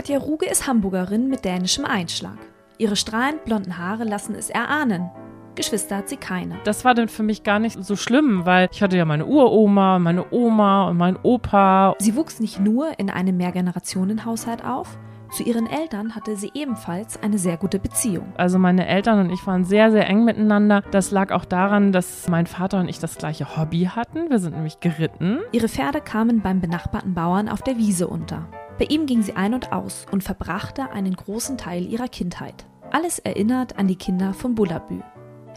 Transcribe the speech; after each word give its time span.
Katja 0.00 0.16
Ruge 0.16 0.46
ist 0.46 0.66
Hamburgerin 0.66 1.28
mit 1.28 1.44
dänischem 1.44 1.84
Einschlag. 1.84 2.38
Ihre 2.78 2.96
strahlend 2.96 3.44
blonden 3.44 3.76
Haare 3.76 4.04
lassen 4.04 4.34
es 4.34 4.48
erahnen. 4.48 5.10
Geschwister 5.56 5.98
hat 5.98 6.08
sie 6.08 6.16
keine. 6.16 6.56
Das 6.64 6.86
war 6.86 6.94
dann 6.94 7.08
für 7.08 7.22
mich 7.22 7.42
gar 7.42 7.58
nicht 7.58 7.84
so 7.84 7.96
schlimm, 7.96 8.46
weil 8.46 8.70
ich 8.72 8.82
hatte 8.82 8.96
ja 8.96 9.04
meine 9.04 9.26
Uroma, 9.26 9.98
meine 9.98 10.32
Oma 10.32 10.88
und 10.88 10.96
mein 10.96 11.18
Opa. 11.22 11.96
Sie 11.98 12.16
wuchs 12.16 12.40
nicht 12.40 12.58
nur 12.60 12.98
in 12.98 13.10
einem 13.10 13.36
Mehrgenerationenhaushalt 13.36 14.64
auf, 14.64 14.98
zu 15.32 15.42
ihren 15.42 15.66
Eltern 15.66 16.16
hatte 16.16 16.34
sie 16.34 16.50
ebenfalls 16.54 17.22
eine 17.22 17.36
sehr 17.36 17.58
gute 17.58 17.78
Beziehung. 17.78 18.32
Also 18.38 18.58
meine 18.58 18.86
Eltern 18.86 19.20
und 19.20 19.30
ich 19.30 19.46
waren 19.46 19.66
sehr, 19.66 19.90
sehr 19.90 20.08
eng 20.08 20.24
miteinander. 20.24 20.82
Das 20.92 21.10
lag 21.10 21.30
auch 21.30 21.44
daran, 21.44 21.92
dass 21.92 22.26
mein 22.26 22.46
Vater 22.46 22.80
und 22.80 22.88
ich 22.88 23.00
das 23.00 23.18
gleiche 23.18 23.58
Hobby 23.58 23.84
hatten. 23.94 24.30
Wir 24.30 24.38
sind 24.38 24.56
nämlich 24.56 24.80
geritten. 24.80 25.40
Ihre 25.52 25.68
Pferde 25.68 26.00
kamen 26.00 26.40
beim 26.40 26.62
benachbarten 26.62 27.12
Bauern 27.12 27.50
auf 27.50 27.60
der 27.60 27.76
Wiese 27.76 28.08
unter. 28.08 28.48
Bei 28.80 28.86
ihm 28.86 29.04
ging 29.04 29.20
sie 29.20 29.36
ein 29.36 29.52
und 29.52 29.72
aus 29.72 30.06
und 30.10 30.24
verbrachte 30.24 30.90
einen 30.90 31.14
großen 31.14 31.58
Teil 31.58 31.84
ihrer 31.84 32.08
Kindheit. 32.08 32.64
Alles 32.90 33.18
erinnert 33.18 33.78
an 33.78 33.86
die 33.86 33.96
Kinder 33.96 34.32
von 34.32 34.54
Bullabü. 34.54 35.00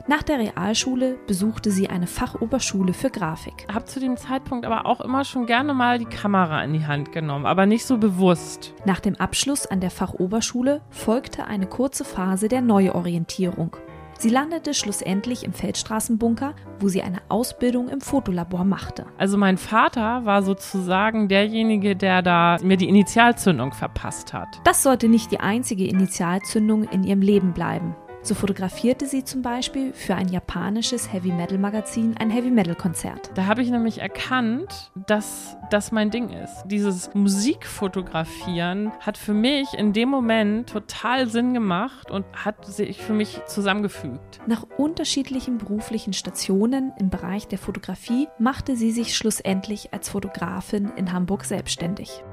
Nach 0.10 0.24
der 0.24 0.40
Realschule 0.40 1.16
besuchte 1.26 1.72
sie 1.72 1.90
eine 1.90 2.06
Fachoberschule 2.06 2.92
für 2.92 3.10
Grafik. 3.10 3.66
Habe 3.74 3.86
zu 3.86 4.02
dem 4.02 4.18
Zeitpunkt 4.18 4.66
aber 4.66 4.86
auch 4.86 5.00
immer 5.00 5.24
schon 5.24 5.46
gerne 5.46 5.74
mal 5.74 6.00
die 6.00 6.06
Kamera 6.06 6.66
in 6.66 6.74
die 6.74 6.86
Hand 6.86 7.14
genommen, 7.14 7.46
aber 7.46 7.66
nicht 7.66 7.86
so 7.86 7.98
bewusst. 7.98 8.74
Nach 8.84 9.00
dem 9.00 9.16
Abschluss 9.16 9.68
an 9.68 9.80
der 9.80 9.92
Fachoberschule 9.92 10.82
folgte 10.90 11.46
eine 11.46 11.68
kurze 11.68 12.04
Phase 12.04 12.50
der 12.50 12.60
Neuorientierung. 12.60 13.78
Sie 14.18 14.30
landete 14.30 14.74
schlussendlich 14.74 15.44
im 15.44 15.54
Feldstraßenbunker, 15.54 16.54
wo 16.80 16.88
sie 16.88 17.02
eine 17.02 17.20
Ausbildung 17.30 17.90
im 17.90 18.02
Fotolabor 18.02 18.64
machte. 18.64 19.06
Also 19.18 19.38
mein 19.38 19.58
Vater 19.58 20.26
war 20.26 20.44
sozusagen 20.44 21.28
derjenige, 21.28 21.96
der 21.96 22.22
da 22.22 22.58
mir 22.64 22.78
die 22.78 22.90
Initialzündung 22.90 23.74
verpasst 23.74 24.34
hat. 24.34 24.62
Das 24.64 24.84
sollte 24.84 25.10
nicht 25.10 25.32
die 25.32 25.40
einzige 25.40 25.86
Initialzündung 25.86 26.84
in 26.84 27.04
ihrem 27.04 27.22
Leben 27.22 27.54
bleiben. 27.54 27.96
So 28.26 28.36
fotografierte 28.36 29.06
sie 29.06 29.26
zum 29.26 29.42
Beispiel 29.42 29.92
für 29.92 30.16
ein 30.16 30.30
japanisches 30.30 31.12
Heavy-Metal-Magazin 31.12 32.16
ein 32.18 32.30
Heavy-Metal-Konzert. 32.30 33.32
Da 33.36 33.48
habe 33.48 33.62
ich 33.62 33.70
nämlich 33.70 34.00
erkannt, 34.00 34.92
dass 35.08 35.58
das 35.70 35.92
mein 35.92 36.10
Ding 36.10 36.30
ist. 36.30 36.64
Dieses 36.64 37.14
Musikfotografieren 37.14 38.94
hat 39.02 39.18
für 39.18 39.34
mich 39.34 39.74
in 39.74 39.92
dem 39.92 40.08
Moment 40.08 40.70
total 40.70 41.28
Sinn 41.28 41.54
gemacht 41.54 42.12
und 42.12 42.26
hat 42.34 42.66
sich 42.66 43.02
für 43.02 43.12
mich 43.12 43.42
zusammengefügt. 43.46 44.40
Nach 44.48 44.64
unterschiedlichen 44.78 45.58
beruflichen 45.58 46.14
Stationen 46.14 46.94
im 46.98 47.10
Bereich 47.10 47.50
der 47.50 47.60
Fotografie 47.60 48.30
machte 48.40 48.78
sie 48.78 48.92
sich 48.92 49.18
schlussendlich 49.18 49.94
als 49.94 50.08
Fotografin 50.08 50.94
in 50.96 51.12
Hamburg 51.12 51.44
selbstständig. 51.44 52.24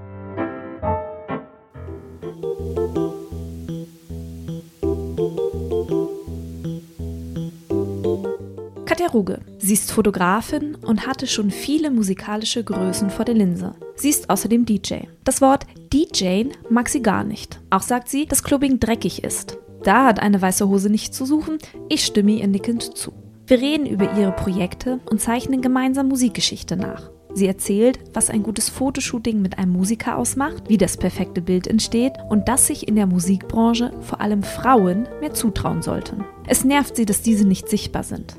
Katja 9.00 9.12
Ruge. 9.14 9.40
Sie 9.56 9.72
ist 9.72 9.92
Fotografin 9.92 10.74
und 10.74 11.06
hatte 11.06 11.26
schon 11.26 11.50
viele 11.50 11.90
musikalische 11.90 12.62
Größen 12.62 13.08
vor 13.08 13.24
der 13.24 13.34
Linse. 13.34 13.72
Sie 13.96 14.10
ist 14.10 14.28
außerdem 14.28 14.66
DJ. 14.66 15.04
Das 15.24 15.40
Wort 15.40 15.64
DJ 15.90 16.44
mag 16.68 16.90
sie 16.90 17.00
gar 17.00 17.24
nicht. 17.24 17.60
Auch 17.70 17.80
sagt 17.80 18.10
sie, 18.10 18.26
dass 18.26 18.42
Clubbing 18.42 18.78
dreckig 18.78 19.24
ist. 19.24 19.56
Da 19.84 20.04
hat 20.04 20.20
eine 20.20 20.42
weiße 20.42 20.68
Hose 20.68 20.90
nichts 20.90 21.16
zu 21.16 21.24
suchen. 21.24 21.56
Ich 21.88 22.04
stimme 22.04 22.32
ihr 22.32 22.46
nickend 22.46 22.94
zu. 22.94 23.14
Wir 23.46 23.62
reden 23.62 23.86
über 23.86 24.18
ihre 24.18 24.32
Projekte 24.32 25.00
und 25.10 25.18
zeichnen 25.18 25.62
gemeinsam 25.62 26.08
Musikgeschichte 26.08 26.76
nach. 26.76 27.10
Sie 27.32 27.46
erzählt, 27.46 27.98
was 28.12 28.28
ein 28.28 28.42
gutes 28.42 28.68
Fotoshooting 28.68 29.40
mit 29.40 29.58
einem 29.58 29.72
Musiker 29.72 30.18
ausmacht, 30.18 30.64
wie 30.68 30.76
das 30.76 30.98
perfekte 30.98 31.40
Bild 31.40 31.68
entsteht 31.68 32.12
und 32.28 32.48
dass 32.48 32.66
sich 32.66 32.86
in 32.86 32.96
der 32.96 33.06
Musikbranche 33.06 33.92
vor 34.02 34.20
allem 34.20 34.42
Frauen 34.42 35.08
mehr 35.22 35.32
zutrauen 35.32 35.80
sollten. 35.80 36.22
Es 36.46 36.64
nervt 36.64 36.96
sie, 36.96 37.06
dass 37.06 37.22
diese 37.22 37.48
nicht 37.48 37.66
sichtbar 37.66 38.02
sind. 38.02 38.36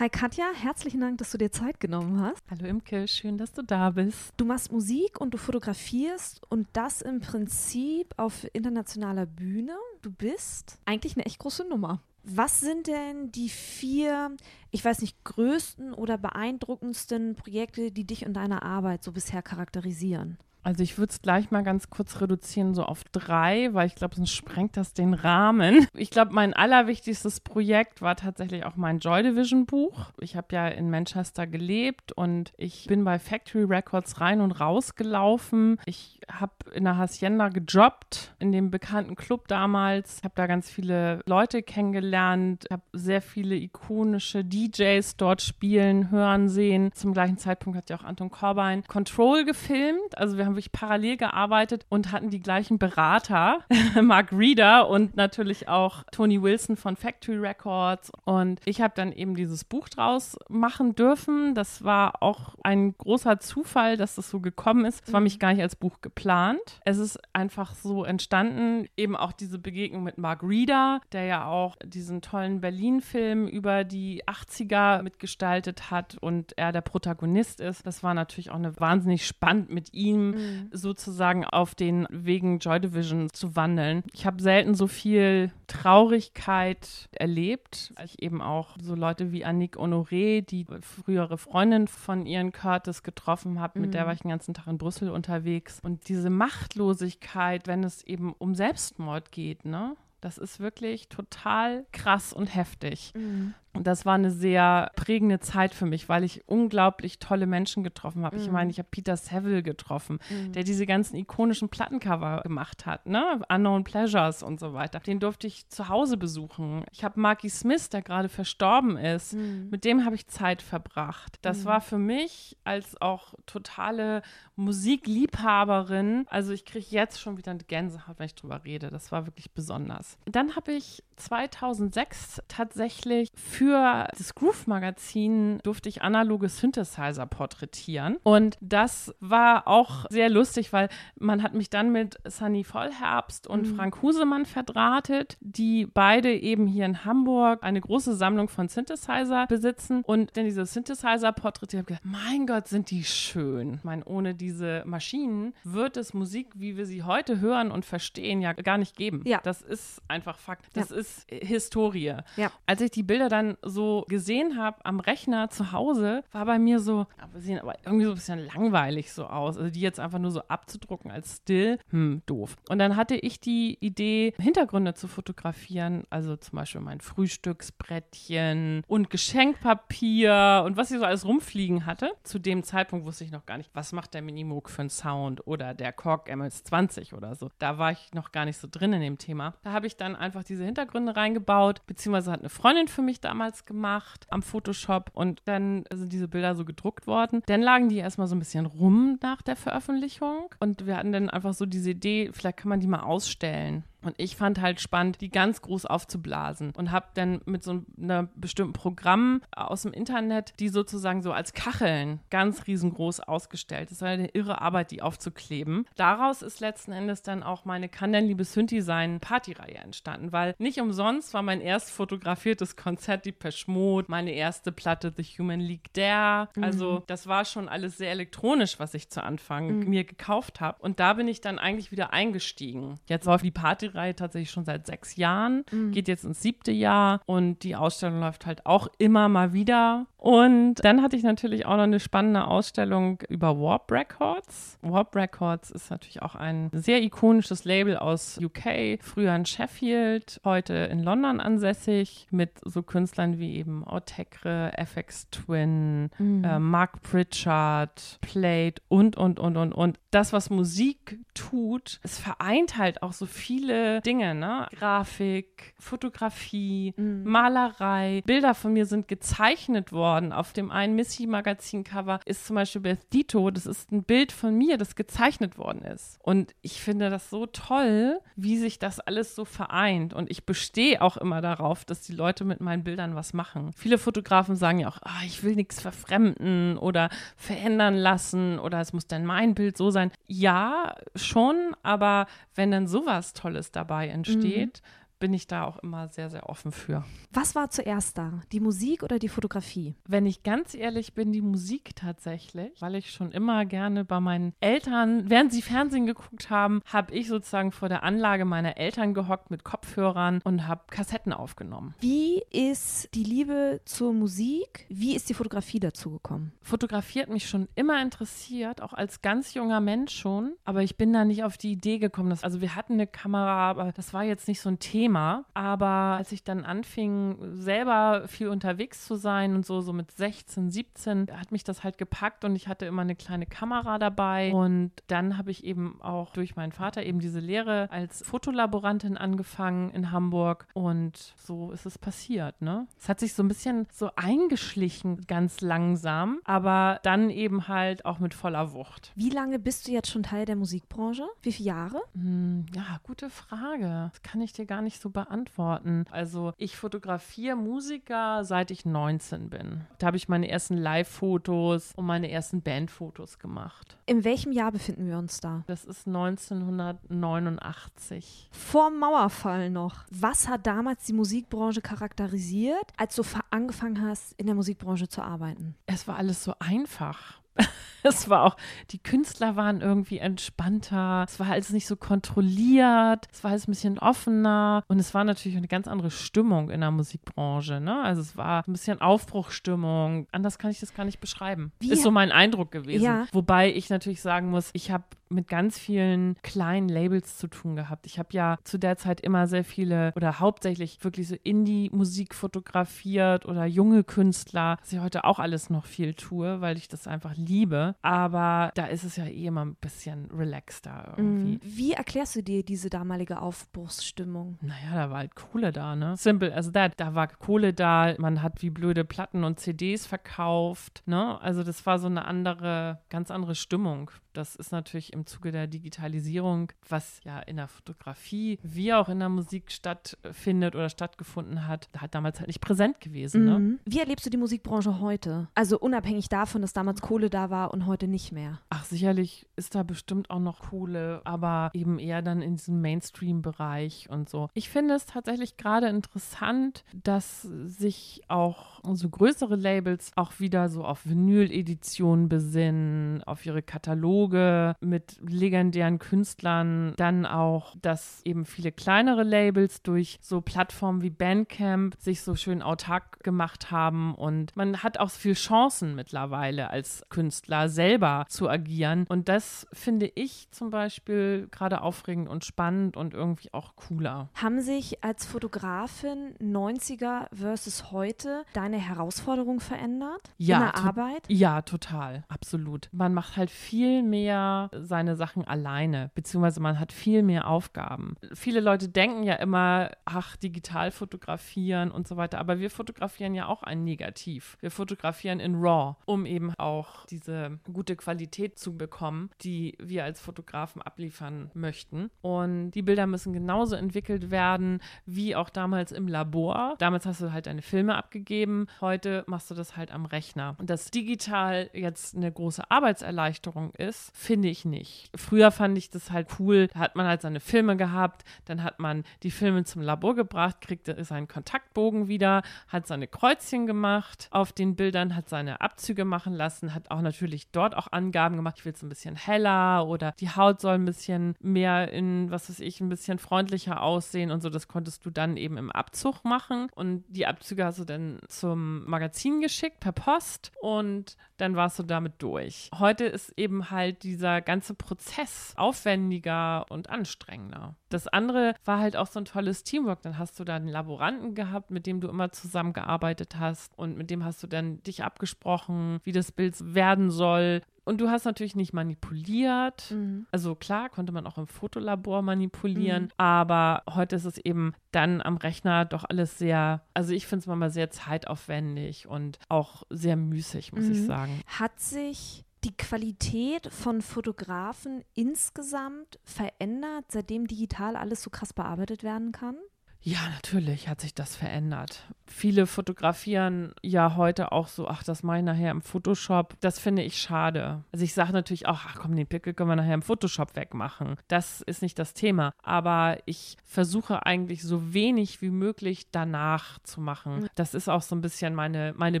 Hi 0.00 0.08
Katja, 0.08 0.46
herzlichen 0.54 1.02
Dank, 1.02 1.18
dass 1.18 1.30
du 1.30 1.36
dir 1.36 1.52
Zeit 1.52 1.78
genommen 1.78 2.22
hast. 2.22 2.42
Hallo 2.50 2.64
Imke, 2.64 3.06
schön, 3.06 3.36
dass 3.36 3.52
du 3.52 3.60
da 3.60 3.90
bist. 3.90 4.32
Du 4.38 4.46
machst 4.46 4.72
Musik 4.72 5.20
und 5.20 5.34
du 5.34 5.36
fotografierst 5.36 6.40
und 6.48 6.66
das 6.72 7.02
im 7.02 7.20
Prinzip 7.20 8.14
auf 8.16 8.46
internationaler 8.54 9.26
Bühne. 9.26 9.74
Du 10.00 10.10
bist 10.10 10.78
eigentlich 10.86 11.16
eine 11.16 11.26
echt 11.26 11.38
große 11.38 11.68
Nummer. 11.68 12.00
Was 12.22 12.60
sind 12.60 12.86
denn 12.86 13.30
die 13.30 13.50
vier, 13.50 14.34
ich 14.70 14.82
weiß 14.82 15.02
nicht, 15.02 15.22
größten 15.24 15.92
oder 15.92 16.16
beeindruckendsten 16.16 17.34
Projekte, 17.34 17.92
die 17.92 18.06
dich 18.06 18.24
und 18.24 18.32
deine 18.32 18.62
Arbeit 18.62 19.04
so 19.04 19.12
bisher 19.12 19.42
charakterisieren? 19.42 20.38
Also 20.62 20.82
ich 20.82 20.98
würde 20.98 21.10
es 21.10 21.22
gleich 21.22 21.50
mal 21.50 21.62
ganz 21.62 21.90
kurz 21.90 22.20
reduzieren, 22.20 22.74
so 22.74 22.84
auf 22.84 23.04
drei, 23.12 23.72
weil 23.72 23.86
ich 23.86 23.94
glaube, 23.94 24.16
sonst 24.16 24.32
sprengt 24.32 24.76
das 24.76 24.92
den 24.92 25.14
Rahmen. 25.14 25.86
Ich 25.94 26.10
glaube, 26.10 26.32
mein 26.32 26.54
allerwichtigstes 26.54 27.40
Projekt 27.40 28.02
war 28.02 28.16
tatsächlich 28.16 28.64
auch 28.64 28.76
mein 28.76 28.98
Joy 28.98 29.22
Division 29.22 29.66
Buch. 29.66 30.12
Ich 30.20 30.36
habe 30.36 30.48
ja 30.52 30.68
in 30.68 30.90
Manchester 30.90 31.46
gelebt 31.46 32.12
und 32.12 32.52
ich 32.56 32.86
bin 32.86 33.04
bei 33.04 33.18
Factory 33.18 33.64
Records 33.64 34.20
rein 34.20 34.40
und 34.40 34.52
raus 34.52 34.94
gelaufen. 34.94 35.78
Ich 35.86 36.20
habe 36.30 36.52
in 36.74 36.84
der 36.84 36.96
Hacienda 36.96 37.48
gejobbt, 37.48 38.34
in 38.38 38.52
dem 38.52 38.70
bekannten 38.70 39.16
Club 39.16 39.48
damals. 39.48 40.20
Habe 40.22 40.34
da 40.36 40.46
ganz 40.46 40.70
viele 40.70 41.20
Leute 41.26 41.62
kennengelernt, 41.62 42.66
habe 42.70 42.82
sehr 42.92 43.22
viele 43.22 43.56
ikonische 43.56 44.44
DJs 44.44 45.16
dort 45.16 45.42
spielen, 45.42 46.10
hören, 46.10 46.48
sehen. 46.48 46.90
Zum 46.94 47.12
gleichen 47.12 47.38
Zeitpunkt 47.38 47.76
hat 47.76 47.90
ja 47.90 47.96
auch 47.96 48.04
Anton 48.04 48.30
Corbijn 48.30 48.84
Control 48.86 49.44
gefilmt. 49.44 50.16
Also 50.16 50.36
wir 50.36 50.49
wirklich 50.50 50.72
parallel 50.72 51.16
gearbeitet 51.16 51.86
und 51.88 52.12
hatten 52.12 52.30
die 52.30 52.40
gleichen 52.40 52.78
Berater, 52.78 53.60
Mark 54.02 54.32
Reeder 54.32 54.88
und 54.88 55.16
natürlich 55.16 55.68
auch 55.68 56.04
Tony 56.12 56.42
Wilson 56.42 56.76
von 56.76 56.96
Factory 56.96 57.36
Records. 57.36 58.12
Und 58.24 58.60
ich 58.64 58.80
habe 58.80 58.92
dann 58.96 59.12
eben 59.12 59.34
dieses 59.34 59.64
Buch 59.64 59.88
draus 59.88 60.36
machen 60.48 60.94
dürfen. 60.94 61.54
Das 61.54 61.84
war 61.84 62.22
auch 62.22 62.54
ein 62.62 62.96
großer 62.96 63.40
Zufall, 63.40 63.96
dass 63.96 64.14
das 64.14 64.30
so 64.30 64.40
gekommen 64.40 64.84
ist. 64.84 65.06
Es 65.06 65.12
war 65.12 65.20
mich 65.20 65.38
gar 65.38 65.52
nicht 65.52 65.62
als 65.62 65.76
Buch 65.76 66.00
geplant. 66.00 66.80
Es 66.84 66.98
ist 66.98 67.18
einfach 67.32 67.74
so 67.74 68.04
entstanden, 68.04 68.88
eben 68.96 69.16
auch 69.16 69.32
diese 69.32 69.58
Begegnung 69.58 70.02
mit 70.02 70.18
Mark 70.18 70.42
Reeder, 70.42 71.00
der 71.12 71.24
ja 71.24 71.46
auch 71.46 71.76
diesen 71.84 72.22
tollen 72.22 72.60
Berlin-Film 72.60 73.46
über 73.46 73.84
die 73.84 74.24
80er 74.24 75.02
mitgestaltet 75.02 75.90
hat 75.90 76.16
und 76.20 76.56
er 76.56 76.72
der 76.72 76.80
Protagonist 76.80 77.60
ist. 77.60 77.86
Das 77.86 78.02
war 78.02 78.14
natürlich 78.14 78.50
auch 78.50 78.56
eine 78.56 78.78
wahnsinnig 78.78 79.26
spannend 79.26 79.70
mit 79.70 79.92
ihm 79.92 80.32
mhm. 80.32 80.39
Sozusagen 80.72 81.44
auf 81.44 81.74
den 81.74 82.06
Wegen 82.10 82.58
Joy 82.58 82.80
Division 82.80 83.30
zu 83.32 83.56
wandeln. 83.56 84.02
Ich 84.12 84.26
habe 84.26 84.42
selten 84.42 84.74
so 84.74 84.86
viel 84.86 85.50
Traurigkeit 85.66 87.08
erlebt. 87.12 87.92
Ich 88.04 88.22
eben 88.22 88.42
auch 88.42 88.76
so 88.82 88.94
Leute 88.94 89.32
wie 89.32 89.44
Annick 89.44 89.76
Honoré, 89.76 90.42
die 90.42 90.66
frühere 90.82 91.38
Freundin 91.38 91.88
von 91.88 92.26
Ian 92.26 92.52
Curtis 92.52 93.02
getroffen 93.02 93.60
habe, 93.60 93.78
mhm. 93.78 93.86
mit 93.86 93.94
der 93.94 94.02
mhm. 94.02 94.06
war 94.06 94.14
ich 94.14 94.20
den 94.20 94.30
ganzen 94.30 94.54
Tag 94.54 94.66
in 94.66 94.78
Brüssel 94.78 95.10
unterwegs. 95.10 95.80
Und 95.82 96.08
diese 96.08 96.30
Machtlosigkeit, 96.30 97.66
wenn 97.66 97.84
es 97.84 98.02
eben 98.04 98.32
um 98.38 98.54
Selbstmord 98.54 99.32
geht, 99.32 99.64
ne? 99.64 99.96
Das 100.20 100.36
ist 100.36 100.60
wirklich 100.60 101.08
total 101.08 101.86
krass 101.92 102.34
und 102.34 102.54
heftig. 102.54 103.12
Mhm. 103.14 103.54
Und 103.72 103.86
das 103.86 104.04
war 104.04 104.14
eine 104.14 104.32
sehr 104.32 104.90
prägende 104.96 105.38
Zeit 105.38 105.74
für 105.74 105.86
mich, 105.86 106.08
weil 106.08 106.24
ich 106.24 106.42
unglaublich 106.48 107.20
tolle 107.20 107.46
Menschen 107.46 107.84
getroffen 107.84 108.24
habe. 108.24 108.36
Mm. 108.36 108.40
Ich 108.40 108.46
mhm. 108.48 108.52
meine, 108.52 108.70
ich 108.70 108.78
habe 108.78 108.88
Peter 108.90 109.16
Saville 109.16 109.62
getroffen, 109.62 110.18
mm. 110.28 110.52
der 110.52 110.64
diese 110.64 110.86
ganzen 110.86 111.14
ikonischen 111.14 111.68
Plattencover 111.68 112.40
gemacht 112.42 112.84
hat, 112.84 113.06
ne? 113.06 113.40
Unknown 113.48 113.84
Pleasures 113.84 114.42
und 114.42 114.58
so 114.58 114.74
weiter. 114.74 114.98
Den 114.98 115.20
durfte 115.20 115.46
ich 115.46 115.68
zu 115.68 115.88
Hause 115.88 116.16
besuchen. 116.16 116.84
Ich 116.90 117.04
habe 117.04 117.20
Marky 117.20 117.48
Smith, 117.48 117.90
der 117.90 118.02
gerade 118.02 118.28
verstorben 118.28 118.96
ist, 118.96 119.34
mm. 119.34 119.70
mit 119.70 119.84
dem 119.84 120.04
habe 120.04 120.16
ich 120.16 120.26
Zeit 120.26 120.62
verbracht. 120.62 121.38
Das 121.42 121.60
mhm. 121.60 121.64
war 121.66 121.80
für 121.80 121.98
mich 121.98 122.56
als 122.64 123.00
auch 123.00 123.34
totale 123.46 124.22
Musikliebhaberin, 124.56 126.26
also 126.28 126.52
ich 126.52 126.64
kriege 126.64 126.86
jetzt 126.90 127.20
schon 127.20 127.38
wieder 127.38 127.52
eine 127.52 127.62
Gänsehaut, 127.62 128.18
wenn 128.18 128.26
ich 128.26 128.34
drüber 128.34 128.64
rede. 128.64 128.90
Das 128.90 129.12
war 129.12 129.26
wirklich 129.26 129.52
besonders. 129.52 130.18
Dann 130.26 130.56
habe 130.56 130.72
ich 130.72 131.02
2006 131.20 132.42
tatsächlich 132.48 133.30
für 133.34 134.08
das 134.16 134.34
Groove 134.34 134.66
Magazin 134.66 135.58
durfte 135.62 135.88
ich 135.88 136.02
analoge 136.02 136.48
Synthesizer 136.48 137.26
porträtieren 137.26 138.16
und 138.22 138.56
das 138.60 139.14
war 139.20 139.66
auch 139.68 140.06
sehr 140.10 140.30
lustig, 140.30 140.72
weil 140.72 140.88
man 141.18 141.42
hat 141.42 141.54
mich 141.54 141.70
dann 141.70 141.92
mit 141.92 142.18
Sunny 142.26 142.64
Vollherbst 142.64 143.46
und 143.46 143.68
mhm. 143.68 143.76
Frank 143.76 144.02
Husemann 144.02 144.46
verdrahtet, 144.46 145.36
die 145.40 145.86
beide 145.86 146.32
eben 146.32 146.66
hier 146.66 146.86
in 146.86 147.04
Hamburg 147.04 147.62
eine 147.62 147.80
große 147.80 148.14
Sammlung 148.14 148.48
von 148.48 148.68
Synthesizer 148.68 149.46
besitzen 149.46 150.02
und 150.04 150.36
dann 150.36 150.44
diese 150.44 150.66
Synthesizer 150.66 151.32
porträtiert 151.32 151.80
habe 151.80 151.86
gedacht, 151.86 152.04
mein 152.04 152.46
Gott, 152.46 152.68
sind 152.68 152.90
die 152.90 153.04
schön. 153.04 153.74
Ich 153.74 153.84
meine, 153.84 154.04
ohne 154.04 154.34
diese 154.34 154.82
Maschinen 154.86 155.54
wird 155.64 155.96
es 155.96 156.14
Musik, 156.14 156.48
wie 156.54 156.76
wir 156.76 156.86
sie 156.86 157.02
heute 157.02 157.40
hören 157.40 157.70
und 157.70 157.84
verstehen, 157.84 158.40
ja 158.40 158.52
gar 158.52 158.78
nicht 158.78 158.96
geben. 158.96 159.22
Ja. 159.24 159.40
Das 159.42 159.62
ist 159.62 160.00
einfach 160.08 160.38
Fakt. 160.38 160.66
Das 160.74 160.90
ja. 160.90 160.96
ist 160.96 161.09
ist 161.10 161.26
Historie. 161.30 162.16
Ja. 162.36 162.50
Als 162.66 162.80
ich 162.80 162.90
die 162.90 163.02
Bilder 163.02 163.28
dann 163.28 163.56
so 163.62 164.04
gesehen 164.08 164.56
habe 164.56 164.84
am 164.84 165.00
Rechner 165.00 165.50
zu 165.50 165.72
Hause, 165.72 166.22
war 166.32 166.46
bei 166.46 166.58
mir 166.58 166.80
so, 166.80 167.06
aber 167.18 167.40
sehen 167.40 167.58
aber 167.58 167.76
irgendwie 167.84 168.04
so 168.04 168.12
ein 168.12 168.14
bisschen 168.14 168.46
langweilig 168.46 169.12
so 169.12 169.26
aus. 169.26 169.56
Also 169.56 169.70
die 169.70 169.80
jetzt 169.80 170.00
einfach 170.00 170.18
nur 170.18 170.30
so 170.30 170.42
abzudrucken 170.42 171.10
als 171.10 171.38
Still, 171.38 171.78
hm, 171.90 172.22
doof. 172.26 172.56
Und 172.68 172.78
dann 172.78 172.96
hatte 172.96 173.16
ich 173.16 173.40
die 173.40 173.78
Idee, 173.80 174.34
Hintergründe 174.38 174.94
zu 174.94 175.08
fotografieren, 175.08 176.04
also 176.10 176.36
zum 176.36 176.56
Beispiel 176.56 176.80
mein 176.80 177.00
Frühstücksbrettchen 177.00 178.82
und 178.86 179.10
Geschenkpapier 179.10 180.62
und 180.66 180.76
was 180.76 180.90
ich 180.90 180.98
so 180.98 181.04
alles 181.04 181.24
rumfliegen 181.26 181.86
hatte. 181.86 182.12
Zu 182.22 182.38
dem 182.38 182.62
Zeitpunkt 182.62 183.06
wusste 183.06 183.24
ich 183.24 183.32
noch 183.32 183.46
gar 183.46 183.58
nicht, 183.58 183.70
was 183.74 183.92
macht 183.92 184.14
der 184.14 184.22
Minimoog 184.22 184.70
für 184.70 184.82
einen 184.82 184.90
Sound 184.90 185.46
oder 185.46 185.74
der 185.74 185.92
Korg 185.92 186.28
MS-20 186.28 187.14
oder 187.14 187.34
so. 187.34 187.50
Da 187.58 187.78
war 187.78 187.92
ich 187.92 188.12
noch 188.14 188.32
gar 188.32 188.44
nicht 188.44 188.58
so 188.58 188.68
drin 188.70 188.92
in 188.92 189.00
dem 189.00 189.18
Thema. 189.18 189.54
Da 189.62 189.72
habe 189.72 189.86
ich 189.86 189.96
dann 189.96 190.16
einfach 190.16 190.44
diese 190.44 190.64
Hintergründe 190.64 190.99
Hintergründe 191.00 191.16
reingebaut, 191.16 191.86
beziehungsweise 191.86 192.32
hat 192.32 192.40
eine 192.40 192.48
Freundin 192.48 192.88
für 192.88 193.02
mich 193.02 193.20
damals 193.20 193.64
gemacht 193.64 194.26
am 194.30 194.42
Photoshop 194.42 195.10
und 195.14 195.42
dann 195.46 195.84
sind 195.92 196.12
diese 196.12 196.28
Bilder 196.28 196.54
so 196.54 196.64
gedruckt 196.64 197.06
worden. 197.06 197.42
Dann 197.46 197.62
lagen 197.62 197.88
die 197.88 197.98
erstmal 197.98 198.26
so 198.26 198.34
ein 198.34 198.38
bisschen 198.38 198.66
rum 198.66 199.18
nach 199.22 199.42
der 199.42 199.56
Veröffentlichung 199.56 200.54
und 200.58 200.86
wir 200.86 200.96
hatten 200.96 201.12
dann 201.12 201.30
einfach 201.30 201.54
so 201.54 201.66
diese 201.66 201.90
Idee, 201.90 202.30
vielleicht 202.32 202.58
kann 202.58 202.68
man 202.68 202.80
die 202.80 202.86
mal 202.86 203.00
ausstellen. 203.00 203.84
Und 204.02 204.14
ich 204.18 204.36
fand 204.36 204.60
halt 204.60 204.80
spannend, 204.80 205.20
die 205.20 205.30
ganz 205.30 205.62
groß 205.62 205.86
aufzublasen 205.86 206.72
und 206.76 206.90
habe 206.90 207.06
dann 207.14 207.40
mit 207.44 207.62
so 207.62 207.82
einem 208.00 208.28
bestimmten 208.34 208.72
Programm 208.72 209.42
aus 209.54 209.82
dem 209.82 209.92
Internet 209.92 210.54
die 210.58 210.68
sozusagen 210.68 211.22
so 211.22 211.32
als 211.32 211.52
Kacheln 211.52 212.20
ganz 212.30 212.66
riesengroß 212.66 213.20
ausgestellt. 213.20 213.90
Das 213.90 214.00
war 214.00 214.08
eine 214.08 214.28
irre 214.28 214.60
Arbeit, 214.60 214.90
die 214.90 215.02
aufzukleben. 215.02 215.86
Daraus 215.96 216.42
ist 216.42 216.60
letzten 216.60 216.92
Endes 216.92 217.22
dann 217.22 217.42
auch 217.42 217.64
meine 217.64 217.88
Kann 217.88 218.12
denn 218.12 218.26
liebes 218.26 218.56
Hündi-Sein 218.56 219.20
Partyreihe 219.20 219.76
entstanden, 219.76 220.32
weil 220.32 220.54
nicht 220.58 220.80
umsonst 220.80 221.34
war 221.34 221.42
mein 221.42 221.60
erst 221.60 221.90
fotografiertes 221.90 222.76
Konzert 222.76 223.24
die 223.24 223.32
Peschmod, 223.32 224.08
meine 224.08 224.32
erste 224.32 224.72
Platte 224.72 225.12
The 225.16 225.22
Human 225.22 225.60
League 225.60 225.92
There. 225.92 226.48
Mhm. 226.56 226.64
Also 226.64 227.02
das 227.06 227.26
war 227.26 227.44
schon 227.44 227.68
alles 227.68 227.98
sehr 227.98 228.10
elektronisch, 228.10 228.78
was 228.78 228.94
ich 228.94 229.10
zu 229.10 229.22
Anfang 229.22 229.80
mhm. 229.80 229.88
mir 229.90 230.04
gekauft 230.04 230.60
habe. 230.60 230.80
Und 230.80 231.00
da 231.00 231.14
bin 231.14 231.28
ich 231.28 231.40
dann 231.40 231.58
eigentlich 231.58 231.92
wieder 231.92 232.12
eingestiegen. 232.12 232.98
Jetzt 233.06 233.26
war 233.26 233.38
die 233.38 233.50
Party 233.50 233.89
Reihe 233.94 234.14
tatsächlich 234.14 234.50
schon 234.50 234.64
seit 234.64 234.86
sechs 234.86 235.16
Jahren, 235.16 235.64
mhm. 235.70 235.92
geht 235.92 236.08
jetzt 236.08 236.24
ins 236.24 236.42
siebte 236.42 236.72
Jahr 236.72 237.20
und 237.26 237.62
die 237.62 237.76
Ausstellung 237.76 238.20
läuft 238.20 238.46
halt 238.46 238.66
auch 238.66 238.88
immer 238.98 239.28
mal 239.28 239.52
wieder. 239.52 240.06
Und 240.20 240.84
dann 240.84 241.02
hatte 241.02 241.16
ich 241.16 241.22
natürlich 241.22 241.64
auch 241.64 241.76
noch 241.76 241.84
eine 241.84 241.98
spannende 241.98 242.46
Ausstellung 242.46 243.20
über 243.30 243.58
Warp 243.58 243.90
Records. 243.90 244.78
Warp 244.82 245.16
Records 245.16 245.70
ist 245.70 245.90
natürlich 245.90 246.20
auch 246.20 246.34
ein 246.34 246.68
sehr 246.74 247.02
ikonisches 247.02 247.64
Label 247.64 247.96
aus 247.96 248.38
UK, 248.38 248.98
früher 249.00 249.34
in 249.34 249.46
Sheffield, 249.46 250.38
heute 250.44 250.74
in 250.74 251.02
London 251.02 251.40
ansässig, 251.40 252.26
mit 252.30 252.50
so 252.66 252.82
Künstlern 252.82 253.38
wie 253.38 253.56
eben 253.56 253.82
Autekre, 253.82 254.72
FX 254.76 255.30
Twin, 255.30 256.10
mhm. 256.18 256.44
äh, 256.44 256.58
Mark 256.58 257.00
Pritchard, 257.00 258.18
Plate 258.20 258.82
und, 258.88 259.16
und, 259.16 259.40
und, 259.40 259.56
und, 259.56 259.72
und. 259.72 259.98
Das, 260.10 260.34
was 260.34 260.50
Musik 260.50 261.18
tut, 261.32 261.98
es 262.02 262.18
vereint 262.18 262.76
halt 262.76 263.02
auch 263.02 263.14
so 263.14 263.24
viele 263.24 264.02
Dinge, 264.02 264.34
ne? 264.34 264.66
Grafik, 264.78 265.72
Fotografie, 265.78 266.92
mhm. 266.98 267.24
Malerei. 267.24 268.22
Bilder 268.26 268.54
von 268.54 268.74
mir 268.74 268.84
sind 268.84 269.08
gezeichnet 269.08 269.92
worden 269.92 270.09
worden. 270.10 270.32
Auf 270.32 270.52
dem 270.52 270.70
einen 270.70 270.96
Missy-Magazin-Cover 270.96 272.20
ist 272.24 272.46
zum 272.46 272.56
Beispiel 272.56 272.80
Beth 272.80 273.12
Dito. 273.12 273.50
Das 273.50 273.66
ist 273.66 273.92
ein 273.92 274.02
Bild 274.02 274.32
von 274.32 274.56
mir, 274.56 274.76
das 274.76 274.96
gezeichnet 274.96 275.56
worden 275.56 275.82
ist. 275.82 276.18
Und 276.22 276.52
ich 276.62 276.80
finde 276.80 277.10
das 277.10 277.30
so 277.30 277.46
toll, 277.46 278.18
wie 278.34 278.58
sich 278.58 278.78
das 278.78 278.98
alles 278.98 279.36
so 279.36 279.44
vereint. 279.44 280.12
Und 280.12 280.30
ich 280.30 280.44
bestehe 280.44 281.00
auch 281.00 281.16
immer 281.16 281.40
darauf, 281.40 281.84
dass 281.84 282.02
die 282.02 282.14
Leute 282.14 282.44
mit 282.44 282.60
meinen 282.60 282.82
Bildern 282.82 283.14
was 283.14 283.32
machen. 283.32 283.72
Viele 283.76 283.98
Fotografen 283.98 284.56
sagen 284.56 284.80
ja 284.80 284.88
auch, 284.88 284.98
oh, 285.04 285.24
ich 285.24 285.44
will 285.44 285.54
nichts 285.54 285.80
verfremden 285.80 286.76
oder 286.76 287.08
verändern 287.36 287.94
lassen 287.94 288.58
oder 288.58 288.80
es 288.80 288.92
muss 288.92 289.06
dann 289.06 289.24
mein 289.24 289.54
Bild 289.54 289.76
so 289.76 289.90
sein. 289.90 290.10
Ja, 290.26 290.96
schon, 291.14 291.76
aber 291.82 292.26
wenn 292.56 292.72
dann 292.72 292.88
sowas 292.88 293.32
Tolles 293.32 293.70
dabei 293.70 294.08
entsteht, 294.08 294.82
mhm 294.82 294.99
bin 295.20 295.34
ich 295.34 295.46
da 295.46 295.64
auch 295.64 295.78
immer 295.78 296.08
sehr, 296.08 296.30
sehr 296.30 296.48
offen 296.48 296.72
für. 296.72 297.04
Was 297.30 297.54
war 297.54 297.70
zuerst 297.70 298.18
da? 298.18 298.40
Die 298.50 298.58
Musik 298.58 299.02
oder 299.02 299.18
die 299.18 299.28
Fotografie? 299.28 299.94
Wenn 300.08 300.26
ich 300.26 300.42
ganz 300.42 300.74
ehrlich 300.74 301.14
bin, 301.14 301.30
die 301.30 301.42
Musik 301.42 301.94
tatsächlich, 301.94 302.72
weil 302.80 302.96
ich 302.96 303.12
schon 303.12 303.30
immer 303.30 303.66
gerne 303.66 304.04
bei 304.04 304.18
meinen 304.18 304.54
Eltern, 304.60 305.28
während 305.28 305.52
sie 305.52 305.62
Fernsehen 305.62 306.06
geguckt 306.06 306.50
haben, 306.50 306.80
habe 306.86 307.14
ich 307.14 307.28
sozusagen 307.28 307.70
vor 307.70 307.88
der 307.88 308.02
Anlage 308.02 308.44
meiner 308.44 308.78
Eltern 308.78 309.14
gehockt 309.14 309.50
mit 309.50 309.62
Kopfhörern 309.62 310.40
und 310.42 310.66
habe 310.66 310.82
Kassetten 310.90 311.32
aufgenommen. 311.32 311.94
Wie 312.00 312.42
ist 312.50 313.14
die 313.14 313.24
Liebe 313.24 313.80
zur 313.84 314.12
Musik? 314.12 314.86
Wie 314.88 315.14
ist 315.14 315.28
die 315.28 315.34
Fotografie 315.34 315.80
dazu 315.80 316.10
gekommen? 316.10 316.52
Fotografie 316.62 317.20
hat 317.20 317.28
mich 317.28 317.48
schon 317.48 317.68
immer 317.74 318.00
interessiert, 318.02 318.80
auch 318.80 318.94
als 318.94 319.20
ganz 319.20 319.52
junger 319.52 319.80
Mensch 319.80 320.16
schon, 320.16 320.54
aber 320.64 320.82
ich 320.82 320.96
bin 320.96 321.12
da 321.12 321.26
nicht 321.26 321.44
auf 321.44 321.58
die 321.58 321.72
Idee 321.72 321.98
gekommen. 321.98 322.30
Dass, 322.30 322.42
also 322.42 322.62
wir 322.62 322.74
hatten 322.74 322.94
eine 322.94 323.06
Kamera, 323.06 323.70
aber 323.70 323.92
das 323.92 324.14
war 324.14 324.24
jetzt 324.24 324.48
nicht 324.48 324.62
so 324.62 324.70
ein 324.70 324.78
Thema 324.78 325.09
Thema. 325.10 325.44
Aber 325.54 325.86
als 325.86 326.32
ich 326.32 326.44
dann 326.44 326.64
anfing, 326.64 327.36
selber 327.54 328.28
viel 328.28 328.48
unterwegs 328.48 329.04
zu 329.06 329.16
sein 329.16 329.54
und 329.54 329.66
so, 329.66 329.80
so 329.80 329.92
mit 329.92 330.10
16, 330.12 330.70
17, 330.70 331.26
hat 331.32 331.52
mich 331.52 331.64
das 331.64 331.82
halt 331.82 331.98
gepackt 331.98 332.44
und 332.44 332.54
ich 332.54 332.68
hatte 332.68 332.86
immer 332.86 333.02
eine 333.02 333.16
kleine 333.16 333.46
Kamera 333.46 333.98
dabei. 333.98 334.52
Und 334.52 334.92
dann 335.08 335.36
habe 335.36 335.50
ich 335.50 335.64
eben 335.64 336.00
auch 336.00 336.32
durch 336.32 336.56
meinen 336.56 336.72
Vater 336.72 337.02
eben 337.02 337.18
diese 337.18 337.40
Lehre 337.40 337.88
als 337.90 338.22
Fotolaborantin 338.24 339.16
angefangen 339.16 339.90
in 339.90 340.12
Hamburg. 340.12 340.66
Und 340.74 341.34
so 341.36 341.72
ist 341.72 341.86
es 341.86 341.98
passiert, 341.98 342.62
ne? 342.62 342.86
Es 342.98 343.08
hat 343.08 343.20
sich 343.20 343.34
so 343.34 343.42
ein 343.42 343.48
bisschen 343.48 343.86
so 343.92 344.10
eingeschlichen, 344.14 345.22
ganz 345.26 345.60
langsam, 345.60 346.40
aber 346.44 347.00
dann 347.02 347.30
eben 347.30 347.68
halt 347.68 348.04
auch 348.04 348.20
mit 348.20 348.34
voller 348.34 348.72
Wucht. 348.72 349.12
Wie 349.16 349.30
lange 349.30 349.58
bist 349.58 349.88
du 349.88 349.92
jetzt 349.92 350.10
schon 350.10 350.22
Teil 350.22 350.44
der 350.44 350.56
Musikbranche? 350.56 351.26
Wie 351.42 351.52
viele 351.52 351.68
Jahre? 351.68 352.00
Hm, 352.14 352.66
ja, 352.74 353.00
gute 353.02 353.28
Frage. 353.30 354.10
Das 354.12 354.22
kann 354.22 354.40
ich 354.40 354.52
dir 354.52 354.66
gar 354.66 354.82
nicht 354.82 354.99
zu 355.00 355.10
beantworten. 355.10 356.04
Also 356.10 356.52
ich 356.58 356.76
fotografiere 356.76 357.56
Musiker, 357.56 358.44
seit 358.44 358.70
ich 358.70 358.84
19 358.84 359.48
bin. 359.50 359.86
Da 359.98 360.06
habe 360.08 360.16
ich 360.16 360.28
meine 360.28 360.48
ersten 360.48 360.76
Live-Fotos 360.76 361.94
und 361.96 362.06
meine 362.06 362.30
ersten 362.30 362.62
Bandfotos 362.62 363.38
gemacht. 363.38 363.96
In 364.06 364.24
welchem 364.24 364.52
Jahr 364.52 364.70
befinden 364.70 365.08
wir 365.08 365.18
uns 365.18 365.40
da? 365.40 365.64
Das 365.66 365.84
ist 365.84 366.06
1989. 366.06 368.50
Vor 368.52 368.90
Mauerfall 368.90 369.70
noch. 369.70 370.04
Was 370.10 370.46
hat 370.48 370.66
damals 370.66 371.06
die 371.06 371.14
Musikbranche 371.14 371.80
charakterisiert, 371.80 372.92
als 372.96 373.16
du 373.16 373.22
angefangen 373.50 374.02
hast, 374.02 374.34
in 374.34 374.46
der 374.46 374.54
Musikbranche 374.54 375.08
zu 375.08 375.22
arbeiten? 375.22 375.74
Es 375.86 376.06
war 376.06 376.16
alles 376.16 376.44
so 376.44 376.54
einfach. 376.58 377.39
es 378.02 378.28
war 378.28 378.44
auch, 378.44 378.56
die 378.90 378.98
Künstler 378.98 379.56
waren 379.56 379.80
irgendwie 379.80 380.18
entspannter, 380.18 381.24
es 381.28 381.38
war 381.38 381.48
alles 381.48 381.70
nicht 381.70 381.86
so 381.86 381.96
kontrolliert, 381.96 383.26
es 383.32 383.44
war 383.44 383.50
alles 383.50 383.68
ein 383.68 383.72
bisschen 383.72 383.98
offener 383.98 384.82
und 384.88 384.98
es 384.98 385.14
war 385.14 385.24
natürlich 385.24 385.56
eine 385.56 385.68
ganz 385.68 385.88
andere 385.88 386.10
Stimmung 386.10 386.70
in 386.70 386.80
der 386.80 386.90
Musikbranche. 386.90 387.80
Ne? 387.80 388.02
Also 388.02 388.22
es 388.22 388.36
war 388.36 388.64
ein 388.66 388.72
bisschen 388.72 389.00
Aufbruchstimmung. 389.00 390.26
Anders 390.32 390.58
kann 390.58 390.70
ich 390.70 390.80
das 390.80 390.94
gar 390.94 391.04
nicht 391.04 391.20
beschreiben. 391.20 391.72
Wie? 391.80 391.90
Ist 391.90 392.02
so 392.02 392.10
mein 392.10 392.32
Eindruck 392.32 392.70
gewesen. 392.70 393.04
Ja. 393.04 393.26
Wobei 393.32 393.72
ich 393.72 393.90
natürlich 393.90 394.22
sagen 394.22 394.50
muss, 394.50 394.70
ich 394.72 394.90
habe 394.90 395.04
mit 395.30 395.48
ganz 395.48 395.78
vielen 395.78 396.36
kleinen 396.42 396.88
Labels 396.88 397.38
zu 397.38 397.48
tun 397.48 397.76
gehabt. 397.76 398.06
Ich 398.06 398.18
habe 398.18 398.28
ja 398.32 398.58
zu 398.64 398.78
der 398.78 398.96
Zeit 398.96 399.20
immer 399.20 399.46
sehr 399.46 399.64
viele 399.64 400.12
oder 400.16 400.40
hauptsächlich 400.40 401.02
wirklich 401.02 401.28
so 401.28 401.36
Indie-Musik 401.42 402.34
fotografiert 402.34 403.46
oder 403.46 403.64
junge 403.64 404.04
Künstler, 404.04 404.76
was 404.80 404.92
ich 404.92 405.00
heute 405.00 405.24
auch 405.24 405.38
alles 405.38 405.70
noch 405.70 405.86
viel 405.86 406.14
tue, 406.14 406.60
weil 406.60 406.76
ich 406.76 406.88
das 406.88 407.06
einfach 407.06 407.36
liebe. 407.36 407.94
Aber 408.02 408.72
da 408.74 408.86
ist 408.86 409.04
es 409.04 409.16
ja 409.16 409.26
eh 409.26 409.46
immer 409.46 409.64
ein 409.64 409.76
bisschen 409.76 410.30
relaxter 410.30 411.14
irgendwie. 411.16 411.54
Mhm. 411.54 411.60
Wie 411.62 411.92
erklärst 411.92 412.36
du 412.36 412.42
dir 412.42 412.64
diese 412.64 412.90
damalige 412.90 413.40
Aufbruchsstimmung? 413.40 414.58
Naja, 414.60 414.94
da 414.94 415.10
war 415.10 415.18
halt 415.18 415.34
Kohle 415.34 415.72
da, 415.72 415.94
ne? 415.96 416.16
Simple 416.16 416.54
as 416.54 416.72
that. 416.72 416.94
Da 416.96 417.14
war 417.14 417.28
Kohle 417.28 417.72
da, 417.72 418.14
man 418.18 418.42
hat 418.42 418.62
wie 418.62 418.70
blöde 418.70 419.04
Platten 419.04 419.44
und 419.44 419.60
CDs 419.60 420.06
verkauft, 420.06 421.02
ne? 421.06 421.40
Also 421.40 421.62
das 421.62 421.86
war 421.86 421.98
so 421.98 422.06
eine 422.06 422.24
andere, 422.24 423.00
ganz 423.08 423.30
andere 423.30 423.54
Stimmung. 423.54 424.10
Das 424.32 424.56
ist 424.56 424.72
natürlich 424.72 425.12
im 425.12 425.26
Zuge 425.26 425.52
der 425.52 425.66
Digitalisierung, 425.66 426.72
was 426.88 427.20
ja 427.24 427.40
in 427.40 427.56
der 427.56 427.68
Fotografie 427.68 428.58
wie 428.62 428.92
auch 428.92 429.08
in 429.08 429.18
der 429.18 429.28
Musik 429.28 429.72
stattfindet 429.72 430.74
oder 430.74 430.88
stattgefunden 430.88 431.66
hat, 431.66 431.88
hat 431.96 432.14
damals 432.14 432.38
halt 432.38 432.48
nicht 432.48 432.60
präsent 432.60 433.00
gewesen. 433.00 433.44
Ne? 433.44 433.58
Mhm. 433.58 433.80
Wie 433.84 433.98
erlebst 433.98 434.26
du 434.26 434.30
die 434.30 434.36
Musikbranche 434.36 435.00
heute? 435.00 435.48
Also 435.54 435.78
unabhängig 435.78 436.28
davon, 436.28 436.62
dass 436.62 436.72
damals 436.72 437.00
Kohle 437.00 437.30
da 437.30 437.50
war 437.50 437.72
und 437.72 437.86
heute 437.86 438.08
nicht 438.08 438.32
mehr. 438.32 438.60
Ach, 438.70 438.84
sicherlich 438.84 439.46
ist 439.56 439.74
da 439.74 439.82
bestimmt 439.82 440.30
auch 440.30 440.38
noch 440.38 440.70
Kohle, 440.70 441.22
aber 441.24 441.70
eben 441.74 441.98
eher 441.98 442.22
dann 442.22 442.42
in 442.42 442.56
diesem 442.56 442.80
Mainstream-Bereich 442.80 444.08
und 444.10 444.28
so. 444.28 444.48
Ich 444.54 444.68
finde 444.68 444.94
es 444.94 445.06
tatsächlich 445.06 445.56
gerade 445.56 445.88
interessant, 445.88 446.84
dass 446.92 447.42
sich 447.42 448.22
auch 448.28 448.80
so 448.94 449.08
größere 449.08 449.56
Labels 449.56 450.12
auch 450.16 450.38
wieder 450.38 450.68
so 450.68 450.84
auf 450.84 451.06
Vinyl-Editionen 451.06 452.28
besinnen, 452.28 453.22
auf 453.24 453.44
ihre 453.46 453.62
Kataloge 453.62 454.19
Kataloge 454.20 454.76
mit 454.80 455.18
legendären 455.20 455.98
Künstlern, 455.98 456.94
dann 456.96 457.26
auch, 457.26 457.74
dass 457.80 458.20
eben 458.24 458.44
viele 458.44 458.72
kleinere 458.72 459.22
Labels 459.22 459.82
durch 459.82 460.18
so 460.20 460.40
Plattformen 460.40 461.02
wie 461.02 461.10
Bandcamp 461.10 461.96
sich 461.98 462.22
so 462.22 462.34
schön 462.34 462.62
autark 462.62 463.20
gemacht 463.22 463.70
haben 463.70 464.14
und 464.14 464.56
man 464.56 464.82
hat 464.82 464.98
auch 464.98 465.10
viel 465.10 465.34
Chancen 465.34 465.94
mittlerweile 465.94 466.70
als 466.70 467.02
Künstler 467.08 467.68
selber 467.68 468.24
zu 468.28 468.48
agieren 468.48 469.06
und 469.08 469.28
das 469.28 469.66
finde 469.72 470.10
ich 470.14 470.48
zum 470.50 470.70
Beispiel 470.70 471.48
gerade 471.50 471.82
aufregend 471.82 472.28
und 472.28 472.44
spannend 472.44 472.96
und 472.96 473.14
irgendwie 473.14 473.52
auch 473.52 473.76
cooler. 473.76 474.28
Haben 474.34 474.60
sich 474.60 475.02
als 475.02 475.26
Fotografin 475.26 476.34
90er 476.40 477.26
versus 477.34 477.90
heute 477.90 478.44
deine 478.52 478.78
Herausforderungen 478.78 479.60
verändert 479.60 480.30
ja, 480.38 480.56
in 480.56 480.62
der 480.62 480.76
Arbeit? 480.76 481.22
Ja, 481.28 481.62
total, 481.62 482.24
absolut. 482.28 482.88
Man 482.92 483.14
macht 483.14 483.36
halt 483.36 483.50
viel 483.50 484.02
mehr 484.10 484.70
seine 484.72 485.16
Sachen 485.16 485.44
alleine, 485.44 486.10
beziehungsweise 486.14 486.60
man 486.60 486.78
hat 486.78 486.92
viel 486.92 487.22
mehr 487.22 487.48
Aufgaben. 487.48 488.16
Viele 488.34 488.60
Leute 488.60 488.88
denken 488.88 489.22
ja 489.22 489.34
immer, 489.34 489.90
ach, 490.04 490.36
digital 490.36 490.90
fotografieren 490.90 491.90
und 491.90 492.06
so 492.06 492.16
weiter, 492.16 492.38
aber 492.38 492.58
wir 492.58 492.70
fotografieren 492.70 493.34
ja 493.34 493.46
auch 493.46 493.62
ein 493.62 493.84
Negativ. 493.84 494.58
Wir 494.60 494.70
fotografieren 494.70 495.40
in 495.40 495.54
RAW, 495.54 495.96
um 496.04 496.26
eben 496.26 496.52
auch 496.58 497.06
diese 497.06 497.58
gute 497.72 497.96
Qualität 497.96 498.58
zu 498.58 498.76
bekommen, 498.76 499.30
die 499.42 499.76
wir 499.80 500.04
als 500.04 500.20
Fotografen 500.20 500.82
abliefern 500.82 501.50
möchten. 501.54 502.10
Und 502.20 502.72
die 502.72 502.82
Bilder 502.82 503.06
müssen 503.06 503.32
genauso 503.32 503.76
entwickelt 503.76 504.30
werden 504.30 504.80
wie 505.06 505.36
auch 505.36 505.50
damals 505.50 505.92
im 505.92 506.08
Labor. 506.08 506.74
Damals 506.78 507.06
hast 507.06 507.20
du 507.20 507.32
halt 507.32 507.46
deine 507.46 507.62
Filme 507.62 507.94
abgegeben, 507.94 508.66
heute 508.80 509.24
machst 509.26 509.50
du 509.50 509.54
das 509.54 509.76
halt 509.76 509.92
am 509.92 510.06
Rechner. 510.06 510.56
Und 510.58 510.70
dass 510.70 510.90
digital 510.90 511.70
jetzt 511.72 512.16
eine 512.16 512.30
große 512.30 512.70
Arbeitserleichterung 512.70 513.72
ist, 513.74 513.99
finde 514.14 514.48
ich 514.48 514.64
nicht. 514.64 515.10
Früher 515.14 515.50
fand 515.50 515.76
ich 515.78 515.90
das 515.90 516.10
halt 516.10 516.28
cool. 516.38 516.68
Da 516.68 516.80
hat 516.80 516.96
man 516.96 517.06
halt 517.06 517.22
seine 517.22 517.40
Filme 517.40 517.76
gehabt, 517.76 518.24
dann 518.44 518.62
hat 518.62 518.78
man 518.78 519.04
die 519.22 519.30
Filme 519.30 519.64
zum 519.64 519.82
Labor 519.82 520.14
gebracht, 520.14 520.60
kriegte 520.60 521.02
seinen 521.04 521.28
Kontaktbogen 521.28 522.08
wieder, 522.08 522.42
hat 522.68 522.86
seine 522.86 523.06
Kreuzchen 523.06 523.66
gemacht 523.66 524.28
auf 524.30 524.52
den 524.52 524.76
Bildern, 524.76 525.16
hat 525.16 525.28
seine 525.28 525.60
Abzüge 525.60 526.04
machen 526.04 526.34
lassen, 526.34 526.74
hat 526.74 526.90
auch 526.90 527.00
natürlich 527.00 527.50
dort 527.50 527.76
auch 527.76 527.92
Angaben 527.92 528.36
gemacht, 528.36 528.56
ich 528.58 528.64
will 528.64 528.72
es 528.72 528.82
ein 528.82 528.88
bisschen 528.88 529.16
heller 529.16 529.86
oder 529.86 530.12
die 530.20 530.30
Haut 530.30 530.60
soll 530.60 530.74
ein 530.74 530.84
bisschen 530.84 531.34
mehr 531.40 531.90
in, 531.92 532.30
was 532.30 532.48
weiß 532.48 532.60
ich, 532.60 532.80
ein 532.80 532.88
bisschen 532.88 533.18
freundlicher 533.18 533.82
aussehen 533.82 534.30
und 534.30 534.40
so. 534.40 534.50
Das 534.50 534.68
konntest 534.68 535.04
du 535.04 535.10
dann 535.10 535.36
eben 535.36 535.56
im 535.56 535.70
Abzug 535.70 536.24
machen 536.24 536.68
und 536.74 537.04
die 537.08 537.26
Abzüge 537.26 537.64
hast 537.64 537.78
du 537.78 537.84
dann 537.84 538.18
zum 538.28 538.84
Magazin 538.84 539.40
geschickt 539.40 539.80
per 539.80 539.92
Post 539.92 540.52
und 540.60 541.16
dann 541.36 541.56
warst 541.56 541.78
du 541.78 541.82
damit 541.82 542.14
durch. 542.18 542.70
Heute 542.78 543.04
ist 543.04 543.32
eben 543.36 543.70
halt 543.70 543.89
dieser 543.92 544.40
ganze 544.40 544.74
Prozess 544.74 545.52
aufwendiger 545.56 546.66
und 546.70 546.90
anstrengender. 546.90 547.76
Das 547.88 548.06
andere 548.06 548.54
war 548.64 548.78
halt 548.78 548.96
auch 548.96 549.06
so 549.06 549.20
ein 549.20 549.24
tolles 549.24 549.64
Teamwork. 549.64 550.02
Dann 550.02 550.18
hast 550.18 550.38
du 550.38 550.44
da 550.44 550.56
einen 550.56 550.68
Laboranten 550.68 551.34
gehabt, 551.34 551.70
mit 551.70 551.86
dem 551.86 552.00
du 552.00 552.08
immer 552.08 552.30
zusammengearbeitet 552.30 553.38
hast 553.38 553.76
und 553.78 553.96
mit 553.96 554.10
dem 554.10 554.24
hast 554.24 554.42
du 554.42 554.46
dann 554.46 554.82
dich 554.82 555.04
abgesprochen, 555.04 556.00
wie 556.04 556.12
das 556.12 556.32
Bild 556.32 556.54
werden 556.74 557.10
soll. 557.10 557.62
Und 557.84 558.00
du 558.00 558.08
hast 558.08 558.24
natürlich 558.24 558.54
nicht 558.54 558.72
manipuliert. 558.72 559.90
Mhm. 559.90 560.26
Also 560.30 560.54
klar, 560.54 560.88
konnte 560.90 561.12
man 561.12 561.26
auch 561.26 561.38
im 561.38 561.48
Fotolabor 561.48 562.22
manipulieren, 562.22 563.04
mhm. 563.04 563.10
aber 563.16 563.82
heute 563.90 564.16
ist 564.16 564.26
es 564.26 564.38
eben 564.38 564.74
dann 564.92 565.20
am 565.20 565.36
Rechner 565.36 565.84
doch 565.84 566.04
alles 566.08 566.38
sehr, 566.38 566.82
also 566.94 567.12
ich 567.12 567.26
finde 567.26 567.40
es 567.40 567.46
manchmal 567.48 567.70
sehr 567.70 567.90
zeitaufwendig 567.90 569.08
und 569.08 569.38
auch 569.48 569.82
sehr 569.90 570.16
müßig, 570.16 570.72
muss 570.72 570.84
mhm. 570.84 570.92
ich 570.92 571.04
sagen. 571.04 571.40
Hat 571.46 571.80
sich 571.80 572.44
die 572.64 572.76
Qualität 572.76 573.72
von 573.72 574.02
Fotografen 574.02 575.04
insgesamt 575.14 576.18
verändert, 576.24 577.06
seitdem 577.08 577.46
digital 577.46 577.96
alles 577.96 578.22
so 578.22 578.30
krass 578.30 578.52
bearbeitet 578.52 579.02
werden 579.02 579.32
kann? 579.32 579.56
Ja, 580.02 580.18
natürlich 580.30 580.88
hat 580.88 581.00
sich 581.00 581.14
das 581.14 581.36
verändert. 581.36 582.04
Viele 582.26 582.66
fotografieren 582.66 583.74
ja 583.82 584.16
heute 584.16 584.52
auch 584.52 584.68
so, 584.68 584.88
ach, 584.88 585.02
das 585.02 585.22
mache 585.22 585.38
ich 585.38 585.44
nachher 585.44 585.70
im 585.70 585.82
Photoshop. 585.82 586.54
Das 586.60 586.78
finde 586.78 587.02
ich 587.02 587.20
schade. 587.20 587.84
Also 587.92 588.04
ich 588.04 588.14
sage 588.14 588.32
natürlich 588.32 588.66
auch, 588.66 588.80
ach 588.86 588.96
komm, 588.96 589.14
den 589.14 589.26
Pickel 589.26 589.52
können 589.52 589.68
wir 589.68 589.76
nachher 589.76 589.94
im 589.94 590.02
Photoshop 590.02 590.56
wegmachen. 590.56 591.16
Das 591.28 591.60
ist 591.60 591.82
nicht 591.82 591.98
das 591.98 592.14
Thema. 592.14 592.54
Aber 592.62 593.18
ich 593.26 593.56
versuche 593.64 594.24
eigentlich 594.24 594.62
so 594.62 594.94
wenig 594.94 595.42
wie 595.42 595.50
möglich 595.50 596.10
danach 596.10 596.78
zu 596.80 597.00
machen. 597.00 597.48
Das 597.54 597.74
ist 597.74 597.88
auch 597.88 598.02
so 598.02 598.14
ein 598.14 598.22
bisschen 598.22 598.54
meine, 598.54 598.94
meine 598.96 599.20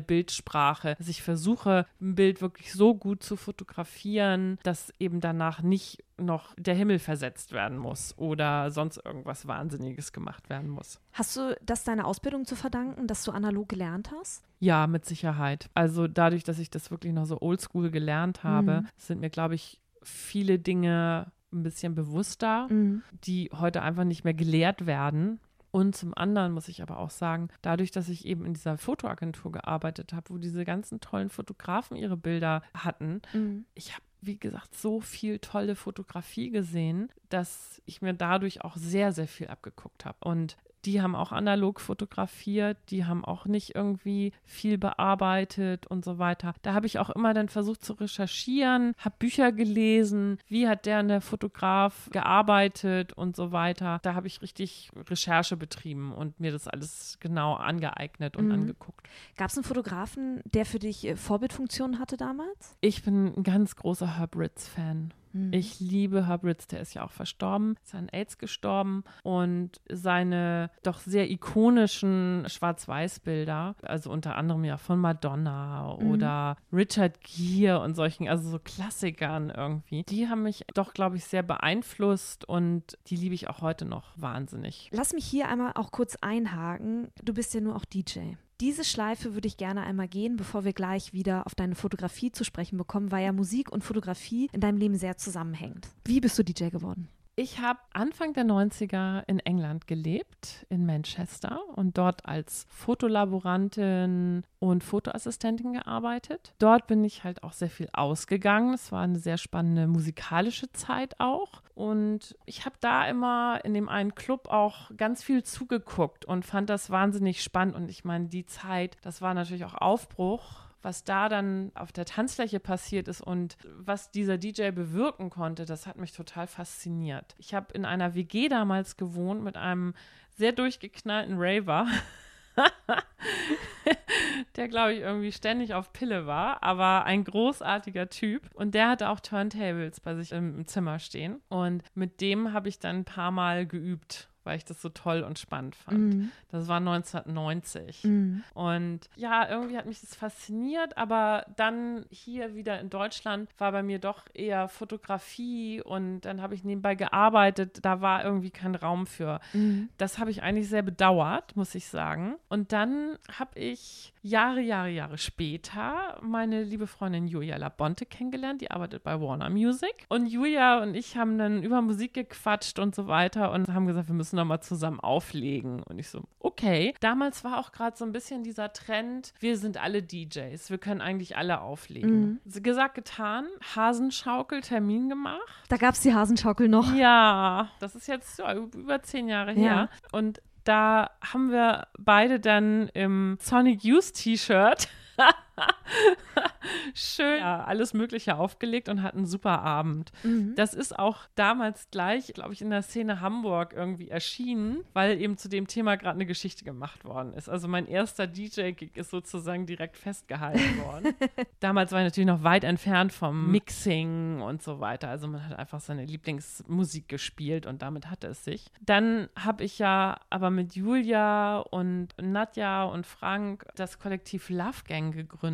Bildsprache. 0.00 0.96
Also 0.98 1.10
ich 1.10 1.22
versuche, 1.22 1.86
ein 2.00 2.14
Bild 2.14 2.40
wirklich 2.40 2.72
so 2.72 2.94
gut 2.94 3.22
zu 3.22 3.36
fotografieren, 3.36 4.58
dass 4.62 4.94
eben 4.98 5.20
danach 5.20 5.62
nicht 5.62 6.04
noch 6.24 6.54
der 6.56 6.74
Himmel 6.74 6.98
versetzt 6.98 7.52
werden 7.52 7.78
muss 7.78 8.16
oder 8.18 8.70
sonst 8.70 8.98
irgendwas 9.04 9.46
Wahnsinniges 9.46 10.12
gemacht 10.12 10.48
werden 10.48 10.68
muss. 10.68 11.00
Hast 11.12 11.36
du 11.36 11.56
das 11.62 11.84
deiner 11.84 12.06
Ausbildung 12.06 12.44
zu 12.44 12.56
verdanken, 12.56 13.06
dass 13.06 13.24
du 13.24 13.32
analog 13.32 13.68
gelernt 13.68 14.10
hast? 14.12 14.44
Ja, 14.58 14.86
mit 14.86 15.04
Sicherheit. 15.04 15.70
Also 15.74 16.06
dadurch, 16.06 16.44
dass 16.44 16.58
ich 16.58 16.70
das 16.70 16.90
wirklich 16.90 17.12
noch 17.12 17.26
so 17.26 17.40
oldschool 17.40 17.90
gelernt 17.90 18.44
habe, 18.44 18.82
mhm. 18.82 18.88
sind 18.96 19.20
mir, 19.20 19.30
glaube 19.30 19.54
ich, 19.54 19.80
viele 20.02 20.58
Dinge 20.58 21.32
ein 21.52 21.62
bisschen 21.62 21.94
bewusster, 21.94 22.68
mhm. 22.70 23.02
die 23.24 23.50
heute 23.52 23.82
einfach 23.82 24.04
nicht 24.04 24.24
mehr 24.24 24.34
gelehrt 24.34 24.86
werden. 24.86 25.40
Und 25.72 25.94
zum 25.94 26.14
anderen 26.14 26.52
muss 26.52 26.68
ich 26.68 26.82
aber 26.82 26.98
auch 26.98 27.10
sagen, 27.10 27.48
dadurch, 27.62 27.92
dass 27.92 28.08
ich 28.08 28.26
eben 28.26 28.44
in 28.44 28.54
dieser 28.54 28.76
Fotoagentur 28.76 29.52
gearbeitet 29.52 30.12
habe, 30.12 30.30
wo 30.30 30.38
diese 30.38 30.64
ganzen 30.64 31.00
tollen 31.00 31.28
Fotografen 31.28 31.96
ihre 31.96 32.16
Bilder 32.16 32.62
hatten, 32.74 33.22
mhm. 33.32 33.66
ich 33.74 33.92
habe 33.92 34.02
wie 34.22 34.38
gesagt, 34.38 34.74
so 34.74 35.00
viel 35.00 35.38
tolle 35.38 35.74
Fotografie 35.74 36.50
gesehen, 36.50 37.10
dass 37.28 37.80
ich 37.86 38.02
mir 38.02 38.12
dadurch 38.12 38.62
auch 38.64 38.76
sehr, 38.76 39.12
sehr 39.12 39.28
viel 39.28 39.48
abgeguckt 39.48 40.04
habe. 40.04 40.18
Und 40.20 40.56
die 40.84 41.02
haben 41.02 41.14
auch 41.14 41.32
analog 41.32 41.80
fotografiert, 41.80 42.78
die 42.90 43.04
haben 43.04 43.24
auch 43.24 43.46
nicht 43.46 43.74
irgendwie 43.74 44.32
viel 44.44 44.78
bearbeitet 44.78 45.86
und 45.86 46.04
so 46.04 46.18
weiter. 46.18 46.54
Da 46.62 46.74
habe 46.74 46.86
ich 46.86 46.98
auch 46.98 47.10
immer 47.10 47.34
dann 47.34 47.48
versucht 47.48 47.84
zu 47.84 47.94
recherchieren, 47.94 48.94
habe 48.98 49.16
Bücher 49.18 49.52
gelesen, 49.52 50.38
wie 50.48 50.68
hat 50.68 50.86
der 50.86 51.00
der 51.08 51.20
Fotograf 51.20 52.08
gearbeitet 52.12 53.12
und 53.12 53.36
so 53.36 53.52
weiter. 53.52 54.00
Da 54.02 54.14
habe 54.14 54.26
ich 54.26 54.42
richtig 54.42 54.90
Recherche 55.08 55.56
betrieben 55.56 56.12
und 56.12 56.40
mir 56.40 56.52
das 56.52 56.68
alles 56.68 57.18
genau 57.20 57.54
angeeignet 57.54 58.36
und 58.36 58.46
mhm. 58.46 58.52
angeguckt. 58.52 59.08
Gab 59.36 59.50
es 59.50 59.56
einen 59.56 59.64
Fotografen, 59.64 60.40
der 60.44 60.66
für 60.66 60.78
dich 60.78 61.06
äh, 61.06 61.16
Vorbildfunktion 61.16 61.98
hatte 61.98 62.16
damals? 62.16 62.76
Ich 62.80 63.02
bin 63.02 63.34
ein 63.36 63.42
ganz 63.42 63.76
großer 63.76 64.18
Herb 64.18 64.36
Ritz-Fan. 64.36 65.12
Mhm. 65.32 65.52
Ich 65.52 65.80
liebe 65.80 66.26
Herb 66.26 66.44
Ritz, 66.44 66.66
der 66.66 66.80
ist 66.80 66.94
ja 66.94 67.04
auch 67.04 67.10
verstorben, 67.10 67.76
ist 67.84 67.94
an 67.94 68.08
AIDS 68.08 68.38
gestorben 68.38 69.04
und 69.22 69.80
seine 69.88 70.70
doch 70.82 70.98
sehr 70.98 71.30
ikonischen 71.30 72.44
Schwarz-Weiß-Bilder, 72.48 73.76
also 73.82 74.10
unter 74.10 74.36
anderem 74.36 74.64
ja 74.64 74.76
von 74.76 74.98
Madonna 74.98 75.96
mhm. 76.00 76.10
oder 76.10 76.56
Richard 76.72 77.20
Gere 77.20 77.80
und 77.80 77.94
solchen, 77.94 78.28
also 78.28 78.48
so 78.50 78.58
Klassikern 78.58 79.50
irgendwie, 79.50 80.04
die 80.04 80.28
haben 80.28 80.42
mich 80.42 80.64
doch, 80.74 80.94
glaube 80.94 81.16
ich, 81.16 81.24
sehr 81.24 81.42
beeinflusst 81.42 82.44
und 82.44 82.98
die 83.06 83.16
liebe 83.16 83.34
ich 83.34 83.48
auch 83.48 83.60
heute 83.60 83.84
noch 83.84 84.12
wahnsinnig. 84.16 84.88
Lass 84.92 85.12
mich 85.12 85.24
hier 85.24 85.48
einmal 85.48 85.72
auch 85.74 85.92
kurz 85.92 86.16
einhaken. 86.16 87.08
Du 87.22 87.34
bist 87.34 87.54
ja 87.54 87.60
nur 87.60 87.76
auch 87.76 87.84
DJ. 87.84 88.34
Diese 88.60 88.84
Schleife 88.84 89.32
würde 89.32 89.48
ich 89.48 89.56
gerne 89.56 89.84
einmal 89.84 90.06
gehen, 90.06 90.36
bevor 90.36 90.64
wir 90.64 90.74
gleich 90.74 91.14
wieder 91.14 91.46
auf 91.46 91.54
deine 91.54 91.74
Fotografie 91.74 92.30
zu 92.30 92.44
sprechen 92.44 92.76
bekommen, 92.76 93.10
weil 93.10 93.24
ja 93.24 93.32
Musik 93.32 93.72
und 93.72 93.82
Fotografie 93.82 94.50
in 94.52 94.60
deinem 94.60 94.76
Leben 94.76 94.96
sehr 94.96 95.16
zusammenhängt. 95.16 95.88
Wie 96.04 96.20
bist 96.20 96.38
du 96.38 96.44
DJ 96.44 96.68
geworden? 96.68 97.08
Ich 97.36 97.58
habe 97.58 97.78
Anfang 97.94 98.34
der 98.34 98.44
90er 98.44 99.22
in 99.26 99.38
England 99.38 99.86
gelebt, 99.86 100.66
in 100.68 100.84
Manchester, 100.84 101.58
und 101.74 101.96
dort 101.96 102.26
als 102.26 102.66
Fotolaborantin 102.68 104.42
und 104.58 104.84
Fotoassistentin 104.84 105.72
gearbeitet. 105.72 106.52
Dort 106.58 106.86
bin 106.86 107.02
ich 107.02 107.24
halt 107.24 107.42
auch 107.42 107.54
sehr 107.54 107.70
viel 107.70 107.88
ausgegangen. 107.94 108.74
Es 108.74 108.92
war 108.92 109.00
eine 109.00 109.18
sehr 109.18 109.38
spannende 109.38 109.86
musikalische 109.86 110.70
Zeit 110.72 111.18
auch. 111.18 111.62
Und 111.80 112.36
ich 112.44 112.66
habe 112.66 112.76
da 112.80 113.06
immer 113.06 113.64
in 113.64 113.72
dem 113.72 113.88
einen 113.88 114.14
Club 114.14 114.48
auch 114.48 114.90
ganz 114.98 115.22
viel 115.22 115.42
zugeguckt 115.42 116.26
und 116.26 116.44
fand 116.44 116.68
das 116.68 116.90
wahnsinnig 116.90 117.42
spannend. 117.42 117.74
Und 117.74 117.88
ich 117.88 118.04
meine, 118.04 118.26
die 118.26 118.44
Zeit, 118.44 118.98
das 119.00 119.22
war 119.22 119.32
natürlich 119.32 119.64
auch 119.64 119.74
Aufbruch 119.74 120.70
was 120.82 121.04
da 121.04 121.28
dann 121.28 121.72
auf 121.74 121.92
der 121.92 122.06
Tanzfläche 122.06 122.58
passiert 122.58 123.06
ist 123.06 123.20
und 123.20 123.58
was 123.76 124.10
dieser 124.10 124.38
DJ 124.38 124.70
bewirken 124.70 125.28
konnte, 125.28 125.66
das 125.66 125.86
hat 125.86 125.98
mich 125.98 126.12
total 126.12 126.46
fasziniert. 126.46 127.34
Ich 127.36 127.52
habe 127.52 127.74
in 127.74 127.84
einer 127.84 128.14
WG 128.14 128.48
damals 128.48 128.96
gewohnt 128.96 129.42
mit 129.44 129.58
einem 129.58 129.92
sehr 130.38 130.52
durchgeknallten 130.52 131.36
Raver. 131.38 131.86
der, 134.56 134.68
glaube 134.68 134.94
ich, 134.94 135.00
irgendwie 135.00 135.32
ständig 135.32 135.74
auf 135.74 135.92
Pille 135.92 136.26
war, 136.26 136.62
aber 136.62 137.04
ein 137.04 137.24
großartiger 137.24 138.08
Typ. 138.08 138.48
Und 138.54 138.74
der 138.74 138.88
hatte 138.88 139.08
auch 139.08 139.20
Turntables 139.20 140.00
bei 140.00 140.14
sich 140.14 140.32
im, 140.32 140.56
im 140.56 140.66
Zimmer 140.66 140.98
stehen. 140.98 141.40
Und 141.48 141.82
mit 141.94 142.20
dem 142.20 142.52
habe 142.52 142.68
ich 142.68 142.78
dann 142.78 143.00
ein 143.00 143.04
paar 143.04 143.30
Mal 143.30 143.66
geübt 143.66 144.29
weil 144.44 144.56
ich 144.56 144.64
das 144.64 144.80
so 144.80 144.88
toll 144.88 145.22
und 145.22 145.38
spannend 145.38 145.76
fand. 145.76 146.14
Mhm. 146.14 146.30
Das 146.50 146.68
war 146.68 146.78
1990. 146.78 148.04
Mhm. 148.04 148.42
Und 148.54 149.00
ja, 149.16 149.48
irgendwie 149.48 149.76
hat 149.76 149.86
mich 149.86 150.00
das 150.00 150.14
fasziniert, 150.14 150.96
aber 150.96 151.46
dann 151.56 152.06
hier 152.10 152.54
wieder 152.54 152.80
in 152.80 152.90
Deutschland 152.90 153.50
war 153.58 153.72
bei 153.72 153.82
mir 153.82 153.98
doch 153.98 154.24
eher 154.34 154.68
Fotografie 154.68 155.82
und 155.82 156.22
dann 156.22 156.40
habe 156.42 156.54
ich 156.54 156.64
nebenbei 156.64 156.94
gearbeitet. 156.94 157.78
Da 157.82 158.00
war 158.00 158.24
irgendwie 158.24 158.50
kein 158.50 158.74
Raum 158.74 159.06
für. 159.06 159.40
Mhm. 159.52 159.88
Das 159.98 160.18
habe 160.18 160.30
ich 160.30 160.42
eigentlich 160.42 160.68
sehr 160.68 160.82
bedauert, 160.82 161.56
muss 161.56 161.74
ich 161.74 161.86
sagen. 161.86 162.36
Und 162.48 162.72
dann 162.72 163.18
habe 163.38 163.58
ich 163.58 164.12
Jahre, 164.22 164.60
Jahre, 164.60 164.90
Jahre 164.90 165.18
später 165.18 166.18
meine 166.22 166.62
liebe 166.62 166.86
Freundin 166.86 167.26
Julia 167.26 167.56
Labonte 167.56 168.06
kennengelernt. 168.06 168.60
Die 168.60 168.70
arbeitet 168.70 169.02
bei 169.02 169.20
Warner 169.20 169.50
Music. 169.50 170.06
Und 170.08 170.26
Julia 170.26 170.82
und 170.82 170.94
ich 170.94 171.16
haben 171.16 171.38
dann 171.38 171.62
über 171.62 171.80
Musik 171.82 172.14
gequatscht 172.14 172.78
und 172.78 172.94
so 172.94 173.06
weiter 173.06 173.52
und 173.52 173.68
haben 173.68 173.86
gesagt, 173.86 174.08
wir 174.08 174.14
müssen 174.14 174.29
nochmal 174.32 174.60
zusammen 174.60 175.00
auflegen. 175.00 175.82
Und 175.82 175.98
ich 175.98 176.08
so, 176.08 176.22
okay. 176.38 176.94
Damals 177.00 177.44
war 177.44 177.58
auch 177.58 177.72
gerade 177.72 177.96
so 177.96 178.04
ein 178.04 178.12
bisschen 178.12 178.42
dieser 178.42 178.72
Trend, 178.72 179.32
wir 179.40 179.56
sind 179.56 179.76
alle 179.76 180.02
DJs, 180.02 180.70
wir 180.70 180.78
können 180.78 181.00
eigentlich 181.00 181.36
alle 181.36 181.60
auflegen. 181.60 182.40
Mhm. 182.44 182.62
Gesagt, 182.62 182.94
getan, 182.94 183.46
Hasenschaukel, 183.74 184.60
Termin 184.60 185.08
gemacht. 185.08 185.40
Da 185.68 185.76
gab 185.76 185.94
es 185.94 186.00
die 186.00 186.14
Hasenschaukel 186.14 186.68
noch. 186.68 186.94
Ja, 186.94 187.70
das 187.80 187.94
ist 187.94 188.06
jetzt 188.08 188.38
ja, 188.38 188.54
über 188.54 189.02
zehn 189.02 189.28
Jahre 189.28 189.52
her. 189.52 189.88
Ja. 189.88 189.88
Und 190.12 190.40
da 190.64 191.10
haben 191.20 191.50
wir 191.50 191.86
beide 191.98 192.38
dann 192.38 192.88
im 192.88 193.38
Sonic 193.40 193.82
Youth 193.82 194.12
T-Shirt 194.14 194.88
schön 196.94 197.38
ja, 197.38 197.64
alles 197.64 197.94
Mögliche 197.94 198.36
aufgelegt 198.36 198.88
und 198.88 199.02
hatten 199.02 199.18
einen 199.18 199.26
super 199.26 199.62
Abend. 199.62 200.12
Mhm. 200.22 200.54
Das 200.56 200.74
ist 200.74 200.98
auch 200.98 201.18
damals 201.34 201.88
gleich, 201.90 202.32
glaube 202.34 202.52
ich, 202.52 202.62
in 202.62 202.70
der 202.70 202.82
Szene 202.82 203.20
Hamburg 203.20 203.72
irgendwie 203.74 204.08
erschienen, 204.08 204.84
weil 204.92 205.20
eben 205.20 205.36
zu 205.36 205.48
dem 205.48 205.66
Thema 205.66 205.96
gerade 205.96 206.16
eine 206.16 206.26
Geschichte 206.26 206.64
gemacht 206.64 207.04
worden 207.04 207.32
ist. 207.34 207.48
Also 207.48 207.68
mein 207.68 207.86
erster 207.86 208.26
DJ-Gig 208.26 208.96
ist 208.96 209.10
sozusagen 209.10 209.66
direkt 209.66 209.96
festgehalten 209.96 210.78
worden. 210.84 211.14
damals 211.60 211.92
war 211.92 212.00
ich 212.00 212.06
natürlich 212.06 212.28
noch 212.28 212.42
weit 212.42 212.64
entfernt 212.64 213.12
vom 213.12 213.46
mhm. 213.46 213.52
Mixing 213.52 214.40
und 214.40 214.62
so 214.62 214.80
weiter. 214.80 215.08
Also 215.08 215.28
man 215.28 215.48
hat 215.48 215.58
einfach 215.58 215.80
seine 215.80 216.04
Lieblingsmusik 216.04 217.08
gespielt 217.08 217.66
und 217.66 217.82
damit 217.82 218.10
hatte 218.10 218.28
es 218.28 218.44
sich. 218.44 218.66
Dann 218.80 219.28
habe 219.36 219.64
ich 219.64 219.78
ja 219.78 220.18
aber 220.30 220.50
mit 220.50 220.74
Julia 220.74 221.58
und 221.58 222.08
Nadja 222.20 222.84
und 222.84 223.06
Frank 223.06 223.66
das 223.76 223.98
Kollektiv 223.98 224.50
Love 224.50 224.84
Gang 224.86 225.14
gegründet 225.14 225.49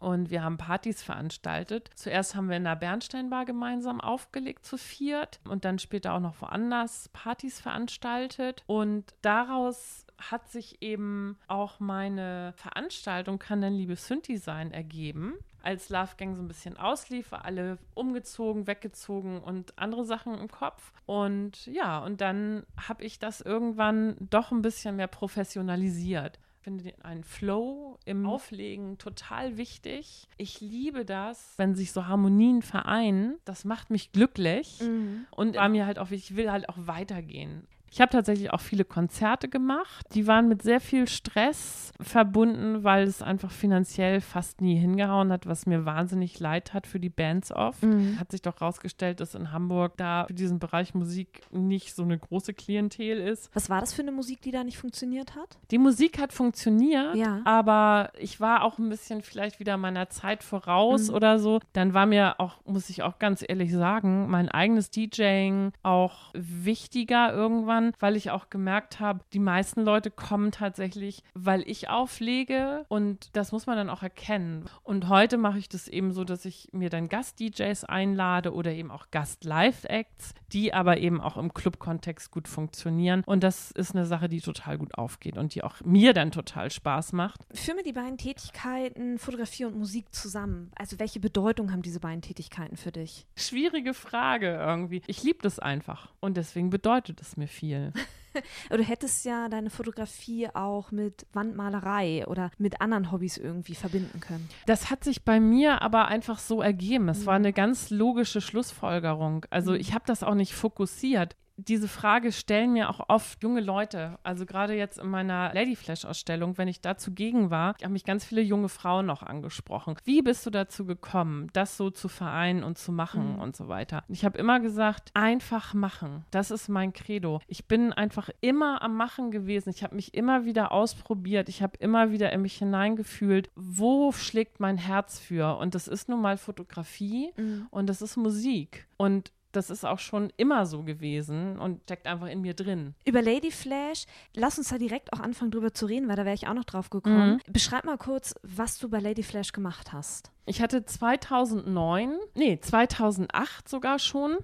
und 0.00 0.30
wir 0.30 0.42
haben 0.42 0.56
Partys 0.56 1.02
veranstaltet. 1.02 1.90
Zuerst 1.94 2.34
haben 2.34 2.48
wir 2.48 2.56
in 2.56 2.64
der 2.64 2.76
Bernsteinbar 2.76 3.44
gemeinsam 3.44 4.00
aufgelegt 4.00 4.64
zu 4.64 4.78
viert 4.78 5.40
und 5.48 5.64
dann 5.64 5.78
später 5.78 6.14
auch 6.14 6.20
noch 6.20 6.40
woanders 6.40 7.08
Partys 7.12 7.60
veranstaltet. 7.60 8.62
Und 8.66 9.14
daraus 9.22 10.06
hat 10.18 10.48
sich 10.48 10.82
eben 10.82 11.38
auch 11.48 11.80
meine 11.80 12.54
Veranstaltung 12.56 13.38
Kann 13.38 13.60
denn 13.60 13.74
Liebe 13.74 13.96
Synthi 13.96 14.38
sein 14.38 14.72
ergeben. 14.72 15.34
Als 15.62 15.88
Love 15.88 16.12
Gang 16.16 16.36
so 16.36 16.42
ein 16.42 16.48
bisschen 16.48 16.76
auslief, 16.76 17.32
war 17.32 17.44
alle 17.44 17.78
umgezogen, 17.94 18.68
weggezogen 18.68 19.40
und 19.40 19.76
andere 19.76 20.04
Sachen 20.04 20.38
im 20.38 20.48
Kopf. 20.48 20.92
Und 21.06 21.66
ja, 21.66 21.98
und 21.98 22.20
dann 22.20 22.64
habe 22.88 23.02
ich 23.02 23.18
das 23.18 23.40
irgendwann 23.40 24.16
doch 24.20 24.52
ein 24.52 24.62
bisschen 24.62 24.96
mehr 24.96 25.08
professionalisiert 25.08 26.38
finde 26.66 26.92
einen 27.04 27.22
Flow 27.22 27.96
im. 28.04 28.26
Auflegen 28.26 28.98
total 28.98 29.56
wichtig. 29.56 30.26
Ich 30.36 30.60
liebe 30.60 31.04
das, 31.04 31.54
wenn 31.58 31.76
sich 31.76 31.92
so 31.92 32.08
Harmonien 32.08 32.60
vereinen. 32.60 33.38
Das 33.44 33.64
macht 33.64 33.90
mich 33.90 34.10
glücklich. 34.10 34.80
Mhm. 34.80 35.26
Und 35.30 35.54
war 35.54 35.68
mir 35.68 35.86
halt 35.86 36.00
auch, 36.00 36.10
ich 36.10 36.34
will 36.34 36.50
halt 36.50 36.68
auch 36.68 36.78
weitergehen. 36.78 37.68
Ich 37.96 38.02
habe 38.02 38.12
tatsächlich 38.12 38.52
auch 38.52 38.60
viele 38.60 38.84
Konzerte 38.84 39.48
gemacht. 39.48 40.06
Die 40.12 40.26
waren 40.26 40.48
mit 40.48 40.60
sehr 40.60 40.80
viel 40.80 41.08
Stress 41.08 41.94
verbunden, 41.98 42.84
weil 42.84 43.04
es 43.04 43.22
einfach 43.22 43.50
finanziell 43.50 44.20
fast 44.20 44.60
nie 44.60 44.76
hingehauen 44.76 45.32
hat, 45.32 45.46
was 45.46 45.64
mir 45.64 45.86
wahnsinnig 45.86 46.38
leid 46.38 46.74
hat 46.74 46.86
für 46.86 47.00
die 47.00 47.08
Bands 47.08 47.52
oft. 47.52 47.82
Mhm. 47.82 48.20
Hat 48.20 48.32
sich 48.32 48.42
doch 48.42 48.60
rausgestellt, 48.60 49.20
dass 49.20 49.34
in 49.34 49.50
Hamburg 49.50 49.96
da 49.96 50.26
für 50.26 50.34
diesen 50.34 50.58
Bereich 50.58 50.94
Musik 50.94 51.40
nicht 51.52 51.94
so 51.94 52.02
eine 52.02 52.18
große 52.18 52.52
Klientel 52.52 53.18
ist. 53.18 53.48
Was 53.54 53.70
war 53.70 53.80
das 53.80 53.94
für 53.94 54.02
eine 54.02 54.12
Musik, 54.12 54.42
die 54.42 54.50
da 54.50 54.62
nicht 54.62 54.76
funktioniert 54.76 55.34
hat? 55.34 55.58
Die 55.70 55.78
Musik 55.78 56.20
hat 56.20 56.34
funktioniert, 56.34 57.14
ja. 57.14 57.40
aber 57.46 58.10
ich 58.18 58.40
war 58.42 58.62
auch 58.64 58.76
ein 58.76 58.90
bisschen 58.90 59.22
vielleicht 59.22 59.58
wieder 59.58 59.78
meiner 59.78 60.10
Zeit 60.10 60.42
voraus 60.42 61.08
mhm. 61.08 61.14
oder 61.14 61.38
so. 61.38 61.60
Dann 61.72 61.94
war 61.94 62.04
mir 62.04 62.40
auch, 62.40 62.56
muss 62.66 62.90
ich 62.90 63.02
auch 63.02 63.18
ganz 63.18 63.42
ehrlich 63.48 63.72
sagen, 63.72 64.28
mein 64.28 64.50
eigenes 64.50 64.90
DJing 64.90 65.72
auch 65.82 66.34
wichtiger 66.34 67.32
irgendwann 67.32 67.85
weil 67.98 68.16
ich 68.16 68.30
auch 68.30 68.50
gemerkt 68.50 69.00
habe, 69.00 69.20
die 69.32 69.38
meisten 69.38 69.82
Leute 69.82 70.10
kommen 70.10 70.52
tatsächlich, 70.52 71.22
weil 71.34 71.62
ich 71.68 71.88
auflege 71.88 72.84
und 72.88 73.36
das 73.36 73.52
muss 73.52 73.66
man 73.66 73.76
dann 73.76 73.90
auch 73.90 74.02
erkennen. 74.02 74.64
Und 74.82 75.08
heute 75.08 75.36
mache 75.38 75.58
ich 75.58 75.68
das 75.68 75.88
eben 75.88 76.12
so, 76.12 76.24
dass 76.24 76.44
ich 76.44 76.68
mir 76.72 76.90
dann 76.90 77.08
Gast-DJs 77.08 77.84
einlade 77.84 78.52
oder 78.52 78.72
eben 78.72 78.90
auch 78.90 79.10
Gast-Live-Acts, 79.10 80.34
die 80.52 80.72
aber 80.72 80.98
eben 80.98 81.20
auch 81.20 81.36
im 81.36 81.52
Club-Kontext 81.52 82.30
gut 82.30 82.48
funktionieren. 82.48 83.22
Und 83.26 83.42
das 83.42 83.70
ist 83.70 83.94
eine 83.94 84.06
Sache, 84.06 84.28
die 84.28 84.40
total 84.40 84.78
gut 84.78 84.96
aufgeht 84.96 85.36
und 85.36 85.54
die 85.54 85.62
auch 85.62 85.80
mir 85.84 86.12
dann 86.12 86.30
total 86.30 86.70
Spaß 86.70 87.12
macht. 87.12 87.46
Führe 87.52 87.78
mir 87.78 87.82
die 87.82 87.92
beiden 87.92 88.18
Tätigkeiten, 88.18 89.18
Fotografie 89.18 89.64
und 89.64 89.76
Musik 89.76 90.14
zusammen. 90.14 90.70
Also 90.76 90.98
welche 90.98 91.20
Bedeutung 91.20 91.72
haben 91.72 91.82
diese 91.82 92.00
beiden 92.00 92.22
Tätigkeiten 92.22 92.76
für 92.76 92.92
dich? 92.92 93.26
Schwierige 93.36 93.94
Frage 93.94 94.54
irgendwie. 94.54 95.02
Ich 95.06 95.22
liebe 95.22 95.38
das 95.42 95.58
einfach 95.58 96.12
und 96.20 96.36
deswegen 96.36 96.70
bedeutet 96.70 97.20
es 97.20 97.36
mir 97.36 97.48
viel 97.48 97.65
viel. 97.66 97.92
du 98.70 98.82
hättest 98.82 99.24
ja 99.24 99.48
deine 99.48 99.70
Fotografie 99.70 100.48
auch 100.54 100.92
mit 100.92 101.26
Wandmalerei 101.32 102.26
oder 102.26 102.50
mit 102.58 102.80
anderen 102.80 103.10
Hobbys 103.10 103.36
irgendwie 103.38 103.74
verbinden 103.74 104.20
können. 104.20 104.48
Das 104.66 104.90
hat 104.90 105.04
sich 105.04 105.24
bei 105.24 105.40
mir 105.40 105.82
aber 105.82 106.08
einfach 106.08 106.38
so 106.38 106.62
ergeben. 106.62 107.08
Es 107.08 107.20
mhm. 107.20 107.26
war 107.26 107.34
eine 107.34 107.52
ganz 107.52 107.90
logische 107.90 108.40
Schlussfolgerung. 108.40 109.46
Also 109.50 109.72
mhm. 109.72 109.80
ich 109.80 109.94
habe 109.94 110.04
das 110.06 110.22
auch 110.22 110.34
nicht 110.34 110.54
fokussiert 110.54 111.36
diese 111.56 111.88
Frage 111.88 112.32
stellen 112.32 112.72
mir 112.72 112.90
auch 112.90 113.00
oft 113.08 113.42
junge 113.42 113.60
Leute. 113.60 114.18
Also 114.22 114.46
gerade 114.46 114.74
jetzt 114.74 114.98
in 114.98 115.08
meiner 115.08 115.52
Ladyflash-Ausstellung, 115.54 116.58
wenn 116.58 116.68
ich 116.68 116.80
da 116.80 116.96
zugegen 116.96 117.50
war, 117.50 117.74
haben 117.82 117.92
mich 117.92 118.04
ganz 118.04 118.24
viele 118.24 118.42
junge 118.42 118.68
Frauen 118.68 119.06
noch 119.06 119.22
angesprochen. 119.22 119.96
Wie 120.04 120.22
bist 120.22 120.44
du 120.44 120.50
dazu 120.50 120.84
gekommen, 120.84 121.48
das 121.52 121.76
so 121.76 121.90
zu 121.90 122.08
vereinen 122.08 122.62
und 122.62 122.78
zu 122.78 122.92
machen 122.92 123.34
mhm. 123.34 123.40
und 123.40 123.56
so 123.56 123.68
weiter? 123.68 124.04
Ich 124.08 124.24
habe 124.24 124.38
immer 124.38 124.60
gesagt, 124.60 125.10
einfach 125.14 125.74
machen. 125.74 126.24
Das 126.30 126.50
ist 126.50 126.68
mein 126.68 126.92
Credo. 126.92 127.40
Ich 127.46 127.66
bin 127.66 127.92
einfach 127.92 128.28
immer 128.40 128.82
am 128.82 128.96
Machen 128.96 129.30
gewesen. 129.30 129.70
Ich 129.70 129.82
habe 129.82 129.94
mich 129.94 130.14
immer 130.14 130.44
wieder 130.44 130.72
ausprobiert. 130.72 131.48
Ich 131.48 131.62
habe 131.62 131.76
immer 131.78 132.12
wieder 132.12 132.32
in 132.32 132.42
mich 132.42 132.56
hineingefühlt, 132.58 133.50
wo 133.54 134.12
schlägt 134.12 134.60
mein 134.60 134.76
Herz 134.76 135.18
für? 135.18 135.56
Und 135.58 135.74
das 135.74 135.88
ist 135.88 136.08
nun 136.08 136.20
mal 136.20 136.36
Fotografie 136.36 137.32
mhm. 137.36 137.66
und 137.70 137.86
das 137.88 138.02
ist 138.02 138.16
Musik. 138.16 138.86
Und 138.96 139.32
das 139.56 139.70
ist 139.70 139.84
auch 139.84 139.98
schon 139.98 140.32
immer 140.36 140.66
so 140.66 140.82
gewesen 140.82 141.58
und 141.58 141.82
steckt 141.84 142.06
einfach 142.06 142.28
in 142.28 142.40
mir 142.40 142.54
drin. 142.54 142.94
Über 143.04 143.22
Lady 143.22 143.50
Flash, 143.50 144.04
lass 144.34 144.58
uns 144.58 144.68
da 144.68 144.78
direkt 144.78 145.12
auch 145.12 145.20
anfangen 145.20 145.50
drüber 145.50 145.72
zu 145.72 145.86
reden, 145.86 146.08
weil 146.08 146.16
da 146.16 146.24
wäre 146.24 146.34
ich 146.34 146.46
auch 146.46 146.54
noch 146.54 146.64
drauf 146.64 146.90
gekommen. 146.90 147.40
Mhm. 147.46 147.52
Beschreib 147.52 147.84
mal 147.84 147.98
kurz, 147.98 148.34
was 148.42 148.78
du 148.78 148.88
bei 148.88 149.00
Lady 149.00 149.22
Flash 149.22 149.52
gemacht 149.52 149.92
hast. 149.92 150.30
Ich 150.44 150.60
hatte 150.60 150.84
2009, 150.84 152.18
nee, 152.34 152.60
2008 152.60 153.68
sogar 153.68 153.98
schon 153.98 154.36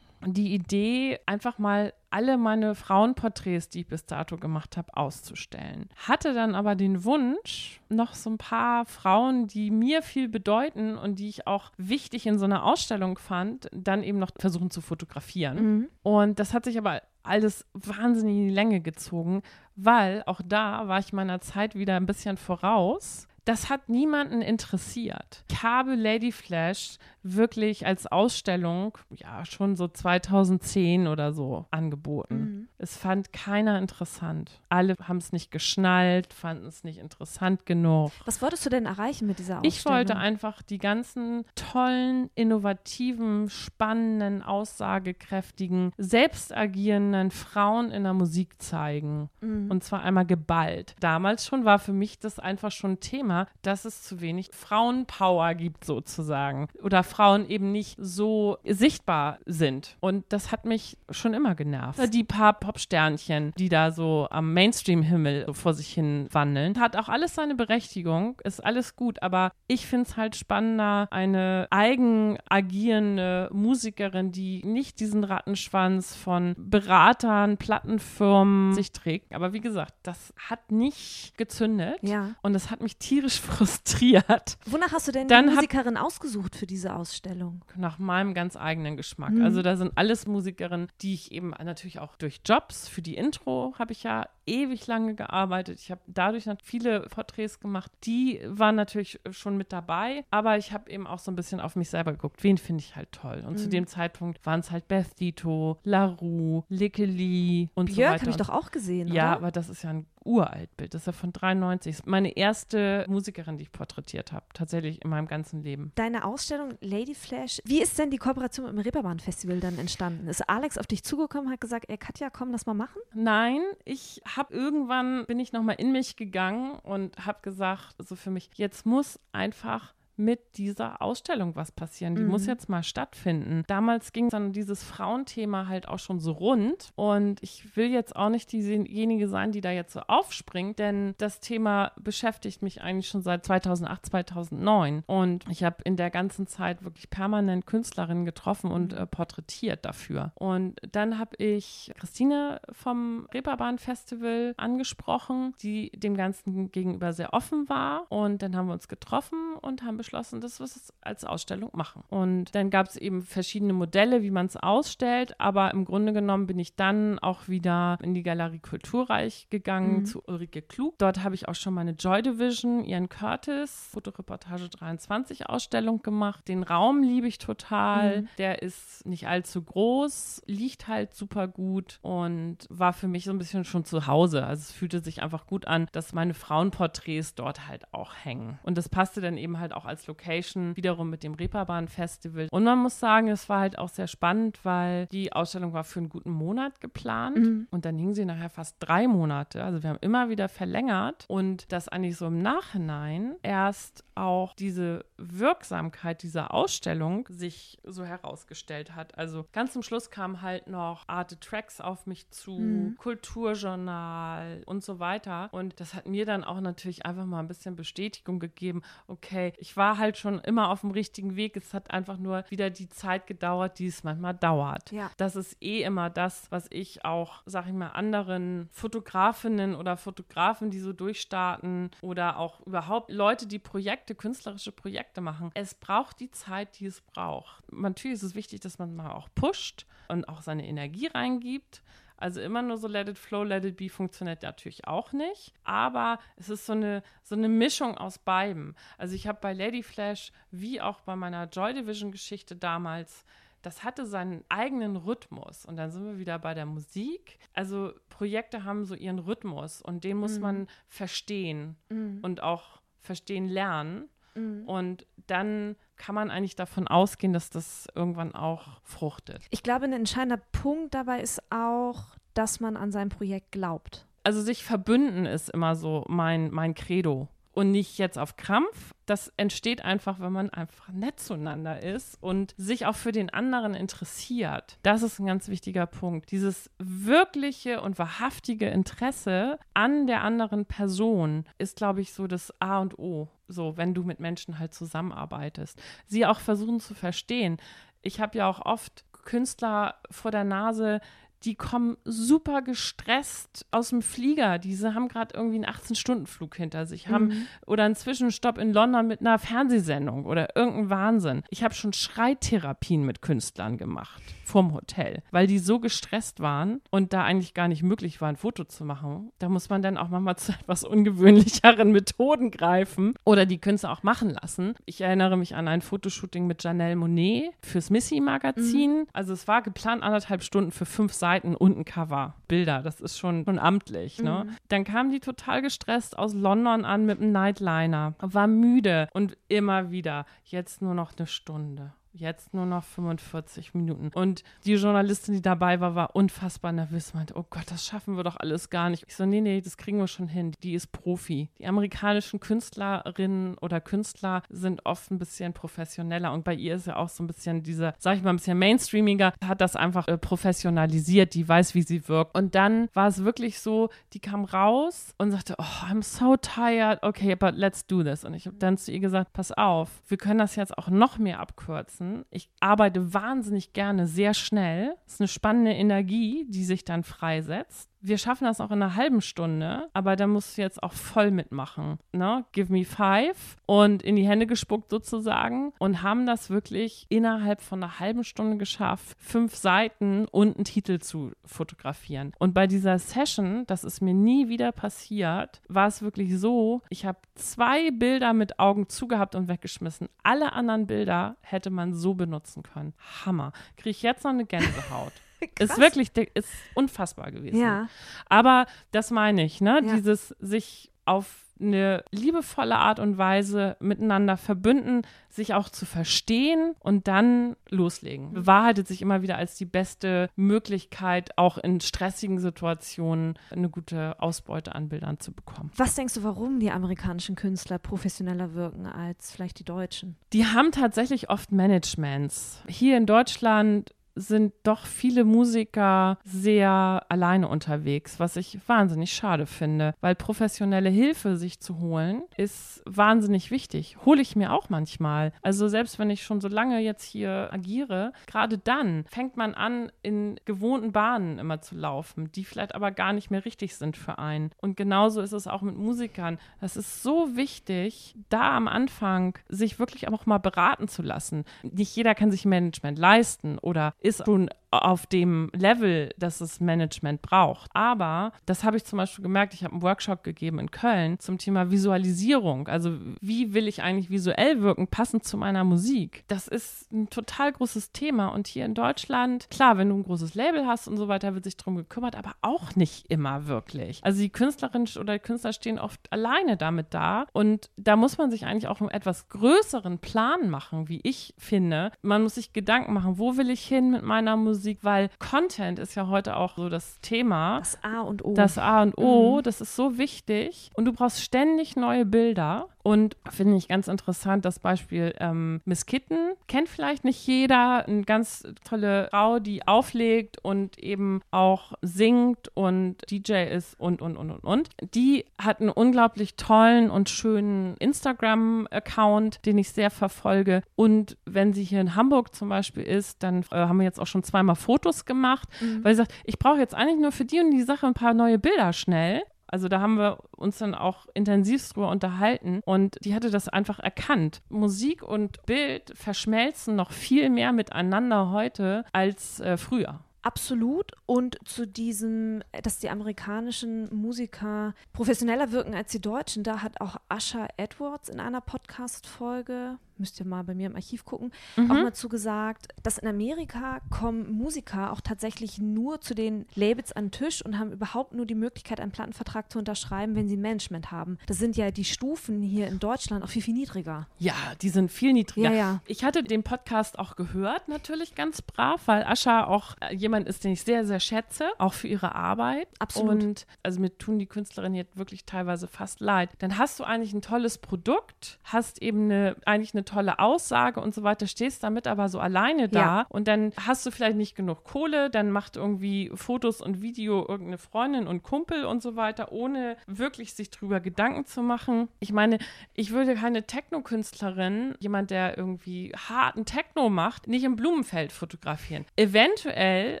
die 0.26 0.54
Idee, 0.54 1.18
einfach 1.26 1.58
mal 1.58 1.92
alle 2.14 2.38
meine 2.38 2.76
Frauenporträts, 2.76 3.70
die 3.70 3.80
ich 3.80 3.88
bis 3.88 4.06
dato 4.06 4.36
gemacht 4.36 4.76
habe, 4.76 4.96
auszustellen. 4.96 5.88
Hatte 5.96 6.32
dann 6.32 6.54
aber 6.54 6.76
den 6.76 7.02
Wunsch, 7.02 7.80
noch 7.88 8.14
so 8.14 8.30
ein 8.30 8.38
paar 8.38 8.86
Frauen, 8.86 9.48
die 9.48 9.72
mir 9.72 10.00
viel 10.00 10.28
bedeuten 10.28 10.96
und 10.96 11.18
die 11.18 11.28
ich 11.28 11.48
auch 11.48 11.72
wichtig 11.76 12.26
in 12.26 12.38
so 12.38 12.44
einer 12.44 12.64
Ausstellung 12.64 13.18
fand, 13.18 13.68
dann 13.72 14.04
eben 14.04 14.20
noch 14.20 14.30
versuchen 14.38 14.70
zu 14.70 14.80
fotografieren. 14.80 15.56
Mhm. 15.56 15.88
Und 16.04 16.38
das 16.38 16.54
hat 16.54 16.66
sich 16.66 16.78
aber 16.78 17.02
alles 17.24 17.66
wahnsinnig 17.72 18.36
in 18.36 18.48
die 18.48 18.54
Länge 18.54 18.80
gezogen, 18.80 19.42
weil 19.74 20.22
auch 20.26 20.40
da 20.44 20.86
war 20.86 21.00
ich 21.00 21.12
meiner 21.12 21.40
Zeit 21.40 21.74
wieder 21.74 21.96
ein 21.96 22.06
bisschen 22.06 22.36
voraus. 22.36 23.26
Das 23.44 23.68
hat 23.68 23.88
niemanden 23.88 24.40
interessiert. 24.40 25.44
Ich 25.50 25.62
habe 25.64 25.96
Lady 25.96 26.30
Flash 26.30 26.98
wirklich 27.24 27.86
als 27.86 28.06
Ausstellung, 28.06 28.96
ja, 29.10 29.44
schon 29.46 29.76
so 29.76 29.88
2010 29.88 31.08
oder 31.08 31.32
so 31.32 31.66
angeboten. 31.70 32.36
Mhm. 32.36 32.68
Es 32.78 32.96
fand 32.96 33.32
keiner 33.32 33.78
interessant. 33.78 34.60
Alle 34.68 34.94
haben 35.02 35.16
es 35.16 35.32
nicht 35.32 35.50
geschnallt, 35.50 36.32
fanden 36.32 36.66
es 36.66 36.84
nicht 36.84 36.98
interessant 36.98 37.64
genug. 37.64 38.12
Was 38.26 38.42
wolltest 38.42 38.66
du 38.66 38.70
denn 38.70 38.84
erreichen 38.84 39.26
mit 39.26 39.38
dieser 39.38 39.54
Ausstellung? 39.54 39.74
Ich 39.74 39.84
wollte 39.86 40.16
einfach 40.16 40.62
die 40.62 40.78
ganzen 40.78 41.44
tollen, 41.54 42.30
innovativen, 42.34 43.48
spannenden, 43.48 44.42
aussagekräftigen, 44.42 45.92
selbst 45.96 46.54
agierenden 46.54 47.30
Frauen 47.30 47.90
in 47.90 48.04
der 48.04 48.12
Musik 48.12 48.60
zeigen. 48.60 49.30
Mhm. 49.40 49.70
Und 49.70 49.82
zwar 49.82 50.02
einmal 50.02 50.26
geballt. 50.26 50.94
Damals 51.00 51.46
schon 51.46 51.64
war 51.64 51.78
für 51.78 51.94
mich 51.94 52.18
das 52.18 52.38
einfach 52.38 52.70
schon 52.70 52.92
ein 52.92 53.00
Thema, 53.00 53.46
dass 53.62 53.86
es 53.86 54.02
zu 54.02 54.20
wenig 54.20 54.50
Frauenpower 54.52 55.54
gibt 55.54 55.86
sozusagen. 55.86 56.68
Oder 56.82 57.02
Frauen 57.14 57.48
eben 57.48 57.70
nicht 57.70 57.96
so 58.00 58.58
sichtbar 58.64 59.38
sind. 59.46 59.96
Und 60.00 60.24
das 60.30 60.50
hat 60.50 60.64
mich 60.64 60.98
schon 61.10 61.32
immer 61.32 61.54
genervt. 61.54 62.12
Die 62.12 62.24
paar 62.24 62.54
Popsternchen, 62.54 63.52
die 63.56 63.68
da 63.68 63.92
so 63.92 64.26
am 64.30 64.52
Mainstream-Himmel 64.52 65.44
so 65.46 65.52
vor 65.52 65.74
sich 65.74 65.92
hin 65.92 66.26
wandeln, 66.32 66.80
hat 66.80 66.96
auch 66.96 67.08
alles 67.08 67.36
seine 67.36 67.54
Berechtigung, 67.54 68.40
ist 68.42 68.64
alles 68.64 68.96
gut. 68.96 69.22
Aber 69.22 69.52
ich 69.68 69.86
finde 69.86 70.08
es 70.08 70.16
halt 70.16 70.34
spannender, 70.34 71.06
eine 71.12 71.68
eigen 71.70 72.38
agierende 72.48 73.48
Musikerin, 73.52 74.32
die 74.32 74.64
nicht 74.64 74.98
diesen 74.98 75.22
Rattenschwanz 75.22 76.16
von 76.16 76.56
Beratern, 76.58 77.58
Plattenfirmen 77.58 78.74
sich 78.74 78.90
trägt. 78.90 79.32
Aber 79.32 79.52
wie 79.52 79.60
gesagt, 79.60 79.94
das 80.02 80.34
hat 80.36 80.72
nicht 80.72 81.34
gezündet. 81.36 81.98
Ja. 82.02 82.30
Und 82.42 82.54
das 82.54 82.72
hat 82.72 82.80
mich 82.80 82.96
tierisch 82.96 83.40
frustriert. 83.40 84.58
Wonach 84.66 84.92
hast 84.92 85.06
du 85.06 85.12
denn 85.12 85.28
Dann 85.28 85.46
die 85.46 85.54
Musikerin 85.54 85.96
ausgesucht 85.96 86.56
für 86.56 86.66
diese 86.66 86.88
Ausstellung? 86.88 87.03
Ausstellung? 87.04 87.62
Nach 87.76 87.98
meinem 87.98 88.32
ganz 88.32 88.56
eigenen 88.56 88.96
Geschmack. 88.96 89.32
Mhm. 89.32 89.42
Also 89.42 89.60
da 89.60 89.76
sind 89.76 89.92
alles 89.96 90.26
Musikerinnen, 90.26 90.88
die 91.02 91.12
ich 91.14 91.32
eben 91.32 91.50
natürlich 91.50 91.98
auch 91.98 92.16
durch 92.16 92.40
Jobs, 92.44 92.88
für 92.88 93.02
die 93.02 93.14
Intro 93.16 93.74
habe 93.78 93.92
ich 93.92 94.02
ja 94.04 94.26
ewig 94.46 94.86
lange 94.86 95.14
gearbeitet. 95.14 95.78
Ich 95.80 95.90
habe 95.90 96.00
dadurch 96.06 96.44
viele 96.62 97.00
Porträts 97.02 97.60
gemacht. 97.60 97.90
Die 98.04 98.40
waren 98.46 98.74
natürlich 98.74 99.20
schon 99.30 99.56
mit 99.56 99.72
dabei, 99.72 100.24
aber 100.30 100.56
ich 100.56 100.72
habe 100.72 100.90
eben 100.90 101.06
auch 101.06 101.18
so 101.18 101.30
ein 101.30 101.36
bisschen 101.36 101.60
auf 101.60 101.76
mich 101.76 101.90
selber 101.90 102.12
geguckt. 102.12 102.42
Wen 102.42 102.58
finde 102.58 102.82
ich 102.82 102.96
halt 102.96 103.12
toll? 103.12 103.44
Und 103.46 103.54
mhm. 103.54 103.58
zu 103.58 103.68
dem 103.68 103.86
Zeitpunkt 103.86 104.44
waren 104.46 104.60
es 104.60 104.70
halt 104.70 104.88
Beth 104.88 105.18
Dito, 105.20 105.78
LaRue, 105.84 106.64
Lickely 106.68 107.68
und 107.74 107.86
Björk 107.86 107.96
so 107.96 108.02
weiter. 108.02 108.20
habe 108.22 108.30
ich 108.30 108.36
doch 108.36 108.50
auch 108.50 108.70
gesehen, 108.70 109.08
Ja, 109.08 109.28
oder? 109.32 109.36
aber 109.36 109.50
das 109.50 109.68
ist 109.68 109.82
ja 109.82 109.90
ein 109.90 110.06
uralt 110.24 110.76
Bild. 110.76 110.94
Das 110.94 111.02
ist 111.02 111.06
ja 111.06 111.12
von 111.12 111.32
93. 111.32 112.06
Meine 112.06 112.36
erste 112.36 113.04
Musikerin, 113.08 113.56
die 113.56 113.64
ich 113.64 113.72
porträtiert 113.72 114.32
habe, 114.32 114.46
tatsächlich 114.54 115.02
in 115.02 115.10
meinem 115.10 115.26
ganzen 115.26 115.62
Leben. 115.62 115.92
Deine 115.94 116.24
Ausstellung 116.24 116.74
Lady 116.80 117.14
Flash, 117.14 117.60
wie 117.64 117.82
ist 117.82 117.98
denn 117.98 118.10
die 118.10 118.18
Kooperation 118.18 118.66
mit 118.66 118.74
dem 118.74 118.80
Reeperbahn 118.80 119.20
Festival 119.20 119.60
dann 119.60 119.78
entstanden? 119.78 120.28
Ist 120.28 120.48
Alex 120.48 120.78
auf 120.78 120.86
dich 120.86 121.04
zugekommen, 121.04 121.50
hat 121.50 121.60
gesagt, 121.60 121.86
ey 121.88 121.98
Katja, 121.98 122.30
komm, 122.30 122.50
lass 122.50 122.66
mal 122.66 122.74
machen? 122.74 123.00
Nein, 123.14 123.60
ich 123.84 124.22
habe 124.26 124.54
irgendwann, 124.54 125.26
bin 125.26 125.40
ich 125.40 125.52
nochmal 125.52 125.76
in 125.78 125.92
mich 125.92 126.16
gegangen 126.16 126.78
und 126.82 127.24
habe 127.24 127.40
gesagt, 127.42 127.94
so 127.98 128.16
für 128.16 128.30
mich, 128.30 128.50
jetzt 128.54 128.86
muss 128.86 129.18
einfach 129.32 129.94
mit 130.16 130.58
dieser 130.58 131.02
Ausstellung 131.02 131.56
was 131.56 131.72
passieren. 131.72 132.14
Die 132.14 132.22
mhm. 132.22 132.28
muss 132.28 132.46
jetzt 132.46 132.68
mal 132.68 132.82
stattfinden. 132.82 133.64
Damals 133.66 134.12
ging 134.12 134.28
dann 134.28 134.52
dieses 134.52 134.82
Frauenthema 134.82 135.66
halt 135.66 135.88
auch 135.88 135.98
schon 135.98 136.20
so 136.20 136.32
rund 136.32 136.92
und 136.94 137.42
ich 137.42 137.76
will 137.76 137.90
jetzt 137.90 138.14
auch 138.16 138.28
nicht 138.28 138.52
diejenige 138.52 139.28
sein, 139.28 139.52
die 139.52 139.60
da 139.60 139.70
jetzt 139.70 139.92
so 139.92 140.00
aufspringt, 140.00 140.78
denn 140.78 141.14
das 141.18 141.40
Thema 141.40 141.92
beschäftigt 142.00 142.62
mich 142.62 142.82
eigentlich 142.82 143.08
schon 143.08 143.22
seit 143.22 143.44
2008, 143.44 144.06
2009 144.06 145.02
und 145.06 145.44
ich 145.50 145.64
habe 145.64 145.76
in 145.84 145.96
der 145.96 146.10
ganzen 146.10 146.46
Zeit 146.46 146.84
wirklich 146.84 147.10
permanent 147.10 147.66
Künstlerinnen 147.66 148.24
getroffen 148.24 148.70
und 148.70 148.92
mhm. 148.92 148.98
äh, 148.98 149.06
porträtiert 149.06 149.84
dafür. 149.84 150.32
Und 150.34 150.76
dann 150.92 151.18
habe 151.18 151.36
ich 151.36 151.92
Christine 151.98 152.60
vom 152.72 153.26
Reeperbahn 153.32 153.78
Festival 153.78 154.54
angesprochen, 154.56 155.54
die 155.62 155.90
dem 155.90 156.16
Ganzen 156.16 156.70
gegenüber 156.70 157.12
sehr 157.12 157.32
offen 157.32 157.68
war 157.68 158.06
und 158.10 158.42
dann 158.42 158.56
haben 158.56 158.66
wir 158.68 158.74
uns 158.74 158.88
getroffen 158.88 159.54
und 159.60 159.82
haben 159.82 159.98
beschlossen, 160.04 160.40
dass 160.40 160.60
wir 160.60 160.64
es 160.64 160.92
als 161.00 161.24
Ausstellung 161.24 161.70
machen. 161.72 162.04
Und 162.10 162.54
dann 162.54 162.70
gab 162.70 162.88
es 162.88 162.96
eben 162.96 163.22
verschiedene 163.22 163.72
Modelle, 163.72 164.22
wie 164.22 164.30
man 164.30 164.46
es 164.46 164.56
ausstellt, 164.56 165.34
aber 165.40 165.70
im 165.70 165.84
Grunde 165.84 166.12
genommen 166.12 166.46
bin 166.46 166.58
ich 166.58 166.76
dann 166.76 167.18
auch 167.18 167.48
wieder 167.48 167.98
in 168.02 168.14
die 168.14 168.22
Galerie 168.22 168.58
Kulturreich 168.58 169.46
gegangen 169.50 170.00
mhm. 170.00 170.04
zu 170.04 170.22
Ulrike 170.26 170.62
Klug. 170.62 170.98
Dort 170.98 171.24
habe 171.24 171.34
ich 171.34 171.48
auch 171.48 171.54
schon 171.54 171.74
meine 171.74 171.92
Joy 171.92 172.22
Division, 172.22 172.84
Ian 172.84 173.08
Curtis, 173.08 173.88
Fotoreportage 173.92 174.68
23 174.68 175.48
Ausstellung 175.48 176.02
gemacht. 176.02 176.46
Den 176.48 176.62
Raum 176.62 177.02
liebe 177.02 177.26
ich 177.26 177.38
total. 177.38 178.22
Mhm. 178.22 178.28
Der 178.38 178.62
ist 178.62 179.06
nicht 179.06 179.26
allzu 179.26 179.62
groß, 179.62 180.42
liegt 180.46 180.86
halt 180.86 181.14
super 181.14 181.48
gut 181.48 181.98
und 182.02 182.58
war 182.68 182.92
für 182.92 183.08
mich 183.08 183.24
so 183.24 183.30
ein 183.30 183.38
bisschen 183.38 183.64
schon 183.64 183.84
zu 183.84 184.06
Hause. 184.06 184.44
Also 184.44 184.60
es 184.60 184.72
fühlte 184.72 185.00
sich 185.00 185.22
einfach 185.22 185.46
gut 185.46 185.66
an, 185.66 185.88
dass 185.92 186.12
meine 186.12 186.34
Frauenporträts 186.34 187.34
dort 187.34 187.68
halt 187.68 187.92
auch 187.92 188.12
hängen. 188.14 188.58
Und 188.62 188.76
das 188.76 188.88
passte 188.88 189.20
dann 189.20 189.38
eben 189.38 189.58
halt 189.58 189.72
auch 189.72 189.86
als 189.86 189.93
Location 190.06 190.76
wiederum 190.76 191.10
mit 191.10 191.22
dem 191.22 191.34
Reeperbahn 191.34 191.88
Festival. 191.88 192.48
Und 192.50 192.64
man 192.64 192.78
muss 192.78 192.98
sagen, 193.00 193.28
es 193.28 193.48
war 193.48 193.60
halt 193.60 193.78
auch 193.78 193.88
sehr 193.88 194.06
spannend, 194.06 194.60
weil 194.64 195.06
die 195.06 195.32
Ausstellung 195.32 195.72
war 195.72 195.84
für 195.84 196.00
einen 196.00 196.08
guten 196.08 196.30
Monat 196.30 196.80
geplant 196.80 197.38
mhm. 197.38 197.68
und 197.70 197.84
dann 197.84 197.98
hing 197.98 198.14
sie 198.14 198.24
nachher 198.24 198.50
fast 198.50 198.76
drei 198.80 199.06
Monate. 199.06 199.62
Also 199.64 199.82
wir 199.82 199.90
haben 199.90 199.98
immer 200.00 200.28
wieder 200.28 200.48
verlängert 200.48 201.24
und 201.28 201.70
das 201.72 201.88
eigentlich 201.88 202.16
so 202.16 202.26
im 202.26 202.38
Nachhinein 202.38 203.36
erst 203.42 204.04
auch 204.14 204.54
diese 204.54 205.04
Wirksamkeit 205.16 206.22
dieser 206.22 206.54
Ausstellung 206.54 207.26
sich 207.28 207.78
so 207.84 208.04
herausgestellt 208.04 208.94
hat. 208.94 209.16
Also 209.18 209.46
ganz 209.52 209.72
zum 209.72 209.82
Schluss 209.82 210.10
kam 210.10 210.42
halt 210.42 210.68
noch 210.68 211.04
Arte 211.08 211.38
Tracks 211.38 211.80
auf 211.80 212.06
mich 212.06 212.30
zu, 212.30 212.58
mhm. 212.58 212.96
Kulturjournal 212.96 214.62
und 214.66 214.84
so 214.84 214.98
weiter. 214.98 215.48
Und 215.52 215.80
das 215.80 215.94
hat 215.94 216.06
mir 216.06 216.26
dann 216.26 216.44
auch 216.44 216.60
natürlich 216.60 217.06
einfach 217.06 217.26
mal 217.26 217.40
ein 217.40 217.48
bisschen 217.48 217.76
Bestätigung 217.76 218.38
gegeben. 218.38 218.82
Okay, 219.06 219.52
ich 219.58 219.76
war 219.76 219.83
war 219.84 219.98
halt 219.98 220.16
schon 220.16 220.38
immer 220.38 220.70
auf 220.70 220.80
dem 220.80 220.92
richtigen 220.92 221.36
Weg. 221.36 221.58
Es 221.58 221.74
hat 221.74 221.90
einfach 221.90 222.16
nur 222.16 222.42
wieder 222.48 222.70
die 222.70 222.88
Zeit 222.88 223.26
gedauert, 223.26 223.78
die 223.78 223.88
es 223.88 224.02
manchmal 224.02 224.32
dauert. 224.32 224.90
Ja. 224.90 225.10
Das 225.18 225.36
ist 225.36 225.62
eh 225.62 225.82
immer 225.82 226.08
das, 226.08 226.50
was 226.50 226.68
ich 226.70 227.04
auch, 227.04 227.42
sag 227.44 227.66
ich 227.66 227.74
mal, 227.74 227.88
anderen 227.88 228.70
Fotografinnen 228.72 229.74
oder 229.74 229.98
Fotografen, 229.98 230.70
die 230.70 230.80
so 230.80 230.94
durchstarten 230.94 231.90
oder 232.00 232.38
auch 232.38 232.66
überhaupt 232.66 233.10
Leute, 233.10 233.46
die 233.46 233.58
Projekte, 233.58 234.14
künstlerische 234.14 234.72
Projekte 234.72 235.20
machen. 235.20 235.50
Es 235.52 235.74
braucht 235.74 236.18
die 236.18 236.30
Zeit, 236.30 236.80
die 236.80 236.86
es 236.86 237.02
braucht. 237.02 237.62
Natürlich 237.70 238.14
ist 238.14 238.22
es 238.22 238.34
wichtig, 238.34 238.60
dass 238.60 238.78
man 238.78 238.96
mal 238.96 239.10
auch 239.10 239.28
pusht 239.34 239.84
und 240.08 240.30
auch 240.30 240.40
seine 240.40 240.66
Energie 240.66 241.08
reingibt. 241.08 241.82
Also 242.16 242.40
immer 242.40 242.62
nur 242.62 242.78
so 242.78 242.88
Let 242.88 243.08
it 243.08 243.18
flow, 243.18 243.42
let 243.42 243.64
it 243.64 243.76
be 243.76 243.88
funktioniert 243.88 244.42
natürlich 244.42 244.86
auch 244.86 245.12
nicht. 245.12 245.52
Aber 245.64 246.18
es 246.36 246.48
ist 246.48 246.66
so 246.66 246.72
eine, 246.72 247.02
so 247.22 247.34
eine 247.34 247.48
Mischung 247.48 247.96
aus 247.98 248.18
beiden. 248.18 248.76
Also 248.98 249.14
ich 249.14 249.26
habe 249.26 249.38
bei 249.40 249.52
Lady 249.52 249.82
Flash 249.82 250.32
wie 250.50 250.80
auch 250.80 251.00
bei 251.00 251.16
meiner 251.16 251.48
Joy 251.48 251.74
Division 251.74 252.12
Geschichte 252.12 252.56
damals 252.56 253.24
das 253.64 253.82
hatte 253.82 254.04
seinen 254.06 254.44
eigenen 254.48 254.96
Rhythmus. 254.96 255.64
Und 255.64 255.76
dann 255.76 255.90
sind 255.90 256.04
wir 256.04 256.18
wieder 256.18 256.38
bei 256.38 256.54
der 256.54 256.66
Musik. 256.66 257.38
Also 257.54 257.92
Projekte 258.10 258.64
haben 258.64 258.84
so 258.84 258.94
ihren 258.94 259.18
Rhythmus 259.18 259.80
und 259.80 260.04
den 260.04 260.18
muss 260.18 260.36
mhm. 260.36 260.42
man 260.42 260.66
verstehen 260.86 261.76
mhm. 261.88 262.20
und 262.22 262.42
auch 262.42 262.80
verstehen 263.00 263.48
lernen. 263.48 264.08
Mhm. 264.34 264.64
Und 264.66 265.06
dann 265.26 265.76
kann 265.96 266.14
man 266.14 266.30
eigentlich 266.30 266.56
davon 266.56 266.88
ausgehen, 266.88 267.32
dass 267.32 267.50
das 267.50 267.86
irgendwann 267.94 268.34
auch 268.34 268.80
fruchtet. 268.82 269.46
Ich 269.50 269.62
glaube, 269.62 269.84
ein 269.84 269.92
entscheidender 269.92 270.42
Punkt 270.52 270.94
dabei 270.94 271.20
ist 271.20 271.40
auch, 271.50 272.16
dass 272.34 272.60
man 272.60 272.76
an 272.76 272.90
sein 272.92 273.08
Projekt 273.08 273.52
glaubt. 273.52 274.06
Also 274.24 274.40
sich 274.40 274.64
verbünden 274.64 275.26
ist 275.26 275.50
immer 275.50 275.76
so 275.76 276.04
mein, 276.08 276.50
mein 276.50 276.74
Credo 276.74 277.28
und 277.52 277.70
nicht 277.70 277.98
jetzt 277.98 278.18
auf 278.18 278.36
Krampf. 278.36 278.93
Das 279.06 279.32
entsteht 279.36 279.84
einfach, 279.84 280.20
wenn 280.20 280.32
man 280.32 280.50
einfach 280.50 280.88
nett 280.88 281.20
zueinander 281.20 281.82
ist 281.82 282.16
und 282.22 282.54
sich 282.56 282.86
auch 282.86 282.96
für 282.96 283.12
den 283.12 283.30
anderen 283.30 283.74
interessiert. 283.74 284.78
Das 284.82 285.02
ist 285.02 285.18
ein 285.18 285.26
ganz 285.26 285.48
wichtiger 285.48 285.86
Punkt. 285.86 286.30
Dieses 286.30 286.70
wirkliche 286.78 287.80
und 287.80 287.98
wahrhaftige 287.98 288.68
Interesse 288.68 289.58
an 289.74 290.06
der 290.06 290.22
anderen 290.22 290.66
Person 290.66 291.44
ist, 291.58 291.76
glaube 291.76 292.00
ich, 292.00 292.12
so 292.12 292.26
das 292.26 292.52
A 292.60 292.80
und 292.80 292.98
O. 292.98 293.28
So, 293.48 293.76
wenn 293.76 293.94
du 293.94 294.04
mit 294.04 294.20
Menschen 294.20 294.58
halt 294.58 294.72
zusammenarbeitest. 294.72 295.80
Sie 296.06 296.24
auch 296.24 296.40
versuchen 296.40 296.80
zu 296.80 296.94
verstehen. 296.94 297.58
Ich 298.00 298.20
habe 298.20 298.38
ja 298.38 298.48
auch 298.48 298.64
oft 298.64 299.04
Künstler 299.24 299.96
vor 300.10 300.30
der 300.30 300.44
Nase, 300.44 301.00
die 301.44 301.54
kommen 301.54 301.96
super 302.04 302.62
gestresst 302.62 303.66
aus 303.70 303.90
dem 303.90 304.02
Flieger. 304.02 304.58
Diese 304.58 304.94
haben 304.94 305.08
gerade 305.08 305.34
irgendwie 305.34 305.56
einen 305.56 305.66
18-Stunden-Flug 305.66 306.56
hinter 306.56 306.86
sich, 306.86 307.08
haben 307.08 307.26
mhm. 307.26 307.46
oder 307.66 307.84
einen 307.84 307.96
Zwischenstopp 307.96 308.58
in 308.58 308.72
London 308.72 309.06
mit 309.06 309.20
einer 309.20 309.38
Fernsehsendung 309.38 310.24
oder 310.24 310.56
irgendein 310.56 310.90
Wahnsinn. 310.90 311.42
Ich 311.50 311.62
habe 311.62 311.74
schon 311.74 311.92
Schreitherapien 311.92 313.04
mit 313.04 313.22
Künstlern 313.22 313.76
gemacht 313.76 314.22
vorm 314.44 314.72
Hotel, 314.72 315.22
weil 315.30 315.46
die 315.46 315.58
so 315.58 315.80
gestresst 315.80 316.40
waren 316.40 316.80
und 316.90 317.12
da 317.12 317.24
eigentlich 317.24 317.54
gar 317.54 317.68
nicht 317.68 317.82
möglich 317.82 318.20
war, 318.20 318.28
ein 318.28 318.36
Foto 318.36 318.64
zu 318.64 318.84
machen. 318.84 319.32
Da 319.38 319.48
muss 319.48 319.68
man 319.68 319.82
dann 319.82 319.98
auch 319.98 320.08
manchmal 320.08 320.36
zu 320.44 320.52
etwas 320.52 320.84
ungewöhnlicheren 320.84 321.92
Methoden 321.92 322.50
greifen 322.50 323.14
oder 323.24 323.46
die 323.46 323.58
Künstler 323.58 323.92
auch 323.92 324.02
machen 324.02 324.30
lassen. 324.30 324.74
Ich 324.84 325.00
erinnere 325.00 325.36
mich 325.36 325.54
an 325.54 325.68
ein 325.68 325.82
Fotoshooting 325.82 326.46
mit 326.46 326.62
Janelle 326.62 326.96
Monet 326.96 327.52
fürs 327.62 327.90
Missy-Magazin. 327.90 329.00
Mhm. 329.00 329.06
Also 329.12 329.32
es 329.32 329.48
war 329.48 329.62
geplant 329.62 330.02
anderthalb 330.02 330.42
Stunden 330.42 330.70
für 330.70 330.86
fünf 330.86 331.12
Seiten 331.12 331.33
und 331.42 331.78
ein 331.78 331.84
Cover. 331.84 332.34
Bilder, 332.48 332.82
das 332.82 333.00
ist 333.00 333.18
schon, 333.18 333.44
schon 333.44 333.58
amtlich. 333.58 334.22
Ne? 334.22 334.44
Mhm. 334.46 334.56
Dann 334.68 334.84
kam 334.84 335.10
die 335.10 335.20
total 335.20 335.62
gestresst 335.62 336.18
aus 336.18 336.34
London 336.34 336.84
an 336.84 337.06
mit 337.06 337.20
einem 337.20 337.32
Nightliner, 337.32 338.14
war 338.18 338.46
müde 338.46 339.08
und 339.12 339.36
immer 339.48 339.90
wieder, 339.90 340.26
jetzt 340.44 340.82
nur 340.82 340.94
noch 340.94 341.12
eine 341.16 341.26
Stunde 341.26 341.92
Jetzt 342.16 342.54
nur 342.54 342.64
noch 342.64 342.84
45 342.84 343.74
Minuten. 343.74 344.12
Und 344.14 344.44
die 344.64 344.74
Journalistin, 344.74 345.34
die 345.34 345.42
dabei 345.42 345.80
war, 345.80 345.96
war 345.96 346.14
unfassbar 346.14 346.70
nervös, 346.70 347.12
meinte, 347.12 347.34
oh 347.36 347.44
Gott, 347.50 347.64
das 347.70 347.84
schaffen 347.84 348.16
wir 348.16 348.22
doch 348.22 348.36
alles 348.36 348.70
gar 348.70 348.88
nicht. 348.88 349.04
Ich 349.08 349.16
so, 349.16 349.26
nee, 349.26 349.40
nee, 349.40 349.60
das 349.60 349.76
kriegen 349.76 349.98
wir 349.98 350.06
schon 350.06 350.28
hin. 350.28 350.52
Die 350.62 350.74
ist 350.74 350.92
Profi. 350.92 351.48
Die 351.58 351.66
amerikanischen 351.66 352.38
Künstlerinnen 352.38 353.58
oder 353.58 353.80
Künstler 353.80 354.44
sind 354.48 354.86
oft 354.86 355.10
ein 355.10 355.18
bisschen 355.18 355.54
professioneller. 355.54 356.32
Und 356.32 356.44
bei 356.44 356.54
ihr 356.54 356.76
ist 356.76 356.86
ja 356.86 356.96
auch 356.96 357.08
so 357.08 357.24
ein 357.24 357.26
bisschen 357.26 357.64
dieser, 357.64 357.94
sag 357.98 358.16
ich 358.16 358.22
mal, 358.22 358.30
ein 358.30 358.36
bisschen 358.36 358.60
mainstreamiger, 358.60 359.32
hat 359.44 359.60
das 359.60 359.74
einfach 359.74 360.06
äh, 360.06 360.16
professionalisiert. 360.16 361.34
Die 361.34 361.48
weiß, 361.48 361.74
wie 361.74 361.82
sie 361.82 362.08
wirkt. 362.08 362.36
Und 362.36 362.54
dann 362.54 362.90
war 362.94 363.08
es 363.08 363.24
wirklich 363.24 363.58
so, 363.58 363.90
die 364.12 364.20
kam 364.20 364.44
raus 364.44 365.14
und 365.18 365.32
sagte, 365.32 365.56
oh, 365.58 365.84
I'm 365.90 366.04
so 366.04 366.36
tired. 366.36 367.02
Okay, 367.02 367.34
but 367.34 367.56
let's 367.56 367.88
do 367.88 368.04
this. 368.04 368.24
Und 368.24 368.34
ich 368.34 368.46
habe 368.46 368.56
dann 368.56 368.78
zu 368.78 368.92
ihr 368.92 369.00
gesagt, 369.00 369.32
pass 369.32 369.50
auf, 369.50 369.90
wir 370.06 370.16
können 370.16 370.38
das 370.38 370.54
jetzt 370.54 370.78
auch 370.78 370.88
noch 370.88 371.18
mehr 371.18 371.40
abkürzen 371.40 372.03
lassen. 372.04 372.24
Ich 372.30 372.50
arbeite 372.60 373.14
wahnsinnig 373.14 373.72
gerne 373.72 374.06
sehr 374.06 374.34
schnell. 374.34 374.94
Es 375.06 375.14
ist 375.14 375.20
eine 375.20 375.28
spannende 375.28 375.72
Energie, 375.72 376.46
die 376.48 376.64
sich 376.64 376.84
dann 376.84 377.04
freisetzt 377.04 377.90
wir 378.04 378.18
schaffen 378.18 378.44
das 378.44 378.60
auch 378.60 378.70
in 378.70 378.82
einer 378.82 378.96
halben 378.96 379.22
Stunde, 379.22 379.88
aber 379.94 380.14
da 380.14 380.26
musst 380.26 380.58
du 380.58 380.62
jetzt 380.62 380.82
auch 380.82 380.92
voll 380.92 381.30
mitmachen. 381.30 381.98
Ne? 382.12 382.44
Give 382.52 382.70
me 382.70 382.84
five 382.84 383.56
und 383.64 384.02
in 384.02 384.16
die 384.16 384.28
Hände 384.28 384.46
gespuckt 384.46 384.90
sozusagen 384.90 385.72
und 385.78 386.02
haben 386.02 386.26
das 386.26 386.50
wirklich 386.50 387.06
innerhalb 387.08 387.62
von 387.62 387.82
einer 387.82 387.98
halben 388.00 388.22
Stunde 388.22 388.58
geschafft, 388.58 389.16
fünf 389.18 389.56
Seiten 389.56 390.26
und 390.26 390.56
einen 390.56 390.64
Titel 390.64 390.98
zu 390.98 391.32
fotografieren. 391.46 392.32
Und 392.38 392.52
bei 392.52 392.66
dieser 392.66 392.98
Session, 392.98 393.64
das 393.66 393.84
ist 393.84 394.02
mir 394.02 394.14
nie 394.14 394.48
wieder 394.48 394.72
passiert, 394.72 395.62
war 395.68 395.88
es 395.88 396.02
wirklich 396.02 396.38
so, 396.38 396.82
ich 396.90 397.06
habe 397.06 397.18
zwei 397.36 397.90
Bilder 397.90 398.34
mit 398.34 398.58
Augen 398.58 398.88
zugehabt 398.90 399.34
und 399.34 399.48
weggeschmissen. 399.48 400.08
Alle 400.22 400.52
anderen 400.52 400.86
Bilder 400.86 401.36
hätte 401.40 401.70
man 401.70 401.94
so 401.94 402.12
benutzen 402.12 402.62
können. 402.62 402.92
Hammer. 403.24 403.52
Kriege 403.76 403.90
ich 403.90 404.02
jetzt 404.02 404.24
noch 404.24 404.32
eine 404.32 404.44
Gänsehaut. 404.44 405.12
Krass. 405.54 405.70
Ist 405.70 405.78
wirklich, 405.78 406.10
ist 406.34 406.48
unfassbar 406.74 407.30
gewesen. 407.30 407.60
Ja. 407.60 407.88
Aber 408.28 408.66
das 408.92 409.10
meine 409.10 409.44
ich, 409.44 409.60
ne? 409.60 409.80
Ja. 409.84 409.94
Dieses 409.96 410.28
sich 410.40 410.90
auf 411.06 411.44
eine 411.60 412.04
liebevolle 412.10 412.76
Art 412.76 412.98
und 412.98 413.16
Weise 413.16 413.76
miteinander 413.80 414.36
verbünden, 414.36 415.02
sich 415.28 415.54
auch 415.54 415.68
zu 415.68 415.86
verstehen 415.86 416.74
und 416.80 417.06
dann 417.06 417.56
loslegen. 417.70 418.32
Bewahrheitet 418.32 418.88
sich 418.88 419.02
immer 419.02 419.22
wieder 419.22 419.36
als 419.36 419.56
die 419.56 419.64
beste 419.64 420.28
Möglichkeit, 420.36 421.36
auch 421.38 421.58
in 421.58 421.80
stressigen 421.80 422.38
Situationen 422.38 423.38
eine 423.50 423.68
gute 423.68 424.20
Ausbeute 424.20 424.74
an 424.74 424.88
Bildern 424.88 425.20
zu 425.20 425.32
bekommen. 425.32 425.70
Was 425.76 425.94
denkst 425.94 426.14
du, 426.14 426.24
warum 426.24 426.60
die 426.60 426.70
amerikanischen 426.70 427.36
Künstler 427.36 427.78
professioneller 427.78 428.54
wirken 428.54 428.86
als 428.86 429.30
vielleicht 429.30 429.58
die 429.58 429.64
deutschen? 429.64 430.16
Die 430.32 430.46
haben 430.46 430.72
tatsächlich 430.72 431.30
oft 431.30 431.52
Managements. 431.52 432.62
Hier 432.68 432.96
in 432.96 433.06
Deutschland 433.06 433.94
sind 434.14 434.52
doch 434.62 434.86
viele 434.86 435.24
Musiker 435.24 436.18
sehr 436.24 437.04
alleine 437.08 437.48
unterwegs, 437.48 438.20
was 438.20 438.36
ich 438.36 438.58
wahnsinnig 438.66 439.12
schade 439.12 439.46
finde, 439.46 439.94
weil 440.00 440.14
professionelle 440.14 440.90
Hilfe 440.90 441.36
sich 441.36 441.60
zu 441.60 441.80
holen 441.80 442.22
ist 442.36 442.82
wahnsinnig 442.86 443.50
wichtig. 443.50 443.96
Hole 444.04 444.22
ich 444.22 444.36
mir 444.36 444.52
auch 444.52 444.70
manchmal. 444.70 445.32
Also 445.42 445.68
selbst 445.68 445.98
wenn 445.98 446.10
ich 446.10 446.22
schon 446.22 446.40
so 446.40 446.48
lange 446.48 446.80
jetzt 446.80 447.04
hier 447.04 447.48
agiere, 447.52 448.12
gerade 448.26 448.58
dann 448.58 449.04
fängt 449.08 449.36
man 449.36 449.54
an, 449.54 449.90
in 450.02 450.38
gewohnten 450.44 450.92
Bahnen 450.92 451.38
immer 451.38 451.60
zu 451.60 451.74
laufen, 451.74 452.30
die 452.32 452.44
vielleicht 452.44 452.74
aber 452.74 452.90
gar 452.90 453.12
nicht 453.12 453.30
mehr 453.30 453.44
richtig 453.44 453.76
sind 453.76 453.96
für 453.96 454.18
einen. 454.18 454.50
Und 454.58 454.76
genauso 454.76 455.20
ist 455.20 455.32
es 455.32 455.46
auch 455.46 455.62
mit 455.62 455.76
Musikern. 455.76 456.38
Das 456.60 456.76
ist 456.76 457.02
so 457.02 457.36
wichtig, 457.36 458.14
da 458.28 458.56
am 458.56 458.68
Anfang 458.68 459.38
sich 459.48 459.78
wirklich 459.78 460.08
auch 460.08 460.26
mal 460.26 460.38
beraten 460.38 460.88
zu 460.88 461.02
lassen. 461.02 461.44
Nicht 461.62 461.94
jeder 461.96 462.14
kann 462.14 462.30
sich 462.30 462.44
Management 462.44 462.98
leisten 462.98 463.58
oder 463.58 463.94
ist 464.04 464.24
schon 464.24 464.50
auf 464.82 465.06
dem 465.06 465.50
Level, 465.54 466.10
das 466.18 466.38
das 466.38 466.60
Management 466.60 467.22
braucht. 467.22 467.70
Aber 467.74 468.32
das 468.46 468.64
habe 468.64 468.76
ich 468.76 468.84
zum 468.84 468.96
Beispiel 468.98 469.22
gemerkt, 469.22 469.54
ich 469.54 469.64
habe 469.64 469.72
einen 469.72 469.82
Workshop 469.82 470.22
gegeben 470.24 470.58
in 470.58 470.70
Köln 470.70 471.18
zum 471.18 471.38
Thema 471.38 471.70
Visualisierung. 471.70 472.68
Also 472.68 472.96
wie 473.20 473.54
will 473.54 473.68
ich 473.68 473.82
eigentlich 473.82 474.10
visuell 474.10 474.60
wirken, 474.62 474.88
passend 474.88 475.24
zu 475.24 475.36
meiner 475.36 475.64
Musik? 475.64 476.24
Das 476.28 476.48
ist 476.48 476.90
ein 476.92 477.10
total 477.10 477.52
großes 477.52 477.92
Thema. 477.92 478.28
Und 478.28 478.46
hier 478.46 478.64
in 478.64 478.74
Deutschland, 478.74 479.48
klar, 479.50 479.78
wenn 479.78 479.88
du 479.88 479.96
ein 479.96 480.04
großes 480.04 480.34
Label 480.34 480.66
hast 480.66 480.88
und 480.88 480.96
so 480.96 481.08
weiter, 481.08 481.34
wird 481.34 481.44
sich 481.44 481.56
darum 481.56 481.76
gekümmert, 481.76 482.16
aber 482.16 482.32
auch 482.42 482.74
nicht 482.76 483.06
immer 483.10 483.46
wirklich. 483.46 484.00
Also 484.02 484.20
die 484.20 484.30
Künstlerin 484.30 484.88
oder 484.98 485.18
Künstler 485.18 485.52
stehen 485.52 485.78
oft 485.78 486.12
alleine 486.12 486.56
damit 486.56 486.94
da. 486.94 487.26
Und 487.32 487.70
da 487.76 487.96
muss 487.96 488.18
man 488.18 488.30
sich 488.30 488.46
eigentlich 488.46 488.68
auch 488.68 488.80
einen 488.80 488.90
etwas 488.90 489.28
größeren 489.28 489.98
Plan 489.98 490.50
machen, 490.50 490.88
wie 490.88 491.00
ich 491.02 491.34
finde. 491.38 491.92
Man 492.02 492.22
muss 492.22 492.34
sich 492.36 492.52
Gedanken 492.52 492.92
machen, 492.92 493.18
wo 493.18 493.36
will 493.36 493.50
ich 493.50 493.64
hin 493.64 493.90
mit 493.90 494.02
meiner 494.02 494.36
Musik? 494.36 494.63
Musik, 494.64 494.78
weil 494.80 495.10
Content 495.18 495.78
ist 495.78 495.94
ja 495.94 496.08
heute 496.08 496.36
auch 496.36 496.56
so 496.56 496.70
das 496.70 496.98
Thema. 497.02 497.58
Das 497.58 497.78
A 497.82 498.00
und 498.00 498.24
O. 498.24 498.32
Das 498.32 498.56
A 498.56 498.82
und 498.82 498.96
O, 498.96 499.36
mhm. 499.36 499.42
das 499.42 499.60
ist 499.60 499.76
so 499.76 499.98
wichtig. 499.98 500.70
Und 500.74 500.86
du 500.86 500.92
brauchst 500.94 501.20
ständig 501.20 501.76
neue 501.76 502.06
Bilder. 502.06 502.68
Und 502.84 503.16
finde 503.30 503.56
ich 503.56 503.66
ganz 503.66 503.88
interessant, 503.88 504.44
das 504.44 504.58
Beispiel 504.58 505.14
ähm, 505.18 505.62
Miss 505.64 505.86
Kitten. 505.86 506.34
Kennt 506.48 506.68
vielleicht 506.68 507.02
nicht 507.02 507.26
jeder. 507.26 507.88
Eine 507.88 508.02
ganz 508.02 508.46
tolle 508.62 509.08
Frau, 509.10 509.38
die 509.38 509.66
auflegt 509.66 510.36
und 510.42 510.78
eben 510.78 511.22
auch 511.30 511.72
singt 511.80 512.50
und 512.52 512.98
DJ 513.10 513.44
ist 513.44 513.80
und, 513.80 514.02
und, 514.02 514.18
und, 514.18 514.30
und, 514.30 514.44
und. 514.44 514.68
Die 514.94 515.24
hat 515.40 515.60
einen 515.60 515.70
unglaublich 515.70 516.36
tollen 516.36 516.90
und 516.90 517.08
schönen 517.08 517.74
Instagram-Account, 517.78 519.46
den 519.46 519.56
ich 519.56 519.70
sehr 519.70 519.90
verfolge. 519.90 520.60
Und 520.76 521.16
wenn 521.24 521.54
sie 521.54 521.64
hier 521.64 521.80
in 521.80 521.96
Hamburg 521.96 522.34
zum 522.34 522.50
Beispiel 522.50 522.82
ist, 522.82 523.22
dann 523.22 523.46
äh, 523.50 523.56
haben 523.56 523.78
wir 523.78 523.84
jetzt 523.84 523.98
auch 523.98 524.06
schon 524.06 524.24
zweimal 524.24 524.56
Fotos 524.56 525.06
gemacht, 525.06 525.48
mhm. 525.62 525.82
weil 525.82 525.94
sie 525.94 526.02
sagt, 526.02 526.12
ich 526.24 526.38
brauche 526.38 526.58
jetzt 526.58 526.74
eigentlich 526.74 527.00
nur 527.00 527.12
für 527.12 527.24
die 527.24 527.40
und 527.40 527.50
die 527.50 527.62
Sache 527.62 527.86
ein 527.86 527.94
paar 527.94 528.12
neue 528.12 528.38
Bilder 528.38 528.74
schnell. 528.74 529.22
Also 529.54 529.68
da 529.68 529.80
haben 529.80 529.98
wir 529.98 530.18
uns 530.36 530.58
dann 530.58 530.74
auch 530.74 531.06
intensiv 531.14 531.68
drüber 531.68 531.88
unterhalten 531.88 532.60
und 532.64 532.96
die 533.04 533.14
hatte 533.14 533.30
das 533.30 533.48
einfach 533.48 533.78
erkannt. 533.78 534.42
Musik 534.48 535.04
und 535.04 535.46
Bild 535.46 535.92
verschmelzen 535.94 536.74
noch 536.74 536.90
viel 536.90 537.30
mehr 537.30 537.52
miteinander 537.52 538.32
heute 538.32 538.84
als 538.90 539.38
äh, 539.38 539.56
früher. 539.56 540.00
Absolut. 540.22 540.90
Und 541.06 541.38
zu 541.44 541.68
diesem, 541.68 542.42
dass 542.64 542.80
die 542.80 542.90
amerikanischen 542.90 543.94
Musiker 543.94 544.74
professioneller 544.92 545.52
wirken 545.52 545.76
als 545.76 545.92
die 545.92 546.00
deutschen, 546.00 546.42
da 546.42 546.60
hat 546.60 546.80
auch 546.80 546.96
Asha 547.08 547.46
Edwards 547.56 548.08
in 548.08 548.18
einer 548.18 548.40
Podcast-Folge 548.40 549.78
müsst 549.98 550.18
ihr 550.20 550.26
mal 550.26 550.42
bei 550.44 550.54
mir 550.54 550.66
im 550.66 550.74
Archiv 550.76 551.04
gucken, 551.04 551.32
Mhm. 551.56 551.70
auch 551.70 551.74
mal 551.74 551.92
zu 551.94 552.08
gesagt, 552.08 552.68
dass 552.82 552.98
in 552.98 553.08
Amerika 553.08 553.80
kommen 553.90 554.30
Musiker 554.32 554.92
auch 554.92 555.00
tatsächlich 555.00 555.58
nur 555.58 556.00
zu 556.00 556.14
den 556.14 556.46
Labels 556.54 556.92
an 556.92 557.06
den 557.06 557.10
Tisch 557.12 557.44
und 557.44 557.58
haben 557.58 557.72
überhaupt 557.72 558.12
nur 558.14 558.26
die 558.26 558.34
Möglichkeit, 558.34 558.80
einen 558.80 558.92
Plattenvertrag 558.92 559.50
zu 559.52 559.58
unterschreiben, 559.58 560.14
wenn 560.16 560.28
sie 560.28 560.36
ein 560.36 560.40
Management 560.42 560.90
haben. 560.90 561.18
Das 561.26 561.38
sind 561.38 561.56
ja 561.56 561.70
die 561.70 561.84
Stufen 561.84 562.42
hier 562.42 562.66
in 562.68 562.78
Deutschland 562.78 563.24
auch 563.24 563.28
viel, 563.28 563.42
viel 563.42 563.54
niedriger. 563.54 564.06
Ja, 564.18 564.34
die 564.62 564.68
sind 564.68 564.90
viel 564.90 565.12
niedriger. 565.12 565.50
Ja, 565.50 565.56
ja. 565.56 565.80
Ich 565.86 566.04
hatte 566.04 566.22
den 566.22 566.42
Podcast 566.42 566.98
auch 566.98 567.16
gehört, 567.16 567.68
natürlich 567.68 568.14
ganz 568.14 568.42
brav, 568.42 568.82
weil 568.86 569.04
Ascha 569.04 569.44
auch 569.44 569.76
äh, 569.80 569.94
jemand 569.94 570.28
ist, 570.28 570.44
den 570.44 570.52
ich 570.52 570.62
sehr, 570.62 570.84
sehr 570.86 571.00
schätze, 571.00 571.48
auch 571.58 571.72
für 571.74 571.88
ihre 571.88 572.14
Arbeit. 572.14 572.68
Absolut. 572.78 573.22
Und 573.22 573.46
also 573.62 573.80
mir 573.80 573.96
tun 573.96 574.18
die 574.18 574.26
Künstlerinnen 574.26 574.74
jetzt 574.76 574.96
wirklich 574.96 575.24
teilweise 575.24 575.66
fast 575.68 576.00
leid. 576.00 576.30
Dann 576.38 576.58
hast 576.58 576.78
du 576.80 576.84
eigentlich 576.84 577.12
ein 577.12 577.22
tolles 577.22 577.58
Produkt, 577.58 578.38
hast 578.44 578.80
eben 578.82 579.04
eine, 579.04 579.36
eigentlich 579.44 579.74
eine 579.74 579.83
tolle 579.84 580.18
Aussage 580.18 580.80
und 580.80 580.94
so 580.94 581.02
weiter, 581.02 581.26
stehst 581.26 581.62
damit 581.62 581.86
aber 581.86 582.08
so 582.08 582.18
alleine 582.20 582.68
da 582.68 582.80
Ja. 582.80 583.06
und 583.08 583.28
dann 583.28 583.52
hast 583.66 583.84
du 583.86 583.90
vielleicht 583.90 584.16
nicht 584.16 584.34
genug 584.36 584.64
Kohle, 584.64 585.10
dann 585.10 585.30
macht 585.30 585.56
irgendwie 585.56 586.10
Fotos 586.14 586.60
und 586.60 586.80
Video 586.82 587.20
irgendeine 587.28 587.58
Freundin 587.58 588.06
und 588.06 588.22
Kumpel 588.22 588.64
und 588.64 588.82
so 588.82 588.96
weiter, 588.96 589.32
ohne 589.32 589.76
wirklich 589.86 590.34
sich 590.34 590.50
drüber 590.50 590.80
Gedanken 590.80 591.24
zu 591.26 591.42
machen. 591.42 591.88
Ich 592.00 592.12
meine, 592.12 592.38
ich 592.74 592.90
würde 592.92 593.14
keine 593.14 593.46
Techno-Künstlerin, 593.46 594.74
jemand, 594.80 595.10
der 595.10 595.36
irgendwie 595.38 595.92
harten 596.08 596.44
Techno 596.44 596.88
macht, 596.90 597.26
nicht 597.28 597.44
im 597.44 597.56
Blumenfeld 597.56 598.12
fotografieren. 598.12 598.84
Eventuell 598.96 600.00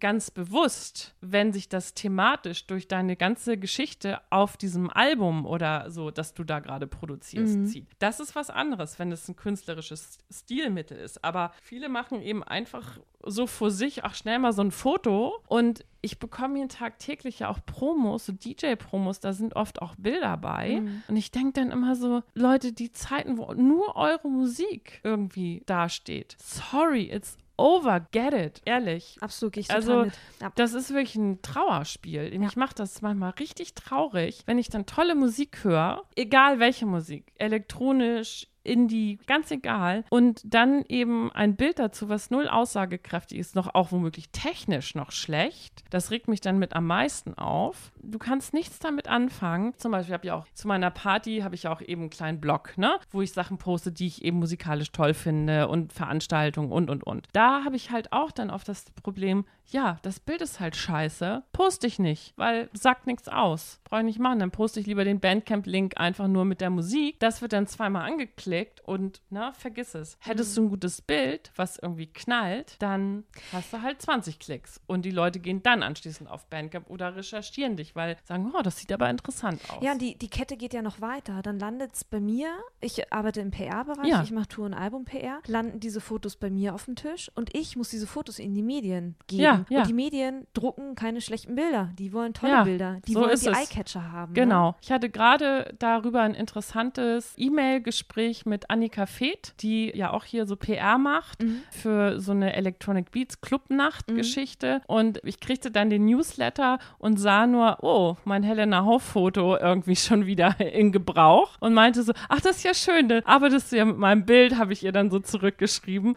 ganz 0.00 0.30
bewusst, 0.30 1.14
wenn 1.20 1.52
sich 1.52 1.68
das 1.68 1.94
thematisch 1.94 2.66
durch 2.66 2.88
deine 2.88 3.16
ganze 3.16 3.56
Geschichte 3.56 4.20
auf 4.30 4.56
diesem 4.56 4.90
Album 4.90 5.46
oder 5.46 5.90
so, 5.90 6.10
das 6.10 6.34
du 6.34 6.44
da 6.44 6.58
gerade 6.60 6.86
produzierst, 6.86 7.66
zieht. 7.68 7.86
Das 7.98 8.20
ist 8.20 8.34
was 8.34 8.50
anderes, 8.50 8.98
wenn 8.98 9.12
es 9.12 9.28
ein 9.28 9.36
künstlerisches 9.66 10.18
Stilmittel 10.30 10.98
ist. 10.98 11.24
Aber 11.24 11.52
viele 11.62 11.88
machen 11.88 12.22
eben 12.22 12.42
einfach 12.42 12.98
so 13.24 13.46
vor 13.46 13.70
sich 13.70 14.04
auch 14.04 14.14
schnell 14.14 14.38
mal 14.38 14.52
so 14.52 14.62
ein 14.62 14.70
Foto 14.70 15.42
und 15.48 15.84
ich 16.00 16.20
bekomme 16.20 16.58
hier 16.58 16.68
tagtäglich 16.68 17.40
ja 17.40 17.48
auch 17.48 17.58
Promos, 17.66 18.26
so 18.26 18.32
DJ-Promos, 18.32 19.18
da 19.18 19.32
sind 19.32 19.56
oft 19.56 19.82
auch 19.82 19.96
Bilder 19.96 20.36
bei. 20.36 20.82
Und 21.08 21.16
ich 21.16 21.32
denke 21.32 21.60
dann 21.60 21.72
immer 21.72 21.96
so, 21.96 22.22
Leute, 22.34 22.72
die 22.72 22.92
Zeiten, 22.92 23.38
wo 23.38 23.52
nur 23.54 23.96
eure 23.96 24.28
Musik 24.28 25.00
irgendwie 25.02 25.64
dasteht. 25.66 26.36
Sorry, 26.38 27.10
it's 27.10 27.36
over, 27.56 28.00
get 28.12 28.34
it, 28.34 28.62
ehrlich. 28.64 29.16
Absolut, 29.20 29.54
gehe 29.54 29.62
ich 29.62 29.70
Also, 29.70 30.04
mit. 30.04 30.12
Ja. 30.40 30.52
Das 30.54 30.74
ist 30.74 30.90
wirklich 30.90 31.16
ein 31.16 31.42
Trauerspiel. 31.42 32.38
Mich 32.38 32.54
macht 32.56 32.78
das 32.78 33.02
manchmal 33.02 33.30
richtig 33.30 33.74
traurig, 33.74 34.42
wenn 34.46 34.58
ich 34.58 34.68
dann 34.68 34.86
tolle 34.86 35.14
Musik 35.14 35.64
höre, 35.64 36.04
egal 36.14 36.60
welche 36.60 36.86
Musik, 36.86 37.32
elektronisch, 37.36 38.46
Indie, 38.66 39.18
ganz 39.26 39.50
egal. 39.50 40.04
Und 40.10 40.42
dann 40.44 40.84
eben 40.88 41.32
ein 41.32 41.56
Bild 41.56 41.78
dazu, 41.78 42.08
was 42.08 42.30
null 42.30 42.48
aussagekräftig 42.48 43.38
ist, 43.38 43.54
noch 43.54 43.74
auch 43.74 43.92
womöglich 43.92 44.30
technisch 44.30 44.94
noch 44.94 45.12
schlecht. 45.12 45.84
Das 45.90 46.10
regt 46.10 46.28
mich 46.28 46.40
dann 46.40 46.58
mit 46.58 46.74
am 46.74 46.86
meisten 46.86 47.34
auf. 47.34 47.92
Du 48.02 48.18
kannst 48.18 48.54
nichts 48.54 48.78
damit 48.78 49.08
anfangen. 49.08 49.74
Zum 49.78 49.92
Beispiel 49.92 50.14
habe 50.14 50.26
ich 50.26 50.32
auch 50.32 50.46
zu 50.54 50.68
meiner 50.68 50.90
Party 50.90 51.40
habe 51.40 51.54
ich 51.54 51.68
auch 51.68 51.80
eben 51.80 52.02
einen 52.02 52.10
kleinen 52.10 52.40
Blog, 52.40 52.76
ne, 52.76 52.98
wo 53.10 53.22
ich 53.22 53.32
Sachen 53.32 53.58
poste, 53.58 53.92
die 53.92 54.06
ich 54.06 54.24
eben 54.24 54.38
musikalisch 54.38 54.92
toll 54.92 55.14
finde 55.14 55.68
und 55.68 55.92
Veranstaltungen 55.92 56.72
und 56.72 56.90
und 56.90 57.04
und. 57.04 57.28
Da 57.32 57.64
habe 57.64 57.76
ich 57.76 57.90
halt 57.90 58.12
auch 58.12 58.30
dann 58.32 58.50
oft 58.50 58.68
das 58.68 58.84
Problem, 59.02 59.44
ja, 59.68 59.98
das 60.02 60.20
Bild 60.20 60.40
ist 60.42 60.60
halt 60.60 60.76
scheiße, 60.76 61.42
poste 61.52 61.86
ich 61.86 61.98
nicht, 61.98 62.32
weil 62.36 62.68
sagt 62.72 63.06
nichts 63.06 63.28
aus. 63.28 63.80
Brauche 63.84 64.00
ich 64.00 64.06
nicht 64.06 64.18
machen. 64.18 64.38
Dann 64.38 64.50
poste 64.50 64.80
ich 64.80 64.86
lieber 64.86 65.04
den 65.04 65.20
Bandcamp-Link 65.20 65.94
einfach 65.98 66.28
nur 66.28 66.44
mit 66.44 66.60
der 66.60 66.70
Musik. 66.70 67.18
Das 67.20 67.42
wird 67.42 67.52
dann 67.52 67.66
zweimal 67.66 68.02
angeklickt 68.10 68.80
und, 68.80 69.20
na, 69.30 69.52
vergiss 69.52 69.94
es. 69.94 70.16
Hättest 70.20 70.56
du 70.56 70.62
ein 70.64 70.68
gutes 70.70 71.00
Bild, 71.02 71.50
was 71.56 71.78
irgendwie 71.78 72.06
knallt, 72.06 72.76
dann 72.80 73.24
hast 73.52 73.72
du 73.72 73.82
halt 73.82 74.00
20 74.02 74.38
Klicks. 74.38 74.80
Und 74.86 75.04
die 75.04 75.10
Leute 75.10 75.38
gehen 75.40 75.62
dann 75.62 75.82
anschließend 75.82 76.28
auf 76.30 76.46
Bandcamp 76.46 76.88
oder 76.90 77.16
recherchieren 77.16 77.76
dich, 77.76 77.94
weil 77.96 78.16
sagen, 78.24 78.52
oh, 78.56 78.62
das 78.62 78.78
sieht 78.78 78.92
aber 78.92 79.08
interessant 79.10 79.60
aus. 79.70 79.82
Ja, 79.82 79.94
die, 79.94 80.16
die 80.16 80.28
Kette 80.28 80.56
geht 80.56 80.74
ja 80.74 80.82
noch 80.82 81.00
weiter. 81.00 81.42
Dann 81.42 81.58
landet 81.58 81.94
es 81.94 82.04
bei 82.04 82.20
mir, 82.20 82.48
ich 82.80 83.12
arbeite 83.12 83.40
im 83.40 83.50
PR-Bereich, 83.50 84.06
Ja. 84.08 84.22
ich 84.22 84.30
mache 84.30 84.48
Tour- 84.48 84.66
und 84.66 84.74
Album-PR, 84.74 85.40
landen 85.46 85.80
diese 85.80 86.00
Fotos 86.00 86.36
bei 86.36 86.50
mir 86.50 86.74
auf 86.74 86.84
dem 86.84 86.96
Tisch 86.96 87.30
und 87.34 87.54
ich 87.54 87.76
muss 87.76 87.90
diese 87.90 88.06
Fotos 88.06 88.38
in 88.38 88.54
die 88.54 88.62
Medien 88.62 89.16
geben. 89.26 89.42
Ja, 89.42 89.55
ja. 89.68 89.80
Und 89.80 89.88
die 89.88 89.92
Medien 89.92 90.46
drucken 90.54 90.94
keine 90.94 91.20
schlechten 91.20 91.54
Bilder. 91.54 91.90
Die 91.98 92.12
wollen 92.12 92.34
tolle 92.34 92.52
Ja, 92.52 92.64
Bilder. 92.64 92.98
Die 93.06 93.12
so 93.12 93.20
wollen 93.20 93.38
die. 93.38 93.46
Eyecatcher 93.48 94.12
haben. 94.12 94.34
Genau. 94.34 94.74
Ich 94.82 94.90
hatte 94.92 95.08
gerade 95.10 95.74
darüber 95.78 96.20
ein 96.22 96.34
interessantes 96.34 97.34
E-Mail-Gespräch 97.36 98.46
mit 98.46 98.70
Annika 98.70 99.06
Feeth, 99.06 99.54
die 99.60 99.90
ja 99.96 100.12
auch 100.12 100.24
hier 100.24 100.46
so 100.46 100.56
PR 100.56 100.98
macht 100.98 101.42
Mhm. 101.42 101.62
für 101.70 102.20
so 102.20 102.32
eine 102.32 102.54
Electronic 102.54 103.10
Beats 103.10 103.40
Clubnacht-Geschichte. 103.40 104.80
Und 104.86 105.20
ich 105.24 105.40
kriegte 105.40 105.70
dann 105.70 105.90
den 105.90 106.04
Newsletter 106.06 106.78
und 106.98 107.18
sah 107.18 107.46
nur, 107.46 107.78
oh, 107.82 108.16
mein 108.24 108.42
Helena 108.42 108.84
Hoff-Foto 108.84 109.56
irgendwie 109.56 109.96
schon 109.96 110.26
wieder 110.26 110.58
in 110.60 110.92
Gebrauch 110.92 111.56
und 111.60 111.74
meinte 111.74 112.02
so, 112.02 112.12
ach, 112.28 112.40
das 112.40 112.56
ist 112.58 112.64
ja 112.64 112.74
schön, 112.74 113.08
da 113.08 113.20
arbeitest 113.24 113.72
du 113.72 113.76
ja 113.76 113.84
mit 113.84 113.98
meinem 113.98 114.24
Bild, 114.26 114.56
habe 114.58 114.72
ich 114.72 114.84
ihr 114.84 114.92
dann 114.92 115.10
so 115.10 115.18
zurückgeschrieben. 115.18 116.14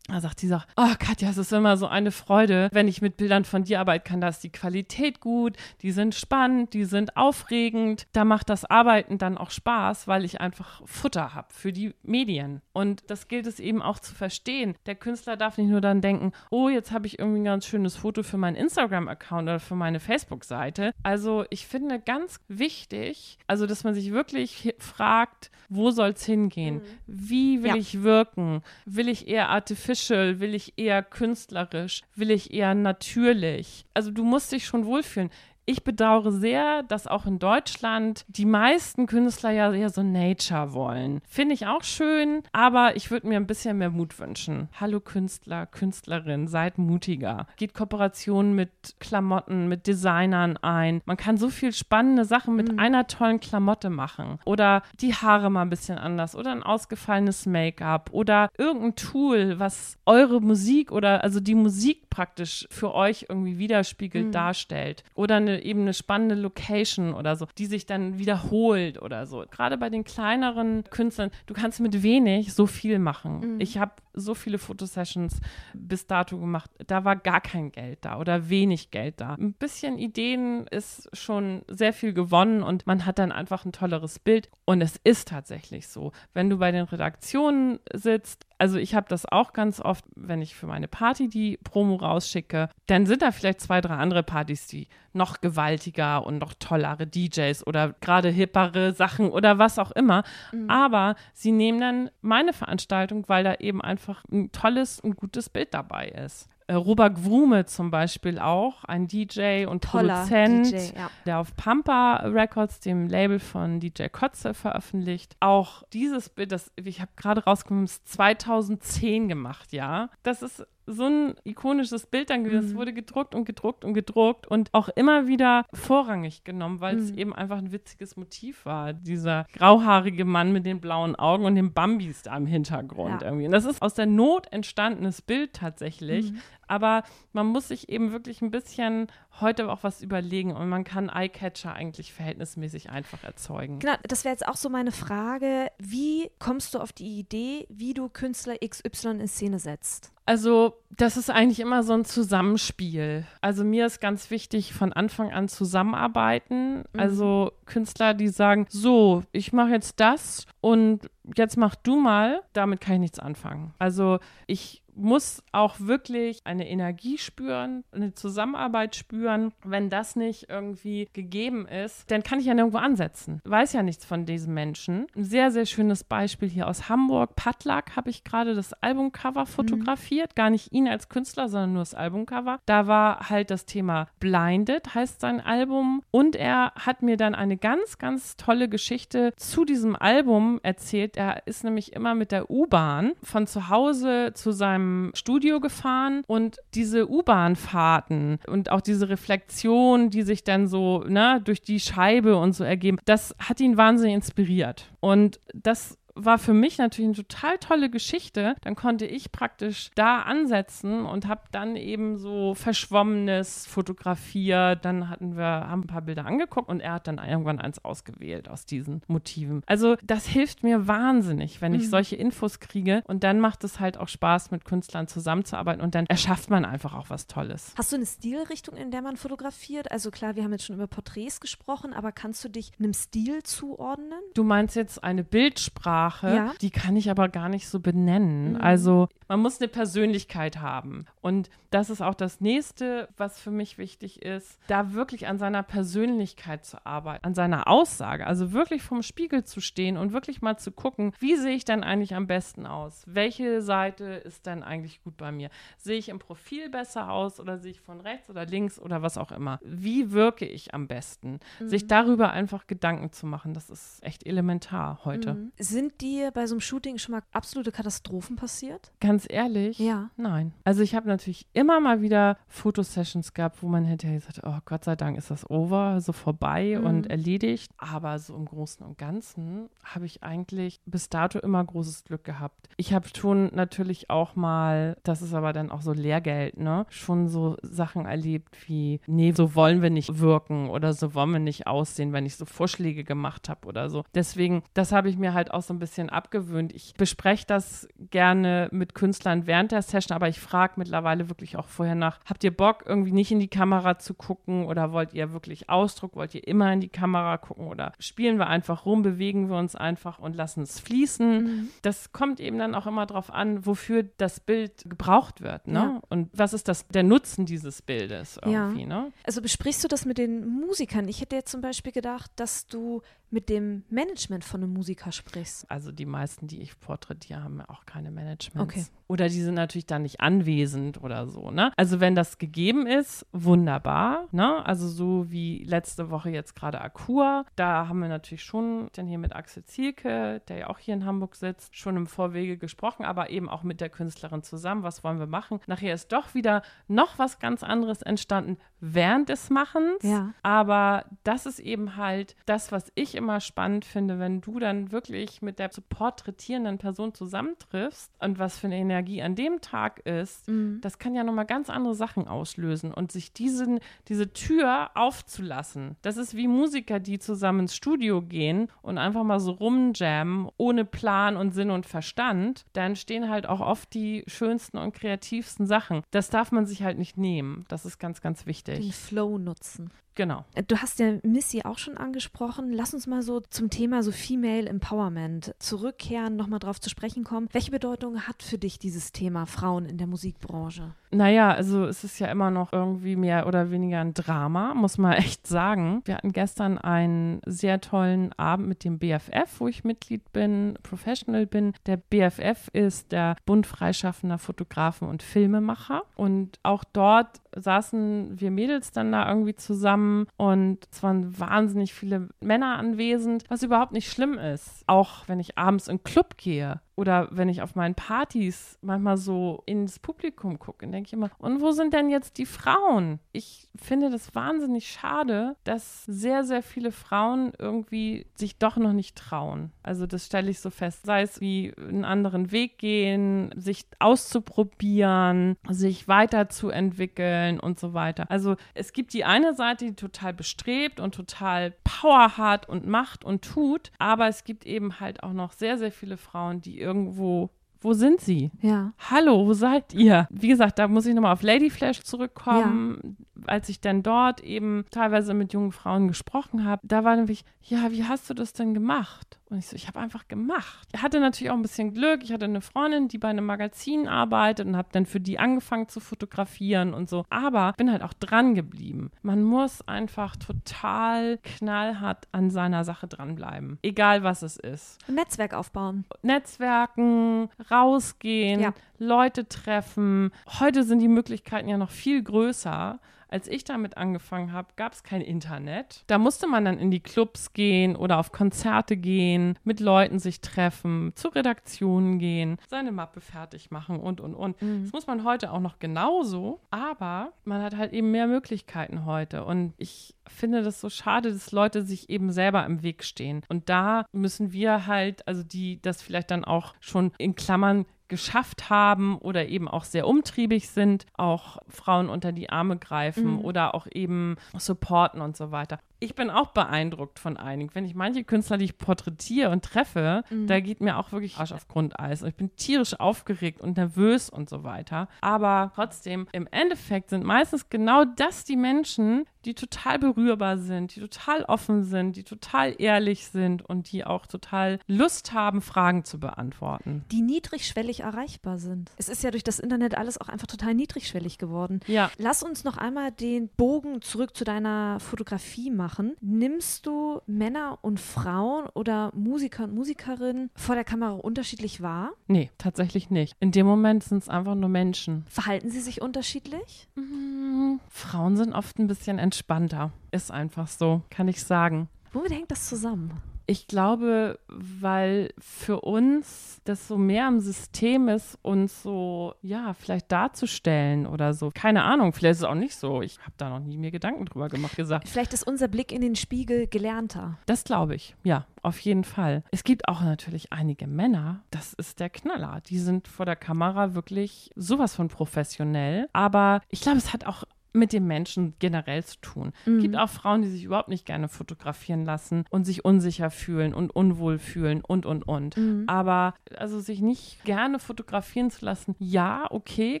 Da 0.08 0.20
sagt 0.20 0.40
die 0.42 0.46
so, 0.46 0.60
oh 0.76 0.92
Katja, 1.00 1.30
es 1.30 1.36
ist 1.36 1.52
immer 1.52 1.76
so 1.76 1.88
eine 1.88 2.12
Freude, 2.12 2.68
wenn 2.72 2.86
ich 2.86 3.02
mit 3.02 3.16
Bildern 3.16 3.44
von 3.44 3.64
dir 3.64 3.80
arbeiten 3.80 4.04
kann. 4.04 4.20
Da 4.20 4.28
ist 4.28 4.44
die 4.44 4.50
Qualität 4.52 5.18
gut, 5.20 5.56
die 5.82 5.90
sind 5.90 6.14
spannend, 6.14 6.74
die 6.74 6.84
sind 6.84 7.16
aufregend. 7.16 8.06
Da 8.12 8.24
macht 8.24 8.48
das 8.48 8.64
Arbeiten 8.64 9.18
dann 9.18 9.36
auch 9.36 9.50
Spaß, 9.50 10.06
weil 10.06 10.24
ich 10.24 10.40
einfach 10.40 10.80
Futter 10.86 11.34
habe 11.34 11.48
für 11.52 11.72
die 11.72 11.92
Medien. 12.04 12.62
Und 12.72 13.02
das 13.10 13.26
gilt 13.26 13.48
es 13.48 13.58
eben 13.58 13.82
auch 13.82 13.98
zu 13.98 14.14
verstehen. 14.14 14.76
Der 14.86 14.94
Künstler 14.94 15.36
darf 15.36 15.58
nicht 15.58 15.70
nur 15.70 15.80
dann 15.80 16.00
denken, 16.00 16.30
oh, 16.50 16.68
jetzt 16.68 16.92
habe 16.92 17.08
ich 17.08 17.18
irgendwie 17.18 17.40
ein 17.40 17.44
ganz 17.44 17.66
schönes 17.66 17.96
Foto 17.96 18.22
für 18.22 18.36
meinen 18.36 18.54
Instagram-Account 18.54 19.42
oder 19.42 19.58
für 19.60 19.74
meine 19.74 19.98
Facebook-Seite. 19.98 20.92
Also 21.02 21.46
ich 21.50 21.66
finde 21.66 21.98
ganz 21.98 22.38
wichtig, 22.46 23.38
also 23.48 23.66
dass 23.66 23.82
man 23.82 23.94
sich 23.94 24.12
wirklich 24.12 24.72
fragt, 24.78 25.50
wo 25.68 25.90
soll 25.90 26.10
es 26.10 26.24
hingehen? 26.24 26.80
Wie 27.08 27.64
will 27.64 27.70
Ja. 27.70 27.76
ich 27.76 28.02
wirken? 28.04 28.62
Will 28.84 29.08
ich 29.08 29.26
eher 29.26 29.50
artificial? 29.96 30.40
Will 30.40 30.54
ich 30.54 30.74
eher 30.76 31.02
künstlerisch? 31.02 32.02
Will 32.14 32.30
ich 32.30 32.52
eher 32.52 32.74
natürlich? 32.74 33.86
Also 33.94 34.10
du 34.10 34.24
musst 34.24 34.52
dich 34.52 34.66
schon 34.66 34.86
wohlfühlen. 34.86 35.30
Ich 35.68 35.82
bedauere 35.82 36.30
sehr, 36.30 36.84
dass 36.84 37.08
auch 37.08 37.26
in 37.26 37.40
Deutschland 37.40 38.24
die 38.28 38.44
meisten 38.44 39.06
Künstler 39.06 39.50
ja 39.50 39.72
eher 39.72 39.90
so 39.90 40.04
Nature 40.04 40.74
wollen. 40.74 41.20
Finde 41.26 41.54
ich 41.54 41.66
auch 41.66 41.82
schön, 41.82 42.44
aber 42.52 42.94
ich 42.94 43.10
würde 43.10 43.26
mir 43.26 43.34
ein 43.34 43.48
bisschen 43.48 43.78
mehr 43.78 43.90
Mut 43.90 44.20
wünschen. 44.20 44.68
Hallo 44.80 45.00
Künstler, 45.00 45.66
Künstlerin, 45.66 46.46
seid 46.46 46.78
mutiger. 46.78 47.48
Geht 47.56 47.74
Kooperationen 47.74 48.54
mit 48.54 48.94
Klamotten, 49.00 49.66
mit 49.66 49.88
Designern 49.88 50.56
ein. 50.58 51.02
Man 51.04 51.16
kann 51.16 51.36
so 51.36 51.48
viel 51.48 51.72
spannende 51.72 52.24
Sachen 52.24 52.54
mit 52.54 52.78
einer 52.78 53.08
tollen 53.08 53.40
Klamotte 53.40 53.90
machen. 53.90 54.38
Oder 54.44 54.82
die 55.00 55.14
Haare 55.14 55.50
mal 55.50 55.62
ein 55.62 55.70
bisschen 55.70 55.98
anders. 55.98 56.36
Oder 56.36 56.52
ein 56.52 56.62
ausgefallenes 56.62 57.44
Make-up. 57.44 58.10
Oder 58.12 58.50
irgendein 58.56 58.94
Tool, 58.94 59.58
was 59.58 59.98
eure 60.06 60.40
Musik 60.40 60.92
oder 60.92 61.24
also 61.24 61.40
die 61.40 61.56
Musik 61.56 62.08
praktisch 62.08 62.68
für 62.70 62.94
euch 62.94 63.26
irgendwie 63.28 63.58
widerspiegelt 63.58 64.32
darstellt. 64.32 65.02
Oder 65.14 65.36
eine, 65.36 65.55
eben 65.62 65.82
eine 65.82 65.94
spannende 65.94 66.34
Location 66.34 67.14
oder 67.14 67.36
so, 67.36 67.46
die 67.58 67.66
sich 67.66 67.86
dann 67.86 68.18
wiederholt 68.18 69.00
oder 69.00 69.26
so. 69.26 69.44
Gerade 69.50 69.76
bei 69.76 69.90
den 69.90 70.04
kleineren 70.04 70.84
Künstlern, 70.90 71.30
du 71.46 71.54
kannst 71.54 71.80
mit 71.80 72.02
wenig 72.02 72.54
so 72.54 72.66
viel 72.66 72.98
machen. 72.98 73.56
Ich 73.58 73.78
habe 73.78 73.92
so 74.16 74.34
viele 74.34 74.58
Fotosessions 74.58 75.40
bis 75.74 76.06
dato 76.06 76.38
gemacht. 76.38 76.70
Da 76.86 77.04
war 77.04 77.16
gar 77.16 77.40
kein 77.40 77.70
Geld 77.70 77.98
da 78.04 78.18
oder 78.18 78.48
wenig 78.48 78.90
Geld 78.90 79.20
da. 79.20 79.34
Ein 79.34 79.52
bisschen 79.52 79.98
Ideen 79.98 80.66
ist 80.68 81.08
schon 81.12 81.62
sehr 81.68 81.92
viel 81.92 82.12
gewonnen 82.14 82.62
und 82.62 82.86
man 82.86 83.06
hat 83.06 83.18
dann 83.18 83.30
einfach 83.30 83.64
ein 83.64 83.72
tolleres 83.72 84.18
Bild. 84.18 84.48
Und 84.64 84.80
es 84.80 84.96
ist 85.04 85.28
tatsächlich 85.28 85.88
so, 85.88 86.12
wenn 86.32 86.50
du 86.50 86.58
bei 86.58 86.72
den 86.72 86.84
Redaktionen 86.84 87.78
sitzt, 87.92 88.46
also 88.58 88.78
ich 88.78 88.94
habe 88.94 89.06
das 89.08 89.30
auch 89.30 89.52
ganz 89.52 89.80
oft, 89.80 90.04
wenn 90.14 90.40
ich 90.40 90.54
für 90.54 90.66
meine 90.66 90.88
Party 90.88 91.28
die 91.28 91.58
Promo 91.58 91.96
rausschicke, 91.96 92.70
dann 92.86 93.06
sind 93.06 93.22
da 93.22 93.30
vielleicht 93.30 93.60
zwei, 93.60 93.80
drei 93.80 93.96
andere 93.96 94.22
Partys, 94.22 94.66
die 94.66 94.88
noch 95.16 95.40
gewaltiger 95.40 96.24
und 96.24 96.38
noch 96.38 96.54
tollere 96.54 97.06
DJs 97.06 97.66
oder 97.66 97.94
gerade 98.00 98.28
hippere 98.28 98.92
Sachen 98.92 99.30
oder 99.30 99.58
was 99.58 99.78
auch 99.78 99.90
immer. 99.92 100.22
Aber 100.68 101.16
sie 101.32 101.52
nehmen 101.52 101.80
dann 101.80 102.10
meine 102.20 102.52
Veranstaltung, 102.52 103.24
weil 103.28 103.44
da 103.44 103.54
eben 103.54 103.82
einfach 103.82 104.22
ein 104.30 104.52
tolles 104.52 105.00
und 105.00 105.16
gutes 105.16 105.48
Bild 105.48 105.74
dabei 105.74 106.08
ist. 106.08 106.48
Äh, 106.68 106.74
Robert 106.74 107.24
Wrume 107.24 107.66
zum 107.66 107.90
Beispiel 107.90 108.38
auch, 108.38 108.84
ein 108.84 109.06
DJ 109.06 109.66
und 109.66 109.84
Toller 109.84 110.24
Produzent, 110.26 110.72
DJ, 110.72 110.98
ja. 110.98 111.10
der 111.24 111.38
auf 111.38 111.54
Pampa 111.54 112.16
Records, 112.24 112.80
dem 112.80 113.06
Label 113.06 113.38
von 113.38 113.78
DJ 113.78 114.08
Kotze, 114.08 114.52
veröffentlicht. 114.52 115.36
Auch 115.38 115.84
dieses 115.92 116.28
Bild, 116.28 116.50
das 116.50 116.72
ich 116.74 117.00
habe 117.00 117.10
gerade 117.16 117.44
rausgekommen, 117.44 117.84
ist 117.84 118.08
2010 118.08 119.28
gemacht, 119.28 119.72
ja. 119.72 120.10
Das 120.24 120.42
ist 120.42 120.66
so 120.86 121.04
ein 121.04 121.34
ikonisches 121.44 122.06
Bild 122.06 122.30
dann 122.30 122.44
gewesen. 122.44 122.66
Es 122.66 122.72
mhm. 122.72 122.78
wurde 122.78 122.92
gedruckt 122.92 123.34
und 123.34 123.44
gedruckt 123.44 123.84
und 123.84 123.94
gedruckt 123.94 124.46
und 124.46 124.72
auch 124.72 124.88
immer 124.90 125.26
wieder 125.26 125.66
vorrangig 125.72 126.44
genommen, 126.44 126.80
weil 126.80 126.96
mhm. 126.96 127.02
es 127.02 127.10
eben 127.10 127.34
einfach 127.34 127.58
ein 127.58 127.72
witziges 127.72 128.16
Motiv 128.16 128.64
war. 128.64 128.92
Dieser 128.92 129.46
grauhaarige 129.52 130.24
Mann 130.24 130.52
mit 130.52 130.64
den 130.64 130.80
blauen 130.80 131.16
Augen 131.16 131.44
und 131.44 131.56
den 131.56 131.72
Bambis 131.72 132.22
da 132.22 132.36
im 132.36 132.46
Hintergrund 132.46 133.22
ja. 133.22 133.28
irgendwie. 133.28 133.46
Und 133.46 133.52
das 133.52 133.64
ist 133.64 133.82
aus 133.82 133.94
der 133.94 134.06
Not 134.06 134.46
entstandenes 134.52 135.22
Bild 135.22 135.54
tatsächlich. 135.54 136.32
Mhm. 136.32 136.38
Aber 136.68 137.02
man 137.32 137.46
muss 137.46 137.68
sich 137.68 137.88
eben 137.88 138.12
wirklich 138.12 138.42
ein 138.42 138.50
bisschen 138.50 139.08
heute 139.40 139.70
auch 139.70 139.82
was 139.82 140.00
überlegen 140.00 140.52
und 140.52 140.68
man 140.68 140.84
kann 140.84 141.08
Eyecatcher 141.08 141.72
eigentlich 141.74 142.12
verhältnismäßig 142.12 142.90
einfach 142.90 143.22
erzeugen. 143.24 143.78
Genau, 143.78 143.94
das 144.06 144.24
wäre 144.24 144.32
jetzt 144.32 144.46
auch 144.46 144.56
so 144.56 144.68
meine 144.68 144.92
Frage. 144.92 145.68
Wie 145.78 146.30
kommst 146.38 146.74
du 146.74 146.78
auf 146.78 146.92
die 146.92 147.18
Idee, 147.18 147.66
wie 147.68 147.94
du 147.94 148.08
Künstler 148.08 148.56
XY 148.58 149.20
in 149.20 149.28
Szene 149.28 149.58
setzt? 149.58 150.12
Also, 150.28 150.74
das 150.90 151.16
ist 151.16 151.30
eigentlich 151.30 151.60
immer 151.60 151.84
so 151.84 151.92
ein 151.92 152.04
Zusammenspiel. 152.04 153.24
Also, 153.40 153.62
mir 153.62 153.86
ist 153.86 154.00
ganz 154.00 154.30
wichtig, 154.30 154.74
von 154.74 154.92
Anfang 154.92 155.32
an 155.32 155.48
zusammenarbeiten. 155.48 156.78
Mhm. 156.78 156.84
Also, 157.00 157.52
Künstler, 157.64 158.12
die 158.12 158.28
sagen, 158.28 158.66
so, 158.68 159.22
ich 159.30 159.52
mache 159.52 159.70
jetzt 159.70 160.00
das 160.00 160.46
und 160.60 161.08
jetzt 161.36 161.56
mach 161.56 161.76
du 161.76 161.96
mal. 161.96 162.42
Damit 162.54 162.80
kann 162.80 162.94
ich 162.94 163.00
nichts 163.00 163.18
anfangen. 163.20 163.72
Also, 163.78 164.18
ich 164.48 164.82
muss 164.96 165.42
auch 165.52 165.78
wirklich 165.78 166.40
eine 166.44 166.68
Energie 166.68 167.18
spüren, 167.18 167.84
eine 167.92 168.14
Zusammenarbeit 168.14 168.96
spüren. 168.96 169.52
Wenn 169.62 169.90
das 169.90 170.16
nicht 170.16 170.48
irgendwie 170.48 171.08
gegeben 171.12 171.66
ist, 171.66 172.10
dann 172.10 172.22
kann 172.22 172.40
ich 172.40 172.46
ja 172.46 172.54
nirgendwo 172.54 172.78
ansetzen. 172.78 173.40
Weiß 173.44 173.72
ja 173.74 173.82
nichts 173.82 174.04
von 174.04 174.24
diesem 174.26 174.54
Menschen. 174.54 175.06
Ein 175.14 175.24
sehr, 175.24 175.50
sehr 175.50 175.66
schönes 175.66 176.04
Beispiel 176.04 176.48
hier 176.48 176.66
aus 176.66 176.88
Hamburg. 176.88 177.36
Patlack 177.36 177.96
habe 177.96 178.10
ich 178.10 178.24
gerade 178.24 178.54
das 178.54 178.72
Albumcover 178.82 179.42
mhm. 179.42 179.46
fotografiert. 179.46 180.30
Mhm. 180.30 180.34
Gar 180.34 180.50
nicht 180.50 180.72
ihn 180.72 180.88
als 180.88 181.08
Künstler, 181.08 181.48
sondern 181.48 181.74
nur 181.74 181.82
das 181.82 181.94
Albumcover. 181.94 182.58
Da 182.66 182.86
war 182.86 183.28
halt 183.28 183.50
das 183.50 183.66
Thema 183.66 184.08
Blinded, 184.18 184.94
heißt 184.94 185.20
sein 185.20 185.40
Album. 185.40 186.02
Und 186.10 186.36
er 186.36 186.72
hat 186.74 187.02
mir 187.02 187.16
dann 187.16 187.34
eine 187.34 187.56
ganz, 187.56 187.98
ganz 187.98 188.36
tolle 188.36 188.68
Geschichte 188.68 189.32
zu 189.36 189.64
diesem 189.64 189.94
Album 189.94 190.58
erzählt. 190.62 191.16
Er 191.16 191.46
ist 191.46 191.64
nämlich 191.64 191.92
immer 191.92 192.14
mit 192.14 192.32
der 192.32 192.50
U-Bahn 192.50 193.12
von 193.22 193.46
zu 193.46 193.68
Hause 193.68 194.32
zu 194.34 194.52
seinem 194.52 194.85
Studio 195.14 195.60
gefahren 195.60 196.22
und 196.26 196.58
diese 196.74 197.10
U-Bahn-Fahrten 197.10 198.38
und 198.46 198.70
auch 198.70 198.80
diese 198.80 199.08
Reflexion, 199.08 200.10
die 200.10 200.22
sich 200.22 200.44
dann 200.44 200.68
so 200.68 201.04
ne, 201.06 201.40
durch 201.44 201.62
die 201.62 201.80
Scheibe 201.80 202.36
und 202.36 202.52
so 202.52 202.64
ergeben, 202.64 202.98
das 203.04 203.34
hat 203.38 203.60
ihn 203.60 203.76
wahnsinnig 203.76 204.14
inspiriert. 204.14 204.92
Und 205.00 205.40
das 205.54 205.98
war 206.16 206.38
für 206.38 206.54
mich 206.54 206.78
natürlich 206.78 207.06
eine 207.06 207.16
total 207.28 207.58
tolle 207.58 207.90
Geschichte. 207.90 208.56
Dann 208.62 208.74
konnte 208.74 209.06
ich 209.06 209.30
praktisch 209.30 209.90
da 209.94 210.22
ansetzen 210.22 211.04
und 211.04 211.28
habe 211.28 211.42
dann 211.52 211.76
eben 211.76 212.16
so 212.16 212.54
Verschwommenes 212.54 213.66
fotografiert. 213.66 214.84
Dann 214.84 215.08
hatten 215.08 215.36
wir, 215.36 215.44
haben 215.44 215.82
ein 215.82 215.86
paar 215.86 216.02
Bilder 216.02 216.26
angeguckt 216.26 216.68
und 216.68 216.80
er 216.80 216.94
hat 216.94 217.06
dann 217.06 217.18
irgendwann 217.18 217.60
eins 217.60 217.84
ausgewählt 217.84 218.48
aus 218.48 218.64
diesen 218.64 219.02
Motiven. 219.06 219.62
Also 219.66 219.96
das 220.02 220.26
hilft 220.26 220.62
mir 220.62 220.88
wahnsinnig, 220.88 221.60
wenn 221.60 221.74
ich 221.74 221.82
mhm. 221.82 221.90
solche 221.90 222.16
Infos 222.16 222.58
kriege. 222.60 223.02
Und 223.06 223.22
dann 223.22 223.38
macht 223.38 223.62
es 223.64 223.78
halt 223.78 223.98
auch 223.98 224.08
Spaß, 224.08 224.50
mit 224.50 224.64
Künstlern 224.64 225.08
zusammenzuarbeiten 225.08 225.82
und 225.82 225.94
dann 225.94 226.06
erschafft 226.06 226.50
man 226.50 226.64
einfach 226.64 226.94
auch 226.94 227.10
was 227.10 227.26
Tolles. 227.26 227.74
Hast 227.76 227.92
du 227.92 227.96
eine 227.96 228.06
Stilrichtung, 228.06 228.76
in 228.76 228.90
der 228.90 229.02
man 229.02 229.16
fotografiert? 229.16 229.90
Also 229.92 230.10
klar, 230.10 230.34
wir 230.36 230.44
haben 230.44 230.52
jetzt 230.52 230.64
schon 230.64 230.76
über 230.76 230.86
Porträts 230.86 231.40
gesprochen, 231.40 231.92
aber 231.92 232.12
kannst 232.12 232.42
du 232.44 232.48
dich 232.48 232.72
einem 232.78 232.94
Stil 232.94 233.42
zuordnen? 233.42 234.18
Du 234.34 234.44
meinst 234.44 234.76
jetzt 234.76 235.04
eine 235.04 235.22
Bildsprache? 235.22 236.05
Sprache, 236.10 236.34
ja. 236.34 236.52
die 236.60 236.70
kann 236.70 236.96
ich 236.96 237.10
aber 237.10 237.28
gar 237.28 237.48
nicht 237.48 237.68
so 237.68 237.80
benennen. 237.80 238.52
Mhm. 238.52 238.60
Also 238.60 239.08
man 239.28 239.40
muss 239.40 239.60
eine 239.60 239.68
Persönlichkeit 239.68 240.60
haben. 240.60 241.06
Und 241.20 241.50
das 241.70 241.90
ist 241.90 242.00
auch 242.00 242.14
das 242.14 242.40
nächste, 242.40 243.08
was 243.16 243.40
für 243.40 243.50
mich 243.50 243.78
wichtig 243.78 244.22
ist, 244.22 244.58
da 244.66 244.92
wirklich 244.92 245.26
an 245.26 245.38
seiner 245.38 245.62
Persönlichkeit 245.62 246.64
zu 246.64 246.84
arbeiten, 246.86 247.24
an 247.24 247.34
seiner 247.34 247.68
Aussage. 247.68 248.26
Also 248.26 248.52
wirklich 248.52 248.82
vom 248.82 249.02
Spiegel 249.02 249.44
zu 249.44 249.60
stehen 249.60 249.96
und 249.96 250.12
wirklich 250.12 250.42
mal 250.42 250.56
zu 250.56 250.70
gucken, 250.70 251.12
wie 251.18 251.36
sehe 251.36 251.54
ich 251.54 251.64
denn 251.64 251.82
eigentlich 251.82 252.14
am 252.14 252.26
besten 252.26 252.66
aus? 252.66 253.02
Welche 253.06 253.62
Seite 253.62 254.04
ist 254.04 254.46
denn 254.46 254.62
eigentlich 254.62 255.02
gut 255.02 255.16
bei 255.16 255.32
mir? 255.32 255.50
Sehe 255.76 255.98
ich 255.98 256.08
im 256.08 256.18
Profil 256.18 256.70
besser 256.70 257.10
aus 257.10 257.40
oder 257.40 257.58
sehe 257.58 257.72
ich 257.72 257.80
von 257.80 258.00
rechts 258.00 258.30
oder 258.30 258.46
links 258.46 258.78
oder 258.78 259.02
was 259.02 259.18
auch 259.18 259.32
immer? 259.32 259.58
Wie 259.62 260.12
wirke 260.12 260.46
ich 260.46 260.74
am 260.74 260.86
besten? 260.86 261.40
Mhm. 261.60 261.68
Sich 261.68 261.86
darüber 261.86 262.30
einfach 262.30 262.66
Gedanken 262.66 263.12
zu 263.12 263.26
machen, 263.26 263.54
das 263.54 263.70
ist 263.70 264.02
echt 264.02 264.26
elementar 264.26 265.00
heute. 265.04 265.34
Mhm. 265.34 265.52
Sind 265.58 266.00
dir 266.00 266.30
bei 266.30 266.46
so 266.46 266.54
einem 266.54 266.60
Shooting 266.60 266.98
schon 266.98 267.12
mal 267.12 267.22
absolute 267.32 267.72
Katastrophen 267.72 268.36
passiert? 268.36 268.92
Ganz 269.00 269.15
ehrlich? 269.24 269.78
Ja. 269.78 270.10
Nein. 270.16 270.52
Also 270.64 270.82
ich 270.82 270.94
habe 270.94 271.08
natürlich 271.08 271.46
immer 271.54 271.80
mal 271.80 272.02
wieder 272.02 272.36
Fotosessions 272.48 273.32
gehabt, 273.32 273.62
wo 273.62 273.68
man 273.68 273.84
hätte 273.84 274.12
gesagt, 274.12 274.42
oh 274.44 274.58
Gott 274.66 274.84
sei 274.84 274.96
Dank 274.96 275.16
ist 275.16 275.30
das 275.30 275.48
over, 275.48 276.00
so 276.00 276.12
vorbei 276.12 276.76
mhm. 276.78 276.86
und 276.86 277.06
erledigt. 277.06 277.72
Aber 277.78 278.18
so 278.18 278.36
im 278.36 278.44
Großen 278.44 278.84
und 278.84 278.98
Ganzen 278.98 279.70
habe 279.84 280.06
ich 280.06 280.22
eigentlich 280.22 280.80
bis 280.84 281.08
dato 281.08 281.38
immer 281.38 281.64
großes 281.64 282.04
Glück 282.04 282.24
gehabt. 282.24 282.68
Ich 282.76 282.92
habe 282.92 283.08
schon 283.16 283.50
natürlich 283.54 284.10
auch 284.10 284.36
mal, 284.36 284.96
das 285.04 285.22
ist 285.22 285.32
aber 285.32 285.52
dann 285.52 285.70
auch 285.70 285.80
so 285.80 285.92
Lehrgeld, 285.92 286.58
ne? 286.58 286.84
Schon 286.90 287.28
so 287.28 287.56
Sachen 287.62 288.04
erlebt 288.04 288.56
wie, 288.66 289.00
nee, 289.06 289.32
so 289.32 289.54
wollen 289.54 289.80
wir 289.80 289.90
nicht 289.90 290.18
wirken 290.18 290.68
oder 290.68 290.92
so 290.92 291.14
wollen 291.14 291.30
wir 291.30 291.38
nicht 291.38 291.66
aussehen, 291.66 292.12
wenn 292.12 292.26
ich 292.26 292.36
so 292.36 292.44
Vorschläge 292.44 293.04
gemacht 293.04 293.48
habe 293.48 293.66
oder 293.66 293.88
so. 293.88 294.04
Deswegen, 294.14 294.62
das 294.74 294.92
habe 294.92 295.08
ich 295.08 295.16
mir 295.16 295.32
halt 295.34 295.52
auch 295.52 295.62
so 295.62 295.72
ein 295.72 295.78
bisschen 295.78 296.10
abgewöhnt. 296.10 296.72
Ich 296.72 296.94
bespreche 296.94 297.46
das 297.46 297.88
gerne 298.10 298.68
mit 298.72 298.94
Künstlern 298.94 299.05
während 299.46 299.72
der 299.72 299.82
Session, 299.82 300.14
aber 300.14 300.28
ich 300.28 300.40
frage 300.40 300.74
mittlerweile 300.76 301.28
wirklich 301.28 301.56
auch 301.56 301.68
vorher 301.68 301.94
nach, 301.94 302.20
habt 302.24 302.44
ihr 302.44 302.56
Bock, 302.56 302.84
irgendwie 302.86 303.12
nicht 303.12 303.30
in 303.30 303.40
die 303.40 303.48
Kamera 303.48 303.98
zu 303.98 304.14
gucken 304.14 304.66
oder 304.66 304.92
wollt 304.92 305.14
ihr 305.14 305.32
wirklich 305.32 305.68
Ausdruck, 305.68 306.16
wollt 306.16 306.34
ihr 306.34 306.46
immer 306.46 306.72
in 306.72 306.80
die 306.80 306.88
Kamera 306.88 307.36
gucken 307.38 307.66
oder 307.66 307.92
spielen 307.98 308.38
wir 308.38 308.46
einfach 308.46 308.86
rum, 308.86 309.02
bewegen 309.02 309.48
wir 309.48 309.56
uns 309.56 309.74
einfach 309.74 310.18
und 310.18 310.36
lassen 310.36 310.62
es 310.62 310.80
fließen. 310.80 311.44
Mhm. 311.44 311.68
Das 311.82 312.12
kommt 312.12 312.40
eben 312.40 312.58
dann 312.58 312.74
auch 312.74 312.86
immer 312.86 313.06
darauf 313.06 313.32
an, 313.32 313.66
wofür 313.66 314.04
das 314.16 314.40
Bild 314.40 314.88
gebraucht 314.88 315.40
wird, 315.40 315.66
ne? 315.66 315.74
Ja. 315.78 316.00
Und 316.08 316.30
was 316.32 316.52
ist 316.52 316.68
das, 316.68 316.86
der 316.88 317.02
Nutzen 317.02 317.46
dieses 317.46 317.82
Bildes 317.82 318.38
irgendwie, 318.42 318.82
ja. 318.82 318.86
ne? 318.86 319.12
Also 319.24 319.42
besprichst 319.42 319.82
du 319.84 319.88
das 319.88 320.04
mit 320.04 320.18
den 320.18 320.46
Musikern? 320.46 321.08
Ich 321.08 321.20
hätte 321.20 321.36
jetzt 321.36 321.50
zum 321.50 321.60
Beispiel 321.60 321.92
gedacht, 321.92 322.30
dass 322.36 322.66
du 322.66 323.02
mit 323.30 323.48
dem 323.48 323.84
Management 323.90 324.44
von 324.44 324.62
einem 324.62 324.72
Musiker 324.72 325.12
sprichst? 325.12 325.70
Also 325.70 325.92
die 325.92 326.06
meisten, 326.06 326.46
die 326.46 326.60
ich 326.62 326.78
porträtiere, 326.78 327.42
haben 327.42 327.60
auch 327.62 327.84
keine 327.86 328.10
Managements. 328.10 328.60
Okay. 328.60 328.84
Oder 329.08 329.28
die 329.28 329.40
sind 329.40 329.54
natürlich 329.54 329.86
dann 329.86 330.02
nicht 330.02 330.20
anwesend 330.20 331.02
oder 331.02 331.28
so, 331.28 331.50
ne? 331.50 331.72
Also 331.76 332.00
wenn 332.00 332.14
das 332.14 332.38
gegeben 332.38 332.86
ist, 332.86 333.24
wunderbar, 333.32 334.26
ne? 334.32 334.64
Also 334.66 334.88
so 334.88 335.30
wie 335.30 335.62
letzte 335.64 336.10
Woche 336.10 336.30
jetzt 336.30 336.56
gerade 336.56 336.80
Akua, 336.80 337.44
da 337.54 337.88
haben 337.88 338.00
wir 338.00 338.08
natürlich 338.08 338.42
schon 338.42 338.88
dann 338.94 339.06
hier 339.06 339.18
mit 339.18 339.34
Axel 339.34 339.64
Zielke, 339.64 340.42
der 340.48 340.58
ja 340.58 340.66
auch 340.68 340.78
hier 340.78 340.94
in 340.94 341.04
Hamburg 341.04 341.36
sitzt, 341.36 341.76
schon 341.76 341.96
im 341.96 342.06
Vorwege 342.06 342.58
gesprochen, 342.58 343.04
aber 343.04 343.30
eben 343.30 343.48
auch 343.48 343.62
mit 343.62 343.80
der 343.80 343.90
Künstlerin 343.90 344.42
zusammen, 344.42 344.82
was 344.82 345.04
wollen 345.04 345.18
wir 345.18 345.26
machen? 345.26 345.60
Nachher 345.66 345.94
ist 345.94 346.12
doch 346.12 346.34
wieder 346.34 346.62
noch 346.88 347.18
was 347.18 347.38
ganz 347.38 347.62
anderes 347.62 348.02
entstanden 348.02 348.58
während 348.80 349.28
des 349.28 349.50
Machens, 349.50 350.02
ja. 350.02 350.34
aber 350.42 351.04
das 351.24 351.46
ist 351.46 351.60
eben 351.60 351.96
halt 351.96 352.36
das, 352.46 352.72
was 352.72 352.90
ich 352.94 353.14
immer 353.16 353.40
spannend 353.40 353.84
finde, 353.84 354.18
wenn 354.18 354.40
du 354.40 354.58
dann 354.58 354.92
wirklich 354.92 355.42
mit 355.42 355.58
der 355.58 355.70
zu 355.70 355.82
porträtierenden 355.82 356.78
Person 356.78 357.14
zusammentriffst 357.14 358.12
und 358.20 358.38
was 358.38 358.58
für 358.58 358.66
eine 358.66 358.76
Energie 358.76 359.22
an 359.22 359.34
dem 359.34 359.60
Tag 359.60 360.00
ist, 360.00 360.48
mhm. 360.48 360.80
das 360.82 360.98
kann 360.98 361.14
ja 361.14 361.24
nochmal 361.24 361.46
ganz 361.46 361.70
andere 361.70 361.94
Sachen 361.94 362.28
auslösen 362.28 362.92
und 362.92 363.12
sich 363.12 363.32
diesen, 363.32 363.80
diese 364.08 364.32
Tür 364.32 364.90
aufzulassen. 364.94 365.96
Das 366.02 366.16
ist 366.16 366.36
wie 366.36 366.48
Musiker, 366.48 367.00
die 367.00 367.18
zusammen 367.18 367.60
ins 367.60 367.76
Studio 367.76 368.22
gehen 368.22 368.68
und 368.82 368.98
einfach 368.98 369.24
mal 369.24 369.40
so 369.40 369.52
rumjammen, 369.52 370.48
ohne 370.56 370.84
Plan 370.84 371.36
und 371.36 371.52
Sinn 371.52 371.70
und 371.70 371.86
Verstand. 371.86 372.66
Da 372.72 372.86
entstehen 372.86 373.28
halt 373.28 373.46
auch 373.46 373.60
oft 373.60 373.92
die 373.94 374.24
schönsten 374.26 374.78
und 374.78 374.94
kreativsten 374.94 375.66
Sachen. 375.66 376.02
Das 376.10 376.30
darf 376.30 376.52
man 376.52 376.66
sich 376.66 376.82
halt 376.82 376.98
nicht 376.98 377.16
nehmen. 377.16 377.64
Das 377.68 377.84
ist 377.84 377.98
ganz, 377.98 378.20
ganz 378.20 378.46
wichtig. 378.46 378.80
Den 378.80 378.92
Flow 378.92 379.38
nutzen. 379.38 379.90
Genau. 380.16 380.44
Du 380.66 380.78
hast 380.78 380.98
ja 380.98 381.18
Missy 381.22 381.62
auch 381.64 381.76
schon 381.76 381.98
angesprochen. 381.98 382.72
Lass 382.72 382.94
uns 382.94 383.06
mal 383.06 383.20
so 383.20 383.40
zum 383.40 383.68
Thema 383.68 384.02
so 384.02 384.12
Female 384.12 384.66
Empowerment 384.66 385.54
zurückkehren, 385.58 386.36
nochmal 386.36 386.58
drauf 386.58 386.80
zu 386.80 386.88
sprechen 386.88 387.22
kommen. 387.22 387.48
Welche 387.52 387.70
Bedeutung 387.70 388.22
hat 388.22 388.42
für 388.42 388.56
dich 388.56 388.78
dieses 388.78 389.12
Thema 389.12 389.44
Frauen 389.44 389.84
in 389.84 389.98
der 389.98 390.06
Musikbranche? 390.06 390.94
Naja, 391.10 391.52
also 391.52 391.84
es 391.84 392.02
ist 392.02 392.18
ja 392.18 392.28
immer 392.28 392.50
noch 392.50 392.72
irgendwie 392.72 393.14
mehr 393.14 393.46
oder 393.46 393.70
weniger 393.70 394.00
ein 394.00 394.14
Drama, 394.14 394.74
muss 394.74 394.96
man 394.96 395.12
echt 395.18 395.46
sagen. 395.46 396.00
Wir 396.06 396.16
hatten 396.16 396.32
gestern 396.32 396.78
einen 396.78 397.42
sehr 397.44 397.82
tollen 397.82 398.32
Abend 398.38 398.68
mit 398.68 398.84
dem 398.84 398.98
BFF, 398.98 399.60
wo 399.60 399.68
ich 399.68 399.84
Mitglied 399.84 400.32
bin, 400.32 400.78
Professional 400.82 401.46
bin. 401.46 401.74
Der 401.84 401.98
BFF 401.98 402.68
ist 402.72 403.12
der 403.12 403.36
Bund 403.44 403.66
freischaffender 403.66 404.38
Fotografen 404.38 405.08
und 405.08 405.22
Filmemacher. 405.22 406.02
Und 406.14 406.58
auch 406.62 406.84
dort 406.84 407.42
saßen 407.54 408.40
wir 408.40 408.50
Mädels 408.50 408.92
dann 408.92 409.12
da 409.12 409.28
irgendwie 409.28 409.54
zusammen 409.54 410.05
und 410.36 410.78
es 410.90 411.02
waren 411.02 411.38
wahnsinnig 411.38 411.94
viele 411.94 412.28
Männer 412.40 412.76
anwesend, 412.76 413.44
was 413.48 413.62
überhaupt 413.62 413.92
nicht 413.92 414.10
schlimm 414.10 414.38
ist. 414.38 414.84
Auch 414.86 415.28
wenn 415.28 415.40
ich 415.40 415.58
abends 415.58 415.88
in 415.88 415.98
den 415.98 416.04
Club 416.04 416.36
gehe, 416.36 416.80
oder 416.96 417.28
wenn 417.30 417.48
ich 417.48 417.62
auf 417.62 417.74
meinen 417.74 417.94
Partys 417.94 418.78
manchmal 418.80 419.18
so 419.18 419.62
ins 419.66 419.98
Publikum 419.98 420.58
gucke, 420.58 420.88
denke 420.88 421.06
ich 421.06 421.12
immer, 421.12 421.30
und 421.38 421.60
wo 421.60 421.70
sind 421.70 421.92
denn 421.92 422.08
jetzt 422.08 422.38
die 422.38 422.46
Frauen? 422.46 423.20
Ich 423.32 423.68
finde 423.76 424.10
das 424.10 424.34
wahnsinnig 424.34 424.88
schade, 424.88 425.56
dass 425.64 426.04
sehr, 426.04 426.44
sehr 426.44 426.62
viele 426.62 426.90
Frauen 426.92 427.52
irgendwie 427.58 428.26
sich 428.34 428.58
doch 428.58 428.78
noch 428.78 428.94
nicht 428.94 429.16
trauen. 429.16 429.72
Also 429.82 430.06
das 430.06 430.24
stelle 430.24 430.50
ich 430.50 430.60
so 430.60 430.70
fest. 430.70 431.04
Sei 431.04 431.20
es 431.22 431.40
wie 431.40 431.74
einen 431.76 432.04
anderen 432.04 432.50
Weg 432.50 432.78
gehen, 432.78 433.50
sich 433.56 433.86
auszuprobieren, 433.98 435.56
sich 435.68 436.08
weiterzuentwickeln 436.08 437.60
und 437.60 437.78
so 437.78 437.92
weiter. 437.92 438.24
Also 438.30 438.56
es 438.72 438.94
gibt 438.94 439.12
die 439.12 439.24
eine 439.24 439.54
Seite, 439.54 439.84
die 439.84 439.94
total 439.94 440.32
bestrebt 440.32 440.98
und 440.98 441.14
total 441.14 441.74
Power 441.84 442.38
hat 442.38 442.68
und 442.68 442.86
macht 442.86 443.24
und 443.24 443.44
tut, 443.44 443.92
aber 443.98 444.28
es 444.28 444.44
gibt 444.44 444.64
eben 444.64 444.98
halt 444.98 445.22
auch 445.22 445.32
noch 445.32 445.52
sehr, 445.52 445.76
sehr 445.76 445.92
viele 445.92 446.16
Frauen, 446.16 446.62
die 446.62 446.85
irgendwo 446.86 447.50
wo 447.80 447.92
sind 447.92 448.20
sie? 448.20 448.50
Ja. 448.62 448.92
Hallo, 448.98 449.46
wo 449.46 449.52
seid 449.52 449.94
ihr? 449.94 450.26
Wie 450.30 450.48
gesagt, 450.48 450.78
da 450.78 450.88
muss 450.88 451.06
ich 451.06 451.14
nochmal 451.14 451.32
auf 451.32 451.42
Lady 451.42 451.70
Flash 451.70 452.02
zurückkommen. 452.02 453.16
Ja. 453.36 453.42
Als 453.46 453.68
ich 453.68 453.80
dann 453.80 454.02
dort 454.02 454.42
eben 454.42 454.84
teilweise 454.90 455.34
mit 455.34 455.52
jungen 455.52 455.72
Frauen 455.72 456.08
gesprochen 456.08 456.64
habe, 456.64 456.82
da 456.84 457.04
war 457.04 457.14
nämlich, 457.14 457.44
ja, 457.62 457.92
wie 457.92 458.04
hast 458.04 458.28
du 458.28 458.34
das 458.34 458.52
denn 458.52 458.74
gemacht? 458.74 459.38
Und 459.48 459.58
ich 459.58 459.68
so, 459.68 459.76
ich 459.76 459.86
habe 459.86 460.00
einfach 460.00 460.26
gemacht. 460.26 460.88
Ich 460.92 461.02
hatte 461.02 461.20
natürlich 461.20 461.50
auch 461.50 461.56
ein 461.56 461.62
bisschen 461.62 461.94
Glück. 461.94 462.24
Ich 462.24 462.32
hatte 462.32 462.46
eine 462.46 462.60
Freundin, 462.60 463.06
die 463.06 463.18
bei 463.18 463.28
einem 463.28 463.46
Magazin 463.46 464.08
arbeitet 464.08 464.66
und 464.66 464.76
habe 464.76 464.88
dann 464.90 465.06
für 465.06 465.20
die 465.20 465.38
angefangen 465.38 465.88
zu 465.88 466.00
fotografieren 466.00 466.94
und 466.94 467.08
so. 467.08 467.24
Aber 467.30 467.72
bin 467.76 467.92
halt 467.92 468.02
auch 468.02 468.12
dran 468.12 468.56
geblieben. 468.56 469.12
Man 469.22 469.44
muss 469.44 469.86
einfach 469.86 470.36
total 470.36 471.38
knallhart 471.38 472.26
an 472.32 472.50
seiner 472.50 472.84
Sache 472.84 473.06
dranbleiben. 473.06 473.78
Egal 473.82 474.24
was 474.24 474.42
es 474.42 474.56
ist. 474.56 474.98
Netzwerk 475.08 475.54
aufbauen. 475.54 476.04
Netzwerken, 476.22 477.48
rausgehen, 477.70 478.60
ja. 478.60 478.74
Leute 478.98 479.48
treffen. 479.48 480.32
Heute 480.58 480.82
sind 480.82 480.98
die 480.98 481.08
Möglichkeiten 481.08 481.68
ja 481.68 481.78
noch 481.78 481.90
viel 481.90 482.20
größer. 482.22 482.98
Als 483.28 483.48
ich 483.48 483.64
damit 483.64 483.96
angefangen 483.96 484.52
habe, 484.52 484.68
gab 484.76 484.92
es 484.92 485.02
kein 485.02 485.20
Internet. 485.20 486.04
Da 486.06 486.18
musste 486.18 486.46
man 486.46 486.64
dann 486.64 486.78
in 486.78 486.90
die 486.90 487.00
Clubs 487.00 487.52
gehen 487.52 487.96
oder 487.96 488.18
auf 488.18 488.32
Konzerte 488.32 488.96
gehen, 488.96 489.58
mit 489.64 489.80
Leuten 489.80 490.18
sich 490.18 490.40
treffen, 490.40 491.12
zu 491.16 491.28
Redaktionen 491.28 492.18
gehen, 492.18 492.58
seine 492.68 492.92
Mappe 492.92 493.20
fertig 493.20 493.70
machen 493.70 493.98
und, 493.98 494.20
und, 494.20 494.34
und. 494.34 494.60
Mhm. 494.62 494.84
Das 494.84 494.92
muss 494.92 495.06
man 495.06 495.24
heute 495.24 495.52
auch 495.52 495.60
noch 495.60 495.78
genauso, 495.78 496.60
aber 496.70 497.32
man 497.44 497.62
hat 497.62 497.76
halt 497.76 497.92
eben 497.92 498.10
mehr 498.10 498.26
Möglichkeiten 498.26 499.04
heute. 499.04 499.44
Und 499.44 499.74
ich 499.76 500.14
finde 500.28 500.62
das 500.62 500.80
so 500.80 500.90
schade, 500.90 501.32
dass 501.32 501.52
Leute 501.52 501.82
sich 501.82 502.10
eben 502.10 502.32
selber 502.32 502.64
im 502.64 502.82
Weg 502.82 503.04
stehen. 503.04 503.42
Und 503.48 503.68
da 503.68 504.06
müssen 504.12 504.52
wir 504.52 504.86
halt, 504.86 505.26
also 505.26 505.42
die 505.42 505.80
das 505.82 506.02
vielleicht 506.02 506.30
dann 506.30 506.44
auch 506.44 506.74
schon 506.80 507.12
in 507.18 507.34
Klammern 507.34 507.86
geschafft 508.08 508.70
haben 508.70 509.18
oder 509.18 509.48
eben 509.48 509.68
auch 509.68 509.84
sehr 509.84 510.06
umtriebig 510.06 510.68
sind, 510.68 511.06
auch 511.16 511.58
Frauen 511.68 512.08
unter 512.08 512.32
die 512.32 512.50
Arme 512.50 512.76
greifen 512.76 513.34
mhm. 513.34 513.44
oder 513.44 513.74
auch 513.74 513.86
eben 513.92 514.36
supporten 514.56 515.20
und 515.20 515.36
so 515.36 515.50
weiter 515.50 515.80
ich 515.98 516.14
bin 516.14 516.30
auch 516.30 516.48
beeindruckt 516.48 517.18
von 517.18 517.36
einigen. 517.36 517.74
Wenn 517.74 517.84
ich 517.84 517.94
manche 517.94 518.24
Künstler, 518.24 518.58
die 518.58 518.66
ich 518.66 518.78
porträtiere 518.78 519.50
und 519.50 519.64
treffe, 519.64 520.24
mhm. 520.30 520.46
da 520.46 520.60
geht 520.60 520.80
mir 520.80 520.98
auch 520.98 521.12
wirklich 521.12 521.38
Arsch 521.38 521.52
auf 521.52 521.68
Grundeis. 521.68 522.22
Und 522.22 522.28
ich 522.28 522.34
bin 522.34 522.54
tierisch 522.56 522.98
aufgeregt 522.98 523.60
und 523.60 523.76
nervös 523.76 524.28
und 524.28 524.50
so 524.50 524.62
weiter. 524.62 525.08
Aber 525.20 525.72
trotzdem, 525.74 526.28
im 526.32 526.46
Endeffekt 526.50 527.10
sind 527.10 527.24
meistens 527.24 527.70
genau 527.70 528.04
das 528.04 528.44
die 528.44 528.56
Menschen, 528.56 529.24
die 529.44 529.54
total 529.54 529.98
berührbar 529.98 530.58
sind, 530.58 530.96
die 530.96 531.00
total 531.00 531.44
offen 531.44 531.84
sind, 531.84 532.16
die 532.16 532.24
total 532.24 532.74
ehrlich 532.78 533.28
sind 533.28 533.62
und 533.62 533.92
die 533.92 534.04
auch 534.04 534.26
total 534.26 534.80
Lust 534.88 535.32
haben, 535.32 535.62
Fragen 535.62 536.04
zu 536.04 536.18
beantworten. 536.18 537.04
Die 537.12 537.22
niedrigschwellig 537.22 538.00
erreichbar 538.00 538.58
sind. 538.58 538.90
Es 538.96 539.08
ist 539.08 539.22
ja 539.22 539.30
durch 539.30 539.44
das 539.44 539.60
Internet 539.60 539.96
alles 539.96 540.20
auch 540.20 540.28
einfach 540.28 540.48
total 540.48 540.74
niedrigschwellig 540.74 541.38
geworden. 541.38 541.80
Ja. 541.86 542.10
Lass 542.18 542.42
uns 542.42 542.64
noch 542.64 542.76
einmal 542.76 543.12
den 543.12 543.48
Bogen 543.48 544.02
zurück 544.02 544.36
zu 544.36 544.44
deiner 544.44 544.98
Fotografie 544.98 545.70
machen 545.70 545.85
machen, 545.86 546.16
nimmst 546.20 546.84
du 546.86 547.20
Männer 547.28 547.78
und 547.80 548.00
Frauen 548.00 548.66
oder 548.74 549.12
Musiker 549.14 549.64
und 549.64 549.74
Musikerinnen 549.74 550.50
vor 550.56 550.74
der 550.74 550.82
Kamera 550.82 551.12
unterschiedlich 551.12 551.80
wahr? 551.80 552.10
Nee, 552.26 552.50
tatsächlich 552.58 553.08
nicht. 553.10 553.36
In 553.38 553.52
dem 553.52 553.66
Moment 553.66 554.02
sind 554.02 554.18
es 554.18 554.28
einfach 554.28 554.56
nur 554.56 554.68
Menschen. 554.68 555.24
Verhalten 555.28 555.70
sie 555.70 555.78
sich 555.78 556.02
unterschiedlich? 556.02 556.88
Mhm. 556.96 557.78
Frauen 557.88 558.36
sind 558.36 558.52
oft 558.52 558.80
ein 558.80 558.88
bisschen 558.88 559.20
entspannter. 559.20 559.92
Ist 560.10 560.32
einfach 560.32 560.66
so, 560.66 561.02
kann 561.08 561.28
ich 561.28 561.44
sagen. 561.44 561.88
Womit 562.12 562.32
hängt 562.32 562.50
das 562.50 562.68
zusammen? 562.68 563.12
Ich 563.46 563.66
glaube, 563.66 564.38
weil 564.48 565.32
für 565.38 565.80
uns 565.80 566.60
das 566.64 566.88
so 566.88 566.96
mehr 566.96 567.28
im 567.28 567.40
System 567.40 568.08
ist, 568.08 568.38
uns 568.42 568.82
so, 568.82 569.34
ja, 569.40 569.74
vielleicht 569.74 570.10
darzustellen 570.10 571.06
oder 571.06 571.32
so. 571.32 571.50
Keine 571.54 571.84
Ahnung, 571.84 572.12
vielleicht 572.12 572.32
ist 572.32 572.38
es 572.38 572.44
auch 572.44 572.54
nicht 572.54 572.74
so. 572.74 573.02
Ich 573.02 573.18
habe 573.20 573.32
da 573.36 573.48
noch 573.50 573.60
nie 573.60 573.78
mir 573.78 573.90
Gedanken 573.90 574.24
drüber 574.26 574.48
gemacht, 574.48 574.76
gesagt. 574.76 575.08
Vielleicht 575.08 575.32
ist 575.32 575.46
unser 575.46 575.68
Blick 575.68 575.92
in 575.92 576.00
den 576.00 576.16
Spiegel 576.16 576.66
gelernter. 576.66 577.38
Das 577.46 577.64
glaube 577.64 577.94
ich, 577.94 578.16
ja, 578.24 578.46
auf 578.62 578.80
jeden 578.80 579.04
Fall. 579.04 579.44
Es 579.52 579.62
gibt 579.64 579.88
auch 579.88 580.02
natürlich 580.02 580.52
einige 580.52 580.86
Männer, 580.86 581.44
das 581.50 581.72
ist 581.72 582.00
der 582.00 582.10
Knaller. 582.10 582.60
Die 582.66 582.78
sind 582.78 583.06
vor 583.06 583.26
der 583.26 583.36
Kamera 583.36 583.94
wirklich 583.94 584.50
sowas 584.56 584.96
von 584.96 585.08
professionell. 585.08 586.08
Aber 586.12 586.60
ich 586.68 586.80
glaube, 586.80 586.98
es 586.98 587.12
hat 587.12 587.26
auch 587.26 587.44
mit 587.76 587.92
dem 587.92 588.06
Menschen 588.06 588.54
generell 588.58 589.04
zu 589.04 589.20
tun. 589.20 589.52
Es 589.60 589.66
mhm. 589.66 589.80
gibt 589.80 589.96
auch 589.96 590.08
Frauen, 590.08 590.42
die 590.42 590.48
sich 590.48 590.64
überhaupt 590.64 590.88
nicht 590.88 591.06
gerne 591.06 591.28
fotografieren 591.28 592.04
lassen 592.04 592.44
und 592.50 592.64
sich 592.64 592.84
unsicher 592.84 593.30
fühlen 593.30 593.74
und 593.74 593.94
unwohl 593.94 594.38
fühlen 594.38 594.80
und, 594.80 595.06
und, 595.06 595.28
und. 595.28 595.56
Mhm. 595.56 595.84
Aber 595.86 596.34
also 596.56 596.80
sich 596.80 597.00
nicht 597.00 597.44
gerne 597.44 597.78
fotografieren 597.78 598.50
zu 598.50 598.64
lassen, 598.64 598.94
ja, 598.98 599.46
okay, 599.50 600.00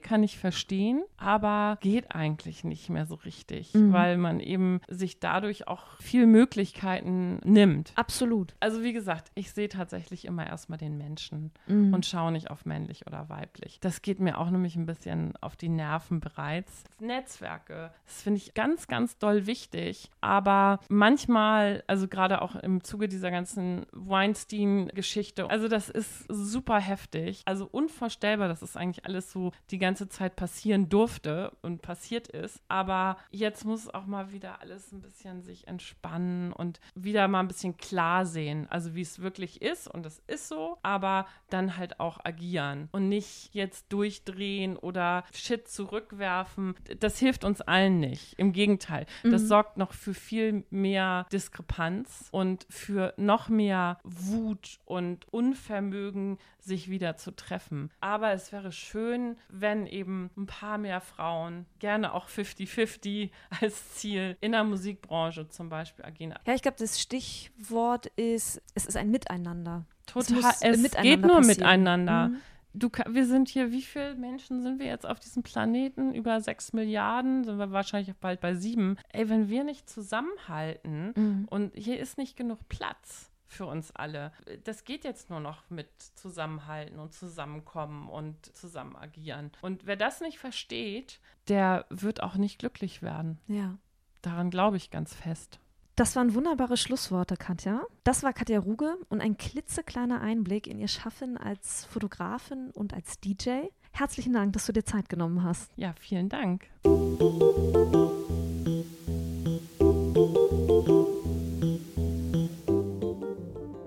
kann 0.00 0.22
ich 0.22 0.38
verstehen, 0.38 1.02
aber 1.16 1.78
geht 1.80 2.14
eigentlich 2.14 2.64
nicht 2.64 2.88
mehr 2.88 3.06
so 3.06 3.14
richtig, 3.14 3.74
mhm. 3.74 3.92
weil 3.92 4.16
man 4.16 4.40
eben 4.40 4.80
sich 4.88 5.20
dadurch 5.20 5.68
auch 5.68 5.96
viel 6.00 6.26
Möglichkeiten 6.26 7.40
nimmt. 7.44 7.92
Absolut. 7.96 8.54
Also 8.60 8.82
wie 8.82 8.92
gesagt, 8.92 9.30
ich 9.34 9.52
sehe 9.52 9.68
tatsächlich 9.68 10.24
immer 10.24 10.46
erstmal 10.46 10.78
den 10.78 10.96
Menschen 10.96 11.52
mhm. 11.66 11.92
und 11.92 12.06
schaue 12.06 12.32
nicht 12.32 12.50
auf 12.50 12.64
männlich 12.64 13.06
oder 13.06 13.28
weiblich. 13.28 13.78
Das 13.80 14.02
geht 14.02 14.20
mir 14.20 14.38
auch 14.38 14.50
nämlich 14.50 14.76
ein 14.76 14.86
bisschen 14.86 15.34
auf 15.40 15.56
die 15.56 15.68
Nerven 15.68 16.20
bereits. 16.20 16.84
Netzwerk 17.00 17.65
Netzwerke. 17.66 17.92
Das 18.04 18.22
finde 18.22 18.38
ich 18.38 18.54
ganz, 18.54 18.86
ganz 18.86 19.18
doll 19.18 19.46
wichtig. 19.46 20.10
Aber 20.20 20.80
manchmal, 20.88 21.82
also 21.86 22.08
gerade 22.08 22.42
auch 22.42 22.56
im 22.56 22.82
Zuge 22.84 23.08
dieser 23.08 23.30
ganzen 23.30 23.86
Weinstein-Geschichte, 23.92 25.48
also 25.50 25.68
das 25.68 25.88
ist 25.88 26.24
super 26.28 26.78
heftig. 26.78 27.42
Also 27.44 27.68
unvorstellbar, 27.70 28.48
dass 28.48 28.62
es 28.62 28.76
eigentlich 28.76 29.04
alles 29.04 29.30
so 29.30 29.52
die 29.70 29.78
ganze 29.78 30.08
Zeit 30.08 30.36
passieren 30.36 30.88
durfte 30.88 31.52
und 31.62 31.82
passiert 31.82 32.28
ist. 32.28 32.60
Aber 32.68 33.16
jetzt 33.30 33.64
muss 33.64 33.92
auch 33.92 34.06
mal 34.06 34.32
wieder 34.32 34.60
alles 34.60 34.92
ein 34.92 35.00
bisschen 35.00 35.42
sich 35.42 35.66
entspannen 35.66 36.52
und 36.52 36.80
wieder 36.94 37.28
mal 37.28 37.40
ein 37.40 37.48
bisschen 37.48 37.76
klar 37.76 38.26
sehen. 38.26 38.66
Also 38.70 38.94
wie 38.94 39.02
es 39.02 39.20
wirklich 39.20 39.62
ist 39.62 39.88
und 39.88 40.06
es 40.06 40.22
ist 40.26 40.48
so, 40.48 40.78
aber 40.82 41.26
dann 41.50 41.76
halt 41.76 42.00
auch 42.00 42.24
agieren 42.24 42.88
und 42.92 43.08
nicht 43.08 43.54
jetzt 43.54 43.92
durchdrehen 43.92 44.76
oder 44.76 45.24
Shit 45.32 45.68
zurückwerfen. 45.68 46.74
Das 47.00 47.18
hilft 47.18 47.44
uns 47.44 47.55
uns 47.56 47.60
allen 47.62 48.00
nicht. 48.00 48.34
Im 48.38 48.52
Gegenteil, 48.52 49.06
das 49.22 49.42
mhm. 49.42 49.46
sorgt 49.46 49.76
noch 49.76 49.92
für 49.92 50.14
viel 50.14 50.64
mehr 50.70 51.26
Diskrepanz 51.32 52.28
und 52.30 52.66
für 52.68 53.14
noch 53.16 53.48
mehr 53.48 53.98
Wut 54.04 54.78
und 54.84 55.26
Unvermögen, 55.32 56.38
sich 56.58 56.90
wieder 56.90 57.16
zu 57.16 57.30
treffen. 57.30 57.90
Aber 58.00 58.32
es 58.32 58.52
wäre 58.52 58.72
schön, 58.72 59.36
wenn 59.48 59.86
eben 59.86 60.30
ein 60.36 60.46
paar 60.46 60.78
mehr 60.78 61.00
Frauen, 61.00 61.66
gerne 61.78 62.12
auch 62.12 62.28
50-50 62.28 63.30
als 63.60 63.94
Ziel, 63.94 64.36
in 64.40 64.52
der 64.52 64.64
Musikbranche 64.64 65.48
zum 65.48 65.68
Beispiel 65.68 66.04
agieren. 66.04 66.34
Ja, 66.46 66.54
ich 66.54 66.62
glaube, 66.62 66.76
das 66.78 67.00
Stichwort 67.00 68.06
ist, 68.16 68.60
es 68.74 68.86
ist 68.86 68.96
ein 68.96 69.10
Miteinander. 69.10 69.86
Total, 70.06 70.38
es, 70.38 70.62
es 70.62 70.78
miteinander 70.82 71.02
geht 71.02 71.20
nur 71.22 71.36
passieren. 71.36 71.58
miteinander. 71.58 72.28
Mhm 72.28 72.40
du, 72.76 72.90
wir 73.08 73.26
sind 73.26 73.48
hier, 73.48 73.72
wie 73.72 73.82
viele 73.82 74.14
Menschen 74.14 74.62
sind 74.62 74.78
wir 74.78 74.86
jetzt 74.86 75.06
auf 75.06 75.18
diesem 75.18 75.42
Planeten? 75.42 76.14
Über 76.14 76.40
sechs 76.40 76.72
Milliarden, 76.72 77.44
sind 77.44 77.58
wir 77.58 77.72
wahrscheinlich 77.72 78.14
bald 78.16 78.40
bei 78.40 78.54
sieben. 78.54 78.96
Ey, 79.12 79.28
wenn 79.28 79.48
wir 79.48 79.64
nicht 79.64 79.88
zusammenhalten 79.88 81.12
mhm. 81.16 81.48
und 81.48 81.74
hier 81.74 81.98
ist 81.98 82.18
nicht 82.18 82.36
genug 82.36 82.68
Platz 82.68 83.30
für 83.48 83.66
uns 83.66 83.94
alle, 83.94 84.32
das 84.64 84.84
geht 84.84 85.04
jetzt 85.04 85.30
nur 85.30 85.40
noch 85.40 85.68
mit 85.70 85.88
Zusammenhalten 85.98 86.98
und 86.98 87.12
Zusammenkommen 87.12 88.08
und 88.08 88.44
zusammen 88.56 88.96
agieren. 88.96 89.52
Und 89.62 89.86
wer 89.86 89.96
das 89.96 90.20
nicht 90.20 90.38
versteht, 90.38 91.20
der 91.48 91.86
wird 91.88 92.22
auch 92.22 92.36
nicht 92.36 92.58
glücklich 92.58 93.02
werden. 93.02 93.38
Ja. 93.46 93.78
Daran 94.22 94.50
glaube 94.50 94.76
ich 94.76 94.90
ganz 94.90 95.14
fest. 95.14 95.60
Das 95.96 96.14
waren 96.14 96.34
wunderbare 96.34 96.76
Schlussworte, 96.76 97.38
Katja. 97.38 97.82
Das 98.04 98.22
war 98.22 98.34
Katja 98.34 98.58
Ruge 98.58 98.98
und 99.08 99.22
ein 99.22 99.38
klitzekleiner 99.38 100.20
Einblick 100.20 100.66
in 100.66 100.78
ihr 100.78 100.88
Schaffen 100.88 101.38
als 101.38 101.86
Fotografin 101.86 102.70
und 102.72 102.92
als 102.92 103.18
DJ. 103.18 103.68
Herzlichen 103.92 104.34
Dank, 104.34 104.52
dass 104.52 104.66
du 104.66 104.72
dir 104.72 104.84
Zeit 104.84 105.08
genommen 105.08 105.42
hast. 105.42 105.72
Ja, 105.76 105.94
vielen 105.98 106.28
Dank. 106.28 106.68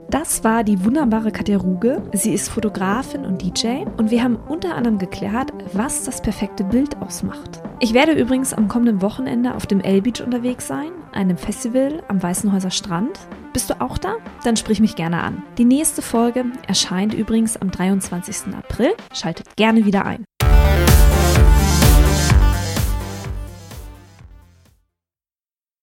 Das 0.09 0.43
war 0.43 0.63
die 0.63 0.83
wunderbare 0.83 1.31
Katja 1.31 1.57
Ruge. 1.57 2.01
Sie 2.13 2.33
ist 2.33 2.49
Fotografin 2.49 3.25
und 3.25 3.43
DJ 3.43 3.83
und 3.97 4.09
wir 4.09 4.23
haben 4.23 4.37
unter 4.47 4.75
anderem 4.75 4.97
geklärt, 4.97 5.53
was 5.73 6.03
das 6.03 6.19
perfekte 6.19 6.63
Bild 6.63 6.99
ausmacht. 6.99 7.61
Ich 7.79 7.93
werde 7.93 8.13
übrigens 8.13 8.53
am 8.53 8.67
kommenden 8.67 9.03
Wochenende 9.03 9.53
auf 9.53 9.67
dem 9.67 9.81
L-Beach 9.81 10.23
unterwegs 10.25 10.65
sein, 10.65 10.91
einem 11.11 11.37
Festival 11.37 12.01
am 12.07 12.23
Weißenhäuser 12.23 12.71
Strand. 12.71 13.19
Bist 13.53 13.69
du 13.69 13.79
auch 13.79 13.99
da? 13.99 14.15
Dann 14.43 14.57
sprich 14.57 14.79
mich 14.79 14.95
gerne 14.95 15.21
an. 15.21 15.43
Die 15.59 15.65
nächste 15.65 16.01
Folge 16.01 16.45
erscheint 16.67 17.13
übrigens 17.13 17.55
am 17.57 17.69
23. 17.69 18.55
April. 18.55 18.93
Schaltet 19.13 19.55
gerne 19.57 19.85
wieder 19.85 20.05
ein. 20.05 20.25